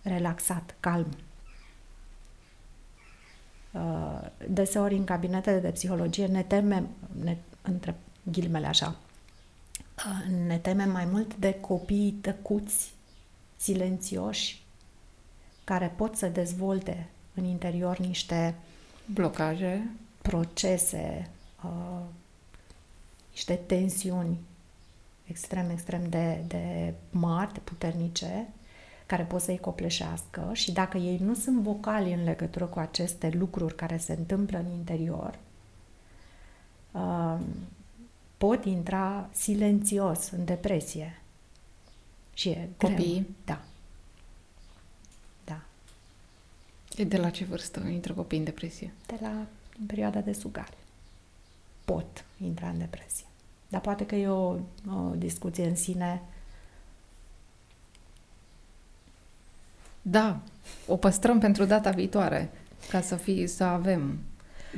relaxat, 0.01 0.75
calm. 0.79 1.07
Uh, 3.71 4.21
deseori 4.49 4.95
în 4.95 5.03
cabinetele 5.03 5.59
de 5.59 5.69
psihologie 5.69 6.25
ne 6.25 6.43
temem, 6.43 6.87
ne, 7.23 7.37
între 7.61 7.95
ghilimele 8.23 8.67
așa, 8.67 8.87
uh, 8.87 9.08
ne 10.45 10.57
temem 10.57 10.91
mai 10.91 11.05
mult 11.05 11.35
de 11.35 11.53
copii 11.59 12.11
tăcuți, 12.21 12.93
silențioși, 13.55 14.63
care 15.63 15.93
pot 15.95 16.15
să 16.15 16.27
dezvolte 16.27 17.09
în 17.33 17.43
interior 17.43 17.97
niște 17.97 18.55
blocaje, 19.13 19.89
procese, 20.21 21.29
uh, 21.63 22.01
niște 23.31 23.53
tensiuni 23.53 24.37
extrem, 25.25 25.69
extrem 25.69 26.09
de, 26.09 26.43
de 26.47 26.93
mari, 27.09 27.53
de 27.53 27.59
puternice, 27.59 28.47
care 29.05 29.23
pot 29.23 29.41
să-i 29.41 29.59
copleșească 29.59 30.49
și 30.53 30.71
dacă 30.71 30.97
ei 30.97 31.17
nu 31.17 31.33
sunt 31.33 31.61
vocali 31.61 32.13
în 32.13 32.23
legătură 32.23 32.65
cu 32.65 32.79
aceste 32.79 33.29
lucruri 33.29 33.75
care 33.75 33.97
se 33.97 34.13
întâmplă 34.13 34.57
în 34.57 34.71
interior, 34.71 35.39
uh, 36.91 37.37
pot 38.39 38.65
intra 38.65 39.29
silențios 39.31 40.29
în 40.29 40.45
depresie. 40.45 41.21
Și 42.33 42.49
e 42.49 42.69
Copiii? 42.77 43.13
Greu. 43.13 43.25
Da. 43.45 43.61
Da. 45.43 45.61
E 46.95 47.03
de 47.03 47.17
la 47.17 47.29
ce 47.29 47.45
vârstă 47.45 47.79
intră 47.79 48.13
copiii 48.13 48.39
în 48.39 48.45
depresie? 48.45 48.93
De 49.05 49.17
la 49.21 49.47
în 49.79 49.85
perioada 49.85 50.19
de 50.19 50.33
sugare. 50.33 50.77
Pot 51.85 52.25
intra 52.43 52.69
în 52.69 52.77
depresie. 52.77 53.25
Dar 53.67 53.81
poate 53.81 54.05
că 54.05 54.15
e 54.15 54.27
o, 54.27 54.49
o 54.89 55.15
discuție 55.15 55.67
în 55.67 55.75
sine. 55.75 56.21
Da, 60.01 60.41
o 60.87 60.97
păstrăm 60.97 61.39
pentru 61.39 61.65
data 61.65 61.89
viitoare, 61.89 62.51
ca 62.89 63.01
să, 63.01 63.15
fie, 63.15 63.47
să 63.47 63.63
avem. 63.63 64.19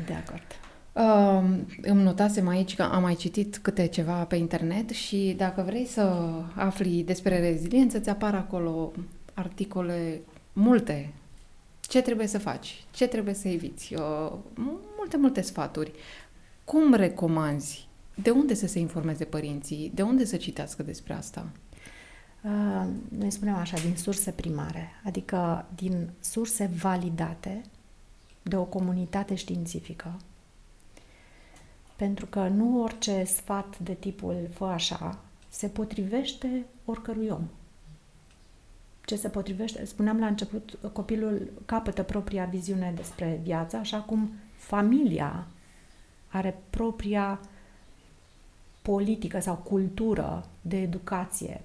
De 0.05 0.14
acord. 0.14 0.61
Uh, 0.93 1.43
îmi 1.81 2.03
notasem 2.03 2.47
aici 2.47 2.75
că 2.75 2.83
am 2.83 3.01
mai 3.01 3.15
citit 3.15 3.57
câte 3.57 3.85
ceva 3.85 4.23
pe 4.23 4.35
internet 4.35 4.89
și 4.89 5.33
dacă 5.37 5.61
vrei 5.61 5.85
să 5.85 6.01
afli 6.55 7.03
despre 7.03 7.39
reziliență, 7.39 7.99
ți 7.99 8.09
apar 8.09 8.35
acolo 8.35 8.91
articole 9.33 10.21
multe. 10.53 11.13
Ce 11.79 12.01
trebuie 12.01 12.27
să 12.27 12.39
faci? 12.39 12.83
Ce 12.91 13.07
trebuie 13.07 13.33
să 13.33 13.47
eviți? 13.47 13.93
Uh, 13.93 14.31
multe, 14.97 15.17
multe 15.17 15.41
sfaturi. 15.41 15.91
Cum 16.63 16.93
recomanzi? 16.93 17.87
De 18.15 18.29
unde 18.29 18.53
să 18.53 18.67
se 18.67 18.79
informeze 18.79 19.23
părinții? 19.23 19.91
De 19.93 20.01
unde 20.01 20.25
să 20.25 20.37
citească 20.37 20.83
despre 20.83 21.13
asta? 21.13 21.49
Uh, 22.43 22.87
noi 23.17 23.31
spunem 23.31 23.55
așa, 23.55 23.77
din 23.77 23.95
surse 23.95 24.31
primare, 24.31 24.89
adică 25.03 25.65
din 25.75 26.09
surse 26.19 26.69
validate 26.81 27.61
de 28.43 28.55
o 28.55 28.63
comunitate 28.63 29.35
științifică 29.35 30.19
Pentru 32.02 32.26
că 32.26 32.47
nu 32.47 32.82
orice 32.82 33.24
sfat 33.24 33.80
de 33.80 33.93
tipul 33.93 34.49
fă 34.54 34.66
așa 34.66 35.20
se 35.49 35.68
potrivește 35.68 36.66
oricărui 36.86 37.28
om. 37.28 37.43
Ce 39.06 39.16
se 39.16 39.30
potrivește? 39.30 39.86
Spuneam 39.86 40.20
la 40.20 40.26
început, 40.26 40.78
copilul 40.93 41.52
capătă 41.66 42.04
propria 42.04 42.45
viziune 42.45 42.93
despre 42.95 43.39
viață, 43.43 43.78
așa 43.78 43.97
cum 43.99 44.32
familia 44.58 45.47
are 46.28 46.58
propria 46.70 47.39
politică 48.82 49.39
sau 49.39 49.56
cultură 49.56 50.45
de 50.62 50.82
educație. 50.82 51.62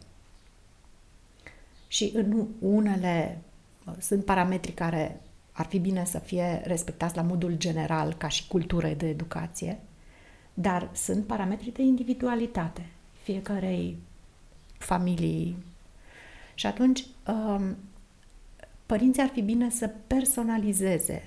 Și 1.89 2.13
în 2.15 2.47
unele 2.59 3.43
sunt 3.99 4.25
parametri 4.25 4.73
care 4.73 5.21
ar 5.53 5.67
fi 5.67 5.79
bine 5.79 6.05
să 6.05 6.19
fie 6.19 6.63
respectați 6.65 7.17
la 7.17 7.23
modul 7.23 7.57
general 7.57 8.15
ca 8.15 8.29
și 8.29 8.49
cultură 8.49 8.89
de 8.89 9.09
educație, 9.09 9.81
dar 10.59 10.91
sunt 10.93 11.27
parametri 11.27 11.71
de 11.71 11.83
individualitate 11.83 12.87
fiecarei 13.23 13.97
familii. 14.79 15.57
Și 16.55 16.67
atunci, 16.67 17.05
um, 17.29 17.77
părinții 18.87 19.23
ar 19.23 19.29
fi 19.29 19.41
bine 19.43 19.71
să 19.71 19.91
personalizeze, 20.07 21.23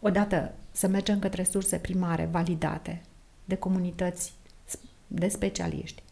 odată 0.00 0.54
să 0.70 0.88
mergem 0.88 1.18
către 1.18 1.42
surse 1.42 1.76
primare 1.76 2.28
validate 2.30 3.02
de 3.44 3.56
comunități 3.56 4.32
de 5.06 5.28
specialiști. 5.28 6.02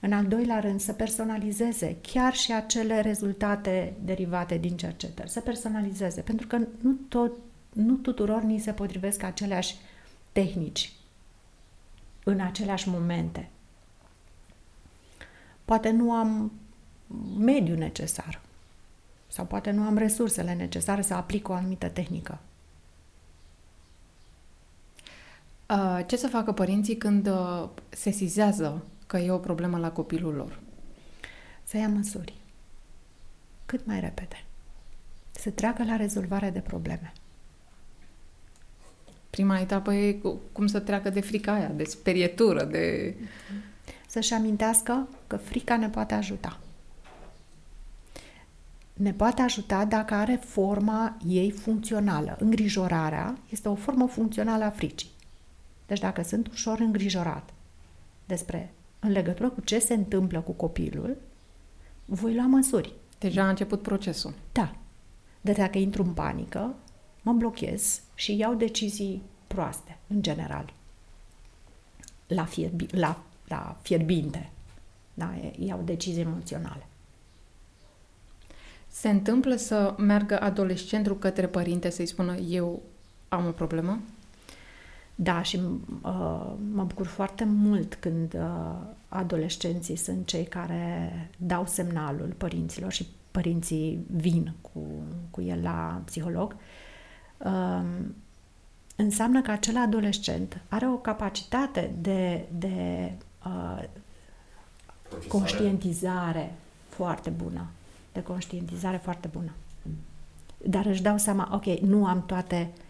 În 0.00 0.12
al 0.12 0.26
doilea 0.26 0.60
rând, 0.60 0.80
să 0.80 0.92
personalizeze 0.92 1.96
chiar 2.00 2.34
și 2.34 2.52
acele 2.52 3.00
rezultate 3.00 3.94
derivate 4.04 4.56
din 4.56 4.76
cercetări. 4.76 5.30
Să 5.30 5.40
personalizeze, 5.40 6.20
pentru 6.20 6.46
că 6.46 6.56
nu, 6.80 6.92
tot, 7.08 7.32
nu 7.72 7.94
tuturor 7.94 8.42
ni 8.42 8.58
se 8.58 8.72
potrivesc 8.72 9.22
aceleași 9.22 9.76
tehnici 10.32 10.92
în 12.24 12.40
aceleași 12.40 12.88
momente. 12.88 13.48
Poate 15.64 15.90
nu 15.90 16.12
am 16.12 16.52
mediul 17.38 17.76
necesar 17.76 18.40
sau 19.28 19.44
poate 19.44 19.70
nu 19.70 19.82
am 19.82 19.96
resursele 19.96 20.54
necesare 20.54 21.02
să 21.02 21.14
aplic 21.14 21.48
o 21.48 21.52
anumită 21.52 21.88
tehnică. 21.88 22.38
Ce 26.06 26.16
să 26.16 26.28
facă 26.28 26.52
părinții 26.52 26.96
când 26.96 27.26
uh, 27.26 27.68
se 27.88 28.10
sizează 28.10 28.84
că 29.06 29.16
e 29.16 29.30
o 29.30 29.38
problemă 29.38 29.78
la 29.78 29.90
copilul 29.90 30.34
lor? 30.34 30.60
Să 31.64 31.76
ia 31.76 31.88
măsuri. 31.88 32.34
Cât 33.66 33.86
mai 33.86 34.00
repede. 34.00 34.44
Să 35.30 35.50
treacă 35.50 35.84
la 35.84 35.96
rezolvarea 35.96 36.50
de 36.50 36.60
probleme. 36.60 37.12
Prima 39.30 39.58
etapă 39.58 39.94
e 39.94 40.18
cum 40.52 40.66
să 40.66 40.78
treacă 40.80 41.10
de 41.10 41.20
frica 41.20 41.52
aia, 41.52 41.68
de 41.68 41.84
sperietură, 41.84 42.64
de... 42.64 43.14
Să-și 44.06 44.34
amintească 44.34 45.08
că 45.26 45.36
frica 45.36 45.76
ne 45.76 45.88
poate 45.88 46.14
ajuta. 46.14 46.60
Ne 48.92 49.12
poate 49.12 49.42
ajuta 49.42 49.84
dacă 49.84 50.14
are 50.14 50.40
forma 50.44 51.16
ei 51.26 51.50
funcțională. 51.50 52.36
Îngrijorarea 52.40 53.38
este 53.48 53.68
o 53.68 53.74
formă 53.74 54.06
funcțională 54.06 54.64
a 54.64 54.70
fricii. 54.70 55.10
Deci 55.86 56.00
dacă 56.00 56.22
sunt 56.22 56.46
ușor 56.46 56.78
îngrijorat 56.78 57.50
despre 58.24 58.72
în 59.00 59.10
legătură 59.10 59.48
cu 59.48 59.60
ce 59.60 59.78
se 59.78 59.94
întâmplă 59.94 60.40
cu 60.40 60.52
copilul, 60.52 61.16
voi 62.04 62.34
lua 62.34 62.46
măsuri. 62.46 62.92
Deja 63.18 63.42
a 63.42 63.48
început 63.48 63.82
procesul. 63.82 64.34
Da. 64.52 64.74
De 65.40 65.52
dacă 65.52 65.78
intru 65.78 66.02
în 66.02 66.12
panică, 66.12 66.74
mă 67.22 67.32
blochez 67.32 68.00
și 68.14 68.36
iau 68.36 68.54
decizii 68.54 69.22
proaste, 69.46 69.98
în 70.06 70.22
general. 70.22 70.72
La, 72.26 72.44
fierbi, 72.44 72.86
la, 72.90 73.22
la 73.48 73.76
fierbinte. 73.82 74.50
Da, 75.14 75.34
iau 75.58 75.82
decizii 75.84 76.22
emoționale. 76.22 76.86
Se 78.88 79.08
întâmplă 79.08 79.56
să 79.56 79.94
meargă 79.98 80.40
adolescentul 80.40 81.18
către 81.18 81.46
părinte 81.46 81.90
să-i 81.90 82.06
spună 82.06 82.36
eu 82.36 82.82
am 83.28 83.46
o 83.46 83.50
problemă? 83.50 84.00
Da, 85.14 85.42
și 85.42 85.56
uh, 85.56 86.52
mă 86.72 86.84
bucur 86.84 87.06
foarte 87.06 87.44
mult 87.44 87.94
când 87.94 88.34
uh, 88.34 88.76
adolescenții 89.08 89.96
sunt 89.96 90.26
cei 90.26 90.44
care 90.44 91.10
dau 91.36 91.66
semnalul 91.66 92.34
părinților 92.36 92.92
și 92.92 93.06
părinții 93.30 94.04
vin 94.10 94.52
cu, 94.60 94.80
cu 95.30 95.40
el 95.40 95.62
la 95.62 96.02
psiholog. 96.04 96.52
Uh, 96.52 96.58
înseamnă 98.96 99.42
că 99.42 99.50
acel 99.50 99.76
adolescent 99.76 100.60
are 100.68 100.88
o 100.88 100.96
capacitate 100.96 101.94
de, 102.00 102.44
de 102.58 103.12
uh, 103.46 103.84
conștientizare 105.28 106.54
foarte 106.88 107.30
bună. 107.30 107.66
De 108.12 108.22
conștientizare 108.22 108.96
foarte 108.96 109.28
bună. 109.32 109.50
Dar 110.66 110.86
își 110.86 111.02
dau 111.02 111.18
seama, 111.18 111.48
ok, 111.52 111.64
nu 111.64 112.06
am 112.06 112.26
toate 112.26 112.70
uh, 112.72 112.82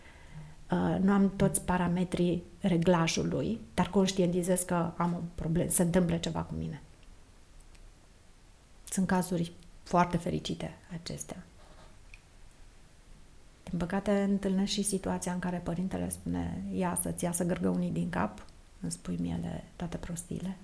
Uh, 0.71 0.97
nu 1.01 1.13
am 1.13 1.33
toți 1.37 1.61
parametrii 1.63 2.43
reglajului, 2.61 3.61
dar 3.75 3.91
conștientizez 3.91 4.61
că 4.63 4.93
am 4.97 5.15
o 5.15 5.21
problemă, 5.35 5.71
se 5.71 5.83
întâmplă 5.83 6.17
ceva 6.17 6.41
cu 6.41 6.55
mine. 6.55 6.83
Sunt 8.85 9.07
cazuri 9.07 9.53
foarte 9.83 10.17
fericite 10.17 10.75
acestea. 10.93 11.43
Din 13.71 13.79
păcate, 13.79 14.23
întâlnesc 14.23 14.73
și 14.73 14.83
situația 14.83 15.33
în 15.33 15.39
care 15.39 15.57
părintele 15.57 16.09
spune 16.09 16.62
ia 16.73 16.99
să-ți 17.03 17.25
iasă 17.25 17.45
gărgăunii 17.45 17.91
din 17.91 18.11
cap, 18.11 18.45
îmi 18.81 18.91
spui 18.91 19.16
miele 19.21 19.64
toate 19.77 19.97
prostiile. 19.97 20.57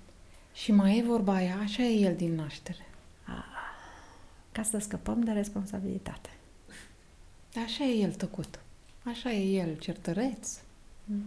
Și 0.52 0.72
mai 0.72 0.98
e 0.98 1.02
vorba 1.02 1.34
aia, 1.34 1.58
așa 1.62 1.82
e 1.82 2.06
el 2.06 2.16
din 2.16 2.34
naștere. 2.34 2.86
A, 3.24 3.44
ca 4.52 4.62
să 4.62 4.78
scăpăm 4.78 5.22
de 5.22 5.32
responsabilitate. 5.32 6.30
Așa 7.64 7.84
e 7.84 8.02
el 8.02 8.12
tăcut. 8.12 8.60
Așa 9.04 9.32
e 9.32 9.60
el, 9.60 9.78
certăreț. 9.78 10.58
Mm. 11.04 11.24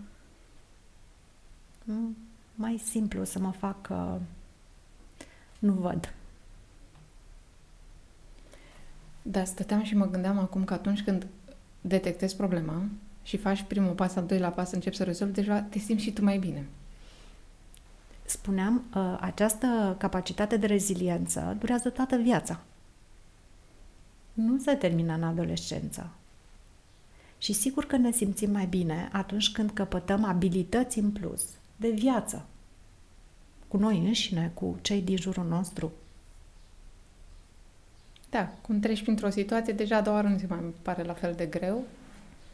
Mm. 1.83 2.17
Mai 2.55 2.77
simplu 2.77 3.23
să 3.23 3.39
mă 3.39 3.51
fac 3.51 3.87
uh, 3.91 4.15
nu 5.59 5.73
văd. 5.73 6.13
Da, 9.21 9.43
stăteam 9.43 9.83
și 9.83 9.95
mă 9.95 10.05
gândeam 10.05 10.37
acum 10.37 10.63
că 10.63 10.73
atunci 10.73 11.03
când 11.03 11.27
detectezi 11.81 12.35
problema 12.35 12.83
și 13.23 13.37
faci 13.37 13.61
primul 13.67 13.93
pas, 13.93 14.15
al 14.15 14.25
doilea 14.25 14.49
pas, 14.49 14.71
începi 14.71 14.95
să 14.95 15.03
rezolvi, 15.03 15.33
deja 15.33 15.61
te 15.61 15.79
simți 15.79 16.03
și 16.03 16.13
tu 16.13 16.23
mai 16.23 16.37
bine. 16.37 16.65
Spuneam, 18.25 18.83
uh, 18.95 19.17
această 19.19 19.95
capacitate 19.99 20.57
de 20.57 20.65
reziliență 20.65 21.55
durează 21.59 21.89
toată 21.89 22.15
viața. 22.15 22.59
Nu 24.33 24.57
se 24.59 24.73
termină 24.73 25.13
în 25.13 25.23
adolescență. 25.23 26.09
Și 27.37 27.53
sigur 27.53 27.85
că 27.85 27.97
ne 27.97 28.11
simțim 28.11 28.51
mai 28.51 28.65
bine 28.65 29.09
atunci 29.11 29.51
când 29.51 29.71
căpătăm 29.71 30.23
abilități 30.23 30.99
în 30.99 31.11
plus 31.11 31.43
de 31.75 31.89
viață. 31.89 32.45
Cu 33.67 33.77
noi 33.77 33.97
înșine, 33.97 34.51
cu 34.53 34.77
cei 34.81 35.01
din 35.01 35.17
jurul 35.17 35.45
nostru. 35.47 35.91
Da, 38.29 38.51
cum 38.61 38.79
treci 38.79 39.01
printr-o 39.01 39.29
situație, 39.29 39.73
deja 39.73 39.95
a 39.95 40.01
doua 40.01 40.15
oară 40.15 40.27
nu 40.27 40.37
se 40.37 40.45
mai 40.49 40.59
pare 40.81 41.03
la 41.03 41.13
fel 41.13 41.33
de 41.33 41.45
greu. 41.45 41.83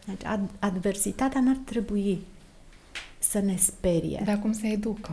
Deci 0.05 0.21
ad- 0.21 0.59
adversitatea 0.59 1.41
n-ar 1.41 1.59
trebui 1.65 2.19
să 3.19 3.39
ne 3.39 3.55
sperie. 3.55 4.21
Dar 4.25 4.39
cum 4.39 4.51
se 4.51 4.67
educă? 4.67 5.11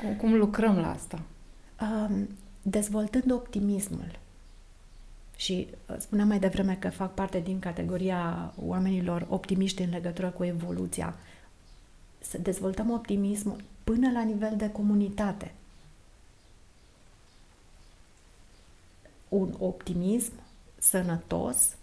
Cum, 0.00 0.14
cum 0.14 0.34
lucrăm 0.34 0.76
la 0.76 0.90
asta? 0.90 1.22
Um, 1.80 2.28
dezvoltând 2.62 3.30
optimismul. 3.30 4.18
Și 5.36 5.68
uh, 5.88 5.96
spuneam 5.98 6.28
mai 6.28 6.38
devreme 6.38 6.74
că 6.74 6.90
fac 6.90 7.14
parte 7.14 7.40
din 7.40 7.58
categoria 7.58 8.52
oamenilor 8.64 9.26
optimiști 9.28 9.82
în 9.82 9.90
legătură 9.90 10.28
cu 10.28 10.44
evoluția. 10.44 11.14
Să 12.18 12.38
dezvoltăm 12.38 12.90
optimismul 12.90 13.62
până 13.84 14.10
la 14.10 14.22
nivel 14.22 14.54
de 14.56 14.70
comunitate. 14.70 15.52
Un 19.30 19.54
optimism 19.58 20.32
sănătos 20.78 21.74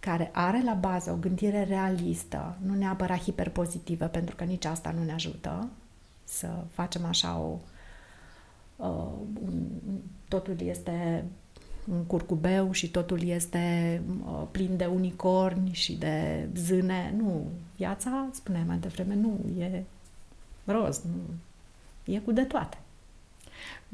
care 0.00 0.30
are 0.32 0.62
la 0.64 0.74
bază 0.74 1.10
o 1.10 1.16
gândire 1.16 1.64
realistă, 1.64 2.56
nu 2.66 2.74
neapărat 2.74 3.22
hiperpozitivă, 3.22 4.06
pentru 4.06 4.36
că 4.36 4.44
nici 4.44 4.64
asta 4.64 4.90
nu 4.90 5.04
ne 5.04 5.12
ajută 5.12 5.68
să 6.24 6.64
facem 6.70 7.04
așa 7.04 7.38
o. 7.38 7.58
Uh, 8.76 9.12
un, 9.44 9.66
totul 10.28 10.60
este 10.60 11.24
un 11.90 12.04
curcubeu 12.04 12.72
și 12.72 12.90
totul 12.90 13.22
este 13.22 14.02
uh, 14.26 14.42
plin 14.50 14.76
de 14.76 14.84
unicorni 14.84 15.70
și 15.72 15.92
de 15.92 16.48
zâne. 16.56 17.14
Nu, 17.16 17.46
viața, 17.76 18.28
spuneam 18.32 18.66
mai 18.66 18.78
devreme, 18.78 19.14
nu 19.14 19.38
e 19.58 19.84
roz, 20.64 21.02
nu, 21.02 21.20
e 22.12 22.18
cu 22.18 22.32
de 22.32 22.44
toate. 22.44 22.78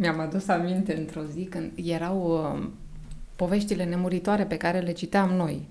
Mi-am 0.01 0.21
adus 0.21 0.49
aminte 0.49 0.97
într-o 0.97 1.23
zi 1.25 1.45
când 1.45 1.71
erau 1.85 2.43
uh, 2.61 2.69
poveștile 3.37 3.85
nemuritoare 3.85 4.45
pe 4.45 4.57
care 4.57 4.79
le 4.79 4.93
citeam 4.93 5.31
noi. 5.31 5.67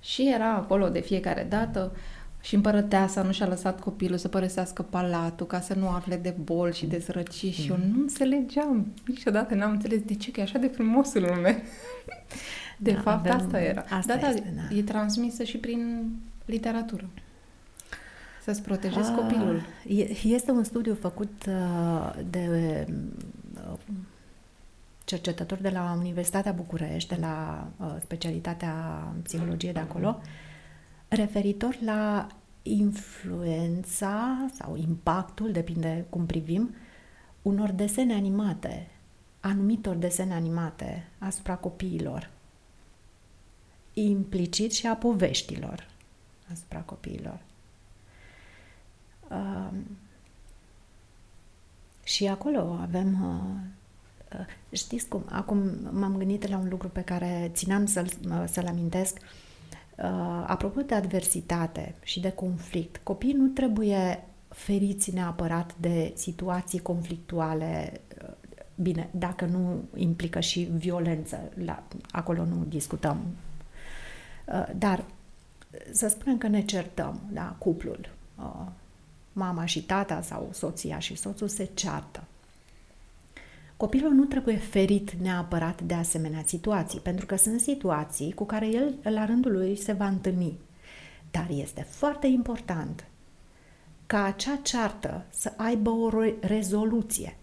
Și 0.00 0.30
era 0.34 0.52
acolo 0.54 0.88
de 0.88 1.00
fiecare 1.00 1.46
dată 1.48 1.92
Și 2.40 2.54
împărăteasa 2.54 3.22
nu 3.22 3.32
și-a 3.32 3.46
lăsat 3.46 3.80
copilul 3.80 4.18
să 4.18 4.28
părăsească 4.28 4.82
palatul 4.82 5.46
ca 5.46 5.60
să 5.60 5.74
nu 5.74 5.88
afle 5.88 6.16
de 6.16 6.34
bol 6.44 6.72
și 6.72 6.86
de 6.86 7.00
sărăcie 7.00 7.50
și 7.50 7.70
eu 7.70 7.76
nu 7.76 8.00
înțelegeam. 8.00 8.92
Niciodată 9.06 9.54
n-am 9.54 9.70
înțeles 9.70 10.00
de 10.02 10.14
ce, 10.14 10.30
că 10.30 10.40
e 10.40 10.42
așa 10.42 10.58
de 10.58 10.66
frumos 10.66 11.12
în 11.14 11.22
lume. 11.22 11.62
De 12.80 12.90
Da, 12.92 13.00
fapt, 13.00 13.26
avem- 13.26 13.32
asta 13.44 13.60
era. 13.60 13.84
asta 13.90 14.14
da, 14.14 14.20
da, 14.20 14.28
este, 14.28 14.52
da. 14.70 14.76
e 14.76 14.82
transmisă 14.82 15.42
și 15.44 15.56
prin 15.56 16.10
literatură. 16.44 17.04
Să-ți 18.44 18.62
protejezi 18.62 19.10
Ah, 19.10 19.16
copilul. 19.16 19.62
e- 19.88 20.26
Este 20.28 20.50
un 20.50 20.64
studiu 20.64 20.94
făcut 21.00 21.44
uh, 21.48 22.12
de 22.30 22.48
uh, 22.88 22.94
cercetători 25.04 25.62
de 25.62 25.70
la 25.70 25.94
Universitatea 25.98 26.52
București, 26.52 27.14
de 27.14 27.20
la 27.20 27.68
uh, 27.76 27.96
specialitatea 28.02 28.72
psihologie 29.22 29.72
de 29.72 29.78
acolo, 29.78 30.20
referitor 31.08 31.76
la 31.80 32.26
influența 32.62 34.46
sau 34.54 34.76
impactul, 34.76 35.52
depinde 35.52 36.06
cum 36.10 36.26
privim, 36.26 36.74
unor 37.42 37.70
desene 37.70 38.14
animate, 38.14 38.90
anumitor 39.40 39.96
desene 39.96 40.34
animate 40.34 41.08
asupra 41.18 41.56
copiilor, 41.56 42.30
implicit 43.92 44.72
și 44.72 44.86
a 44.86 44.96
poveștilor 44.96 45.86
asupra 46.52 46.80
copiilor. 46.80 47.40
Um, 49.30 49.86
și 52.08 52.26
acolo 52.26 52.78
avem. 52.80 53.18
Uh, 53.22 54.38
uh, 54.38 54.46
știți 54.72 55.08
cum? 55.08 55.24
Acum 55.30 55.70
m-am 55.92 56.16
gândit 56.16 56.48
la 56.48 56.56
un 56.56 56.68
lucru 56.68 56.88
pe 56.88 57.00
care 57.00 57.50
țineam 57.54 57.86
să-l, 57.86 58.08
uh, 58.28 58.44
să-l 58.46 58.66
amintesc. 58.66 59.18
Uh, 59.18 60.44
apropo 60.46 60.80
de 60.80 60.94
adversitate 60.94 61.94
și 62.02 62.20
de 62.20 62.30
conflict, 62.30 63.00
copiii 63.02 63.32
nu 63.32 63.46
trebuie 63.46 64.24
feriți 64.48 65.14
neapărat 65.14 65.74
de 65.80 66.12
situații 66.16 66.78
conflictuale. 66.78 68.00
uh, 68.22 68.28
Bine, 68.74 69.08
dacă 69.10 69.44
nu 69.44 69.84
implică 69.94 70.40
și 70.40 70.60
violență, 70.60 71.52
la, 71.64 71.82
acolo 72.10 72.44
nu 72.44 72.64
discutăm. 72.68 73.18
Uh, 74.46 74.68
Dar 74.76 75.04
să 75.92 76.08
spunem 76.08 76.38
că 76.38 76.48
ne 76.48 76.64
certăm, 76.64 77.20
da, 77.32 77.54
cuplul, 77.58 78.08
uh, 78.38 78.66
mama 79.38 79.64
și 79.64 79.82
tata 79.82 80.22
sau 80.22 80.48
soția 80.52 80.98
și 80.98 81.16
soțul 81.16 81.48
se 81.48 81.68
ceartă. 81.74 82.24
Copilul 83.76 84.12
nu 84.12 84.24
trebuie 84.24 84.56
ferit 84.56 85.12
neapărat 85.12 85.82
de 85.82 85.94
asemenea 85.94 86.42
situații, 86.46 87.00
pentru 87.00 87.26
că 87.26 87.36
sunt 87.36 87.60
situații 87.60 88.32
cu 88.32 88.44
care 88.44 88.66
el, 88.66 88.94
la 89.02 89.24
rândul 89.24 89.52
lui, 89.52 89.76
se 89.76 89.92
va 89.92 90.06
întâlni. 90.06 90.58
Dar 91.30 91.46
este 91.50 91.82
foarte 91.82 92.26
important 92.26 93.06
ca 94.06 94.24
acea 94.24 94.58
ceartă 94.62 95.24
să 95.30 95.52
aibă 95.56 95.90
o 95.90 96.20
re- 96.20 96.34
rezoluție. 96.40 97.36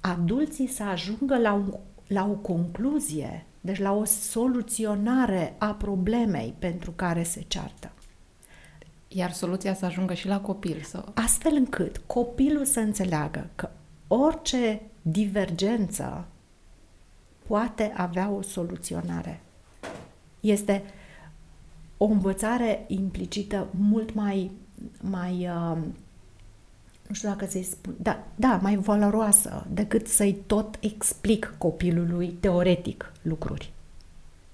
Adulții 0.00 0.66
să 0.66 0.82
ajungă 0.82 1.38
la, 1.38 1.52
un, 1.52 1.74
la 2.06 2.28
o 2.28 2.34
concluzie, 2.34 3.46
deci 3.60 3.78
la 3.78 3.92
o 3.92 4.04
soluționare 4.04 5.54
a 5.58 5.74
problemei 5.74 6.54
pentru 6.58 6.90
care 6.90 7.22
se 7.22 7.44
ceartă. 7.48 7.92
Iar 9.14 9.32
soluția 9.32 9.74
să 9.74 9.84
ajungă 9.84 10.14
și 10.14 10.26
la 10.26 10.40
copil. 10.40 10.82
Să... 10.82 11.04
astfel 11.14 11.52
încât 11.54 12.00
copilul 12.06 12.64
să 12.64 12.80
înțeleagă 12.80 13.48
că 13.54 13.70
orice 14.08 14.80
divergență 15.02 16.24
poate 17.46 17.92
avea 17.96 18.30
o 18.30 18.42
soluționare. 18.42 19.40
Este 20.40 20.82
o 21.96 22.04
învățare 22.04 22.84
implicită 22.86 23.66
mult 23.70 24.14
mai, 24.14 24.50
mai 25.00 25.48
uh, 25.48 25.76
nu 27.06 27.14
știu 27.14 27.28
dacă 27.28 27.46
să-i 27.46 27.62
spun, 27.62 27.94
da, 28.02 28.24
da, 28.34 28.58
mai 28.62 28.76
valoroasă 28.76 29.66
decât 29.72 30.06
să-i 30.06 30.36
tot 30.46 30.78
explic 30.80 31.54
copilului 31.58 32.28
teoretic 32.28 33.12
lucruri. 33.22 33.72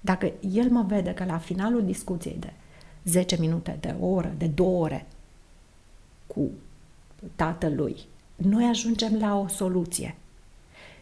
Dacă 0.01 0.31
el 0.51 0.69
mă 0.69 0.83
vede 0.87 1.13
că 1.13 1.25
la 1.25 1.37
finalul 1.37 1.85
discuției 1.85 2.37
de 2.39 2.53
10 3.09 3.37
minute, 3.39 3.77
de 3.79 3.95
o 3.99 4.05
oră, 4.05 4.33
de 4.37 4.47
două 4.47 4.83
ore 4.83 5.05
cu 6.27 6.49
tatălui, 7.35 7.97
noi 8.35 8.65
ajungem 8.65 9.17
la 9.19 9.39
o 9.39 9.47
soluție. 9.47 10.15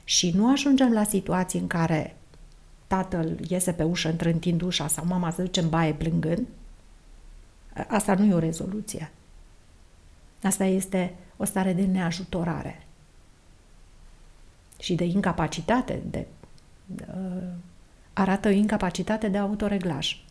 Și 0.04 0.32
nu 0.32 0.52
ajungem 0.52 0.94
la 0.94 1.04
situații 1.04 1.60
în 1.60 1.68
care 1.68 2.16
tatăl 2.88 3.40
iese 3.50 3.72
pe 3.72 3.84
ușă 3.84 4.10
întrântind 4.10 4.62
ușa 4.62 4.88
sau 4.88 5.06
mama 5.06 5.30
se 5.30 5.42
duce 5.42 5.60
în 5.60 5.70
baie 5.70 5.94
plângând. 5.94 6.48
Asta 7.88 8.14
nu 8.14 8.26
e 8.26 8.34
o 8.34 8.40
rezoluție. 8.40 9.12
Asta 10.44 10.66
este 10.66 11.16
o 11.38 11.44
stare 11.44 11.74
de 11.74 11.86
neajutorare 11.86 12.88
și 14.80 14.96
de 14.96 15.04
incapacitate, 15.04 16.02
de, 16.10 16.28
uh, 17.08 17.48
arată 18.14 18.50
incapacitate 18.50 19.28
de 19.28 19.38
autoreglaj. 19.38 20.22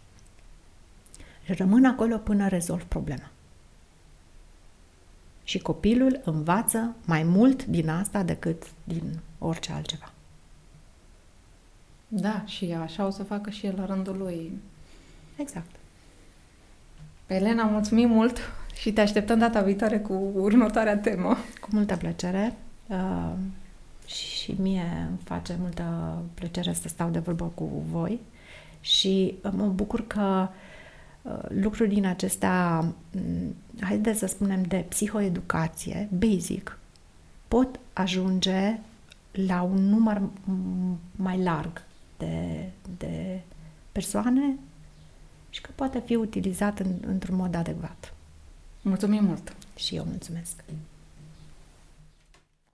Rămân 1.47 1.85
acolo 1.85 2.17
până 2.17 2.49
rezolv 2.49 2.83
problema. 2.83 3.31
Și 5.45 5.59
copilul 5.59 6.21
învață 6.25 6.95
mai 7.05 7.23
mult 7.23 7.65
din 7.65 7.89
asta 7.89 8.23
decât 8.23 8.63
din 8.85 9.19
orice 9.39 9.73
altceva. 9.73 10.13
Da, 12.09 12.43
și 12.47 12.73
așa 12.73 13.07
o 13.07 13.11
să 13.11 13.23
facă 13.23 13.51
și 13.51 13.67
el 13.67 13.75
la 13.77 13.87
rândul 13.87 14.17
lui. 14.17 14.59
Exact. 15.37 15.71
Elena, 17.27 17.65
mulțumim 17.65 18.09
mult 18.09 18.39
și 18.75 18.93
te 18.93 19.01
așteptăm 19.01 19.39
data 19.39 19.63
viitoare 19.63 19.99
cu 19.99 20.31
următoarea 20.35 20.99
temă. 20.99 21.37
Cu 21.61 21.69
multă 21.71 21.97
plăcere. 21.97 22.57
Uh, 22.87 23.33
și 24.07 24.55
mie 24.59 25.07
îmi 25.09 25.19
face 25.25 25.57
multă 25.61 26.19
plăcere 26.35 26.73
să 26.73 26.89
stau 26.89 27.11
de 27.11 27.19
vorbă 27.19 27.53
cu 27.55 27.85
voi 27.91 28.21
și 28.81 29.35
mă 29.51 29.67
bucur 29.67 30.07
că 30.07 30.49
uh, 30.51 30.55
lucruri 31.49 31.89
din 31.89 32.07
acestea, 32.07 32.79
m, 32.81 33.55
haideți 33.81 34.19
să 34.19 34.27
spunem, 34.27 34.63
de 34.63 34.85
psihoeducație, 34.89 36.09
basic, 36.19 36.79
pot 37.49 37.81
ajunge 37.93 38.79
la 39.33 39.63
un 39.63 39.89
număr 39.89 40.21
m, 40.45 40.99
mai 41.17 41.43
larg 41.43 41.83
de, 42.19 42.69
de 42.99 43.41
persoane 43.93 44.59
și 45.51 45.61
că 45.61 45.71
poate 45.75 46.03
fi 46.05 46.15
utilizat 46.15 46.79
în, 46.79 46.95
într-un 47.07 47.37
mod 47.37 47.55
adecvat. 47.55 48.15
Mulțumim 48.83 49.25
mult! 49.25 49.57
Și 49.77 49.97
eu 49.97 50.05
mulțumesc! 50.05 50.65